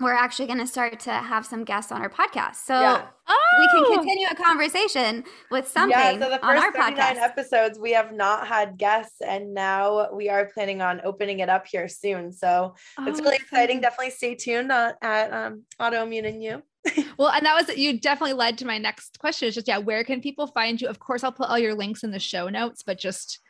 we're 0.00 0.14
actually 0.14 0.46
going 0.46 0.58
to 0.58 0.66
start 0.66 1.00
to 1.00 1.10
have 1.10 1.44
some 1.44 1.64
guests 1.64 1.90
on 1.90 2.00
our 2.00 2.08
podcast. 2.08 2.56
So 2.56 2.80
yeah. 2.80 3.06
oh! 3.28 3.56
we 3.58 3.66
can 3.68 3.84
oh! 3.86 3.96
continue 3.96 4.28
a 4.30 4.34
conversation 4.34 5.24
with 5.50 5.66
something 5.66 5.90
yeah, 5.90 6.12
so 6.12 6.18
the 6.30 6.38
first 6.38 6.44
on 6.44 6.56
our 6.56 6.72
39 6.72 6.96
podcast. 6.96 7.16
episodes, 7.16 7.78
we 7.78 7.92
have 7.92 8.12
not 8.12 8.46
had 8.46 8.78
guests 8.78 9.20
and 9.20 9.54
now 9.54 10.12
we 10.12 10.28
are 10.28 10.46
planning 10.54 10.82
on 10.82 11.00
opening 11.04 11.40
it 11.40 11.48
up 11.48 11.66
here 11.66 11.88
soon. 11.88 12.32
So 12.32 12.74
oh, 12.98 13.06
it's 13.06 13.20
really 13.20 13.36
exciting. 13.36 13.80
Definitely 13.80 14.10
stay 14.10 14.34
tuned 14.34 14.70
on, 14.70 14.92
at 15.02 15.32
um, 15.32 15.64
Autoimmune 15.80 16.28
and 16.28 16.42
You. 16.42 16.62
well, 17.18 17.30
and 17.30 17.44
that 17.44 17.54
was 17.54 17.76
you 17.76 17.98
definitely 17.98 18.34
led 18.34 18.58
to 18.58 18.66
my 18.66 18.78
next 18.78 19.18
question. 19.18 19.48
Is 19.48 19.54
just 19.54 19.68
yeah, 19.68 19.78
where 19.78 20.04
can 20.04 20.20
people 20.20 20.46
find 20.46 20.80
you? 20.80 20.88
Of 20.88 21.00
course, 21.00 21.24
I'll 21.24 21.32
put 21.32 21.48
all 21.48 21.58
your 21.58 21.74
links 21.74 22.04
in 22.04 22.12
the 22.12 22.20
show 22.20 22.48
notes, 22.48 22.82
but 22.82 22.98
just 22.98 23.40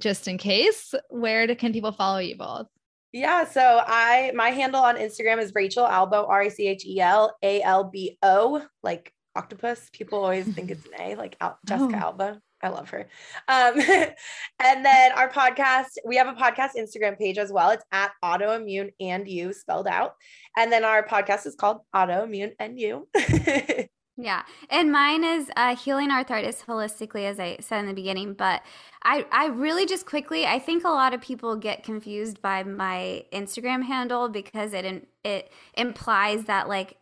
just 0.00 0.28
in 0.28 0.38
case, 0.38 0.94
where 1.10 1.52
can 1.56 1.72
people 1.72 1.92
follow 1.92 2.18
you 2.18 2.36
both? 2.36 2.68
Yeah, 3.12 3.44
so 3.44 3.82
I 3.86 4.32
my 4.34 4.50
handle 4.50 4.82
on 4.82 4.96
Instagram 4.96 5.40
is 5.40 5.54
Rachel 5.54 5.86
Albo, 5.86 6.26
R 6.26 6.42
A 6.42 6.50
C 6.50 6.66
H 6.66 6.84
E 6.84 7.00
L 7.00 7.34
A 7.42 7.62
L 7.62 7.84
B 7.84 8.18
O, 8.22 8.66
like 8.82 9.12
octopus. 9.34 9.88
People 9.92 10.18
always 10.18 10.46
think 10.54 10.70
it's 10.70 10.84
an 10.86 10.92
A, 11.00 11.14
like 11.14 11.36
Al- 11.40 11.58
Jessica 11.66 11.96
oh. 11.96 12.00
Alba. 12.00 12.40
I 12.62 12.70
love 12.70 12.90
her. 12.90 13.08
Um, 13.46 13.80
and 14.60 14.84
then 14.84 15.12
our 15.12 15.30
podcast, 15.30 15.90
we 16.04 16.16
have 16.16 16.26
a 16.26 16.32
podcast 16.32 16.70
Instagram 16.76 17.16
page 17.16 17.38
as 17.38 17.52
well. 17.52 17.70
It's 17.70 17.84
at 17.92 18.10
autoimmune 18.24 18.90
and 19.00 19.28
you 19.28 19.52
spelled 19.52 19.86
out. 19.86 20.14
And 20.56 20.72
then 20.72 20.84
our 20.84 21.06
podcast 21.06 21.46
is 21.46 21.54
called 21.54 21.82
Autoimmune 21.94 22.52
and 22.58 22.78
You. 22.78 23.08
Yeah. 24.20 24.42
And 24.68 24.90
mine 24.90 25.22
is 25.22 25.48
uh, 25.56 25.76
healing 25.76 26.10
arthritis 26.10 26.64
holistically, 26.66 27.24
as 27.24 27.38
I 27.38 27.58
said 27.60 27.80
in 27.80 27.86
the 27.86 27.94
beginning. 27.94 28.34
But 28.34 28.62
I, 29.04 29.24
I 29.30 29.46
really 29.46 29.86
just 29.86 30.06
quickly, 30.06 30.44
I 30.44 30.58
think 30.58 30.82
a 30.84 30.88
lot 30.88 31.14
of 31.14 31.20
people 31.20 31.54
get 31.54 31.84
confused 31.84 32.42
by 32.42 32.64
my 32.64 33.24
Instagram 33.32 33.84
handle 33.84 34.28
because 34.28 34.72
it, 34.72 35.06
it 35.22 35.52
implies 35.74 36.44
that 36.44 36.68
like, 36.68 36.96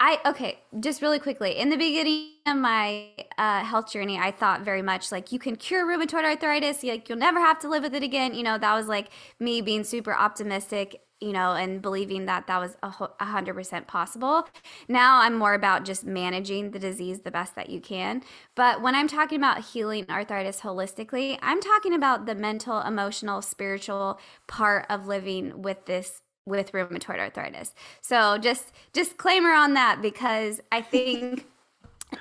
I, 0.00 0.18
okay, 0.26 0.58
just 0.80 1.00
really 1.00 1.18
quickly. 1.18 1.56
In 1.56 1.70
the 1.70 1.78
beginning 1.78 2.32
of 2.46 2.58
my 2.58 3.08
uh, 3.38 3.64
health 3.64 3.90
journey, 3.90 4.18
I 4.18 4.30
thought 4.30 4.60
very 4.60 4.82
much 4.82 5.10
like 5.10 5.32
you 5.32 5.38
can 5.38 5.56
cure 5.56 5.86
rheumatoid 5.86 6.24
arthritis. 6.24 6.82
Like 6.82 7.08
you'll 7.08 7.16
never 7.16 7.40
have 7.40 7.58
to 7.60 7.70
live 7.70 7.84
with 7.84 7.94
it 7.94 8.02
again. 8.02 8.34
You 8.34 8.42
know, 8.42 8.58
that 8.58 8.74
was 8.74 8.86
like 8.86 9.08
me 9.40 9.62
being 9.62 9.82
super 9.82 10.12
optimistic 10.12 11.00
you 11.24 11.32
know, 11.32 11.52
and 11.52 11.80
believing 11.80 12.26
that 12.26 12.46
that 12.46 12.60
was 12.60 12.76
a 12.82 13.24
hundred 13.24 13.54
percent 13.54 13.86
possible. 13.86 14.46
Now 14.88 15.20
I'm 15.20 15.34
more 15.34 15.54
about 15.54 15.84
just 15.84 16.04
managing 16.04 16.70
the 16.70 16.78
disease 16.78 17.20
the 17.20 17.30
best 17.30 17.54
that 17.56 17.70
you 17.70 17.80
can. 17.80 18.22
But 18.54 18.82
when 18.82 18.94
I'm 18.94 19.08
talking 19.08 19.38
about 19.38 19.64
healing 19.64 20.06
arthritis 20.10 20.60
holistically, 20.60 21.38
I'm 21.42 21.60
talking 21.60 21.94
about 21.94 22.26
the 22.26 22.34
mental, 22.34 22.80
emotional, 22.80 23.42
spiritual 23.42 24.18
part 24.46 24.86
of 24.90 25.06
living 25.06 25.62
with 25.62 25.86
this 25.86 26.20
with 26.46 26.72
rheumatoid 26.72 27.18
arthritis. 27.18 27.74
So 28.02 28.36
just 28.36 28.72
disclaimer 28.92 29.52
on 29.52 29.74
that 29.74 30.02
because 30.02 30.60
I 30.70 30.82
think 30.82 31.46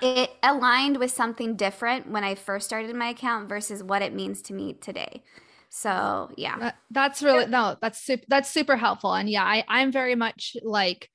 it 0.01 0.31
aligned 0.41 0.97
with 0.97 1.11
something 1.11 1.55
different 1.55 2.09
when 2.09 2.23
I 2.23 2.35
first 2.35 2.65
started 2.65 2.95
my 2.95 3.09
account 3.09 3.49
versus 3.49 3.83
what 3.83 4.01
it 4.01 4.13
means 4.13 4.41
to 4.43 4.53
me 4.53 4.73
today. 4.73 5.23
So 5.75 6.29
yeah, 6.37 6.59
that, 6.59 6.75
that's 6.91 7.23
really 7.23 7.47
no, 7.47 7.75
that's 7.81 7.99
super, 7.99 8.23
that's 8.27 8.51
super 8.51 8.77
helpful. 8.77 9.15
And 9.15 9.27
yeah, 9.27 9.43
I 9.43 9.63
I'm 9.67 9.91
very 9.91 10.13
much 10.13 10.55
like 10.61 11.09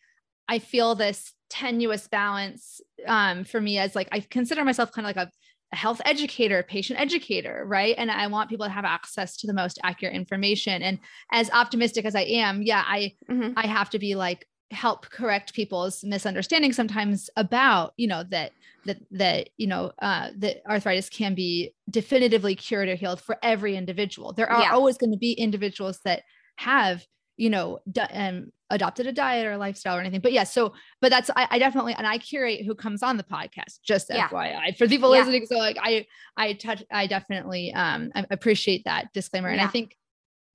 I 0.49 0.59
feel 0.59 0.97
this 0.97 1.33
tenuous 1.49 2.09
balance 2.09 2.81
um, 3.07 3.45
for 3.45 3.61
me 3.61 3.79
as 3.79 3.95
like 3.95 4.09
I 4.11 4.19
consider 4.19 4.65
myself 4.65 4.91
kind 4.91 5.07
of 5.07 5.15
like 5.15 5.29
a, 5.29 5.31
a 5.73 5.77
health 5.77 6.01
educator, 6.05 6.65
patient 6.65 6.99
educator, 6.99 7.63
right? 7.69 7.95
And 7.97 8.11
I 8.11 8.27
want 8.27 8.51
people 8.51 8.67
to 8.67 8.73
have 8.73 8.85
access 8.85 9.37
to 9.37 9.47
the 9.47 9.55
most 9.55 9.79
accurate 9.85 10.17
information. 10.17 10.83
And 10.83 10.99
as 11.31 11.49
optimistic 11.53 12.05
as 12.05 12.17
I 12.17 12.23
am, 12.23 12.61
yeah, 12.61 12.83
I 12.85 13.15
mm-hmm. 13.31 13.53
I 13.57 13.69
have 13.69 13.91
to 13.91 14.01
be 14.01 14.17
like 14.17 14.45
help 14.71 15.09
correct 15.11 15.55
people's 15.55 16.05
misunderstanding 16.05 16.73
sometimes 16.73 17.31
about 17.37 17.95
you 17.97 18.07
know 18.07 18.23
that 18.23 18.53
that 18.85 18.99
that 19.11 19.51
you 19.57 19.67
know 19.67 19.93
uh, 20.01 20.31
that 20.37 20.63
arthritis 20.69 21.09
can 21.09 21.35
be 21.35 21.73
definitively 21.91 22.55
cured 22.55 22.89
or 22.89 22.95
healed 22.95 23.21
for 23.21 23.39
every 23.43 23.77
individual. 23.77 24.33
There 24.33 24.51
are 24.51 24.63
yeah. 24.63 24.73
always 24.73 24.99
going 24.99 25.13
to 25.13 25.19
be 25.19 25.33
individuals 25.33 26.01
that 26.05 26.23
have 26.57 27.07
you 27.37 27.51
know 27.51 27.79
um, 28.11 28.51
adopted 28.71 29.07
a 29.07 29.13
diet 29.13 29.47
or 29.47 29.53
a 29.53 29.59
lifestyle 29.59 29.97
or 29.97 30.01
anything. 30.01 30.21
But 30.21 30.33
yeah, 30.33 30.45
so 30.45 30.75
but 31.01 31.11
that's 31.11 31.31
I, 31.37 31.47
I 31.51 31.59
definitely 31.59 31.95
and 31.95 32.07
I 32.07 32.19
curate 32.19 32.65
who 32.67 32.75
comes 32.75 33.03
on 33.03 33.17
the 33.17 33.25
podcast. 33.25 33.81
Just 33.83 34.09
yeah. 34.11 34.29
FYI 34.29 34.77
for 34.77 34.89
people 34.89 35.13
yeah. 35.13 35.21
listening. 35.21 35.47
So 35.47 35.57
like 35.57 35.77
I 35.81 36.07
I 36.37 36.55
touch 36.55 36.83
I 36.91 37.07
definitely 37.07 37.73
um 37.75 38.11
I 38.15 38.27
appreciate 38.31 38.85
that 38.85 39.13
disclaimer, 39.13 39.49
and 39.49 39.61
I 39.61 39.67
think 39.67 39.97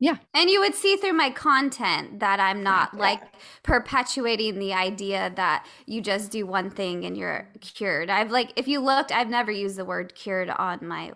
yeah. 0.04 0.18
And 0.34 0.50
you 0.50 0.60
would 0.60 0.76
see 0.76 0.98
through 0.98 1.14
my 1.14 1.30
content 1.30 2.20
that 2.20 2.38
I'm 2.38 2.62
not 2.62 2.94
like 2.94 3.22
perpetuating 3.64 4.60
the 4.60 4.74
idea 4.74 5.32
that 5.38 5.66
you 5.86 6.02
just 6.02 6.30
do 6.30 6.46
one 6.46 6.70
thing 6.70 7.06
and 7.06 7.16
you're 7.16 7.48
cured. 7.62 8.10
I've 8.10 8.30
like 8.30 8.52
if 8.58 8.68
you 8.68 8.82
looked, 8.82 9.14
I've 9.14 9.30
never 9.30 9.50
used 9.50 9.78
the 9.78 9.86
word 9.86 10.14
cured 10.14 10.50
on 10.50 10.86
my 10.86 11.14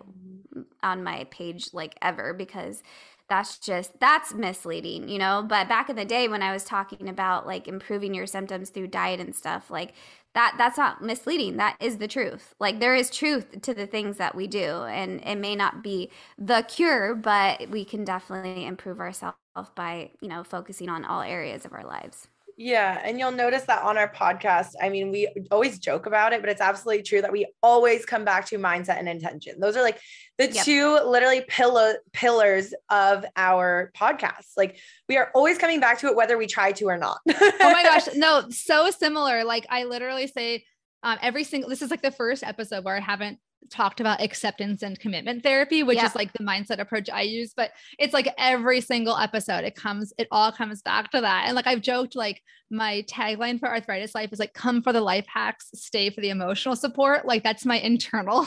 on 0.82 1.04
my 1.04 1.24
page 1.24 1.74
like 1.74 1.98
ever 2.00 2.32
because 2.32 2.82
that's 3.28 3.58
just 3.58 4.00
that's 4.00 4.32
misleading 4.32 5.06
you 5.06 5.18
know 5.18 5.44
but 5.46 5.68
back 5.68 5.90
in 5.90 5.96
the 5.96 6.04
day 6.04 6.28
when 6.28 6.42
i 6.42 6.50
was 6.50 6.64
talking 6.64 7.08
about 7.08 7.46
like 7.46 7.68
improving 7.68 8.14
your 8.14 8.26
symptoms 8.26 8.70
through 8.70 8.86
diet 8.86 9.20
and 9.20 9.36
stuff 9.36 9.70
like 9.70 9.92
that 10.34 10.54
that's 10.58 10.78
not 10.78 11.02
misleading. 11.02 11.56
That 11.56 11.76
is 11.80 11.98
the 11.98 12.08
truth. 12.08 12.54
Like 12.60 12.80
there 12.80 12.94
is 12.94 13.10
truth 13.10 13.60
to 13.62 13.74
the 13.74 13.86
things 13.86 14.18
that 14.18 14.34
we 14.34 14.46
do 14.46 14.82
and 14.84 15.20
it 15.24 15.36
may 15.36 15.56
not 15.56 15.82
be 15.82 16.10
the 16.38 16.62
cure 16.68 17.14
but 17.14 17.68
we 17.70 17.84
can 17.84 18.04
definitely 18.04 18.64
improve 18.66 19.00
ourselves 19.00 19.36
by 19.74 20.10
you 20.20 20.28
know 20.28 20.44
focusing 20.44 20.88
on 20.88 21.04
all 21.04 21.22
areas 21.22 21.64
of 21.64 21.72
our 21.72 21.84
lives 21.84 22.28
yeah. 22.60 23.00
And 23.04 23.20
you'll 23.20 23.30
notice 23.30 23.62
that 23.64 23.84
on 23.84 23.96
our 23.96 24.12
podcast, 24.12 24.70
I 24.82 24.88
mean, 24.88 25.12
we 25.12 25.28
always 25.52 25.78
joke 25.78 26.06
about 26.06 26.32
it, 26.32 26.40
but 26.40 26.50
it's 26.50 26.60
absolutely 26.60 27.04
true 27.04 27.22
that 27.22 27.30
we 27.30 27.46
always 27.62 28.04
come 28.04 28.24
back 28.24 28.46
to 28.46 28.58
mindset 28.58 28.98
and 28.98 29.08
intention. 29.08 29.60
Those 29.60 29.76
are 29.76 29.82
like 29.82 30.00
the 30.38 30.50
yep. 30.50 30.64
two 30.64 30.98
literally 31.06 31.44
pillar 31.46 31.98
pillars 32.12 32.74
of 32.90 33.24
our 33.36 33.92
podcast. 33.96 34.56
Like 34.56 34.76
we 35.08 35.16
are 35.16 35.30
always 35.36 35.56
coming 35.56 35.78
back 35.78 36.00
to 36.00 36.08
it, 36.08 36.16
whether 36.16 36.36
we 36.36 36.48
try 36.48 36.72
to 36.72 36.86
or 36.86 36.98
not. 36.98 37.20
oh 37.28 37.52
my 37.60 37.84
gosh. 37.84 38.08
No, 38.16 38.50
so 38.50 38.90
similar. 38.90 39.44
Like 39.44 39.64
I 39.70 39.84
literally 39.84 40.26
say, 40.26 40.64
um, 41.04 41.18
every 41.22 41.44
single, 41.44 41.70
this 41.70 41.80
is 41.80 41.92
like 41.92 42.02
the 42.02 42.10
first 42.10 42.42
episode 42.42 42.84
where 42.84 42.96
I 42.96 43.00
haven't 43.00 43.38
talked 43.70 44.00
about 44.00 44.20
acceptance 44.20 44.82
and 44.82 44.98
commitment 44.98 45.42
therapy, 45.42 45.82
which 45.82 45.98
yeah. 45.98 46.06
is 46.06 46.14
like 46.14 46.32
the 46.32 46.44
mindset 46.44 46.78
approach 46.78 47.08
I 47.10 47.22
use. 47.22 47.52
But 47.54 47.72
it's 47.98 48.14
like 48.14 48.32
every 48.38 48.80
single 48.80 49.16
episode, 49.16 49.64
it 49.64 49.74
comes, 49.74 50.12
it 50.18 50.28
all 50.30 50.52
comes 50.52 50.82
back 50.82 51.10
to 51.10 51.20
that. 51.20 51.44
And 51.46 51.54
like 51.54 51.66
I've 51.66 51.82
joked, 51.82 52.16
like 52.16 52.42
my 52.70 53.04
tagline 53.10 53.58
for 53.58 53.68
arthritis 53.68 54.14
life 54.14 54.32
is 54.32 54.38
like, 54.38 54.54
come 54.54 54.82
for 54.82 54.92
the 54.92 55.00
life 55.00 55.26
hacks, 55.26 55.70
stay 55.74 56.10
for 56.10 56.20
the 56.20 56.30
emotional 56.30 56.76
support. 56.76 57.26
Like 57.26 57.42
that's 57.42 57.64
my 57.64 57.78
internal, 57.78 58.46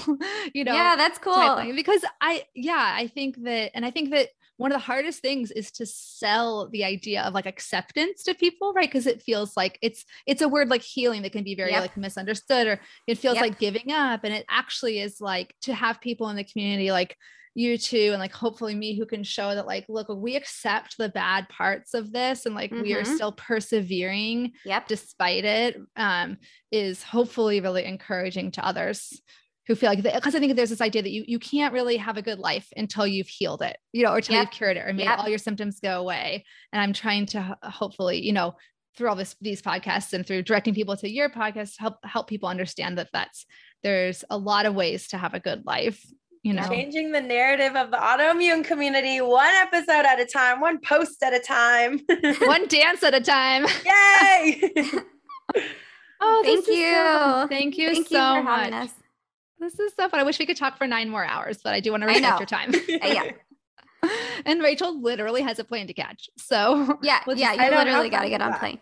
you 0.54 0.64
know. 0.64 0.74
Yeah, 0.74 0.96
that's 0.96 1.20
cool. 1.20 1.74
Because 1.76 2.04
I, 2.20 2.46
yeah, 2.56 2.94
I 2.96 3.08
think 3.08 3.44
that, 3.44 3.72
and 3.76 3.86
I 3.86 3.92
think 3.92 4.12
that 4.12 4.30
one 4.62 4.72
of 4.72 4.76
the 4.76 4.86
hardest 4.86 5.22
things 5.22 5.50
is 5.50 5.72
to 5.72 5.88
sell 5.88 6.70
the 6.70 6.84
idea 6.84 7.24
of 7.24 7.34
like 7.34 7.48
acceptance 7.48 8.22
to 8.22 8.36
people 8.36 8.74
right 8.74 8.88
because 8.88 9.08
it 9.08 9.22
feels 9.24 9.58
like 9.58 9.80
it's 9.82 10.06
it's 10.28 10.44
a 10.44 10.48
word 10.48 10.70
like 10.70 10.84
healing 10.84 11.24
that 11.24 11.32
can 11.32 11.44
be 11.44 11.56
very 11.56 11.72
yep. 11.72 11.82
like 11.82 11.98
misunderstood 11.98 12.68
or 12.68 12.80
it 13.08 13.18
feels 13.18 13.36
yep. 13.36 13.42
like 13.42 13.58
giving 13.58 13.92
up 13.92 14.24
and 14.24 14.34
it 14.36 14.46
actually 14.50 15.00
is 15.00 15.20
like 15.20 15.56
to 15.62 15.74
have 15.74 16.00
people 16.00 16.30
in 16.30 16.36
the 16.36 16.44
community 16.44 16.92
like 16.92 17.18
you 17.56 17.76
two 17.76 18.10
and 18.12 18.20
like 18.20 18.32
hopefully 18.32 18.76
me 18.76 18.96
who 18.96 19.06
can 19.06 19.24
show 19.24 19.56
that 19.56 19.66
like 19.66 19.84
look 19.90 20.08
we 20.10 20.36
accept 20.36 20.96
the 20.98 21.10
bad 21.10 21.50
parts 21.50 21.96
of 21.96 22.12
this 22.14 22.46
and 22.46 22.54
like 22.54 22.70
mm-hmm. 22.70 22.84
we 22.84 22.94
are 22.94 23.02
mm-hmm. 23.02 23.16
still 23.16 23.32
persevering 23.32 24.52
yep 24.64 24.88
despite 24.88 25.44
it 25.44 25.76
um 25.98 26.38
is 26.72 27.02
hopefully 27.02 27.62
really 27.62 27.84
encouraging 27.84 28.52
to 28.52 28.64
others 28.64 29.22
who 29.72 29.76
feel 29.76 29.90
like 29.90 30.04
because 30.04 30.36
I 30.36 30.40
think 30.40 30.56
there's 30.56 30.70
this 30.70 30.82
idea 30.82 31.02
that 31.02 31.12
you 31.12 31.24
you 31.28 31.40
can't 31.40 31.74
really 31.74 31.98
have 31.98 32.18
a 32.18 32.22
good 32.22 32.40
life 32.40 32.68
until 32.76 33.08
you've 33.08 33.28
healed 33.28 33.62
it, 33.62 33.78
you 33.94 34.04
know, 34.04 34.12
or 34.12 34.18
until 34.18 34.36
yep. 34.36 34.48
you've 34.48 34.52
cured 34.52 34.78
it 34.78 34.86
or 34.86 34.94
made 34.94 35.04
yep. 35.04 35.20
all 35.20 35.30
your 35.30 35.38
symptoms 35.38 35.80
go 35.80 36.00
away. 36.00 36.46
And 36.74 36.82
I'm 36.82 36.94
trying 36.94 37.26
to 37.28 37.58
hopefully, 37.64 38.22
you 38.22 38.34
know, 38.34 38.56
through 38.98 39.08
all 39.08 39.16
this 39.16 39.36
these 39.40 39.62
podcasts 39.62 40.12
and 40.12 40.28
through 40.28 40.44
directing 40.44 40.74
people 40.74 40.98
to 40.98 41.10
your 41.10 41.30
podcast 41.30 41.80
help 41.80 41.96
help 42.04 42.28
people 42.28 42.50
understand 42.50 42.98
that 42.98 43.10
that's 43.14 43.46
there's 43.84 44.26
a 44.30 44.38
lot 44.38 44.66
of 44.66 44.76
ways 44.76 45.08
to 45.08 45.18
have 45.18 45.34
a 45.34 45.40
good 45.40 45.66
life 45.66 46.06
you 46.44 46.54
know 46.54 46.68
changing 46.68 47.14
the 47.14 47.22
narrative 47.22 47.76
of 47.78 47.90
the 47.90 47.98
autoimmune 47.98 48.66
community 48.66 49.22
one 49.22 49.54
episode 49.56 50.06
at 50.06 50.20
a 50.20 50.26
time 50.26 50.60
one 50.60 50.78
post 50.82 51.24
at 51.24 51.34
a 51.34 51.40
time 51.40 52.02
one 52.42 52.68
dance 52.68 53.02
at 53.02 53.14
a 53.14 53.22
time 53.22 53.66
yay 53.86 54.72
oh 56.20 56.42
thank 56.44 56.68
you 56.68 56.94
so, 56.94 57.48
thank 57.48 57.78
you 57.78 57.94
thank 57.94 58.08
so 58.10 58.36
you 58.36 58.44
much 58.44 58.74
us. 58.74 58.94
This 59.62 59.80
is 59.80 59.94
so 59.96 60.10
fun 60.10 60.20
i 60.20 60.24
wish 60.24 60.38
we 60.40 60.46
could 60.46 60.58
talk 60.58 60.78
for 60.78 60.86
nine 60.86 61.10
more 61.10 61.24
hours 61.24 61.60
but 61.64 61.74
i 61.74 61.80
do 61.80 61.92
want 61.92 62.02
to 62.02 62.08
respect 62.08 62.40
your 62.40 62.46
time 62.46 62.74
yeah 62.88 63.32
and 64.46 64.62
Rachel 64.62 65.00
literally 65.00 65.42
has 65.42 65.60
a 65.60 65.64
plane 65.64 65.88
to 65.88 65.94
catch. 65.94 66.30
So 66.38 67.00
yeah, 67.04 67.22
we'll 67.26 67.36
just, 67.36 67.56
yeah, 67.56 67.70
you 67.70 67.76
literally 67.76 68.10
got 68.10 68.24
to 68.24 68.30
get 68.30 68.42
on 68.42 68.54
plane. 68.56 68.80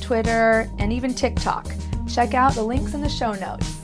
Twitter, 0.00 0.70
and 0.78 0.92
even 0.92 1.12
TikTok. 1.12 1.66
Check 2.08 2.34
out 2.34 2.54
the 2.54 2.62
links 2.62 2.94
in 2.94 3.00
the 3.00 3.08
show 3.08 3.32
notes. 3.32 3.79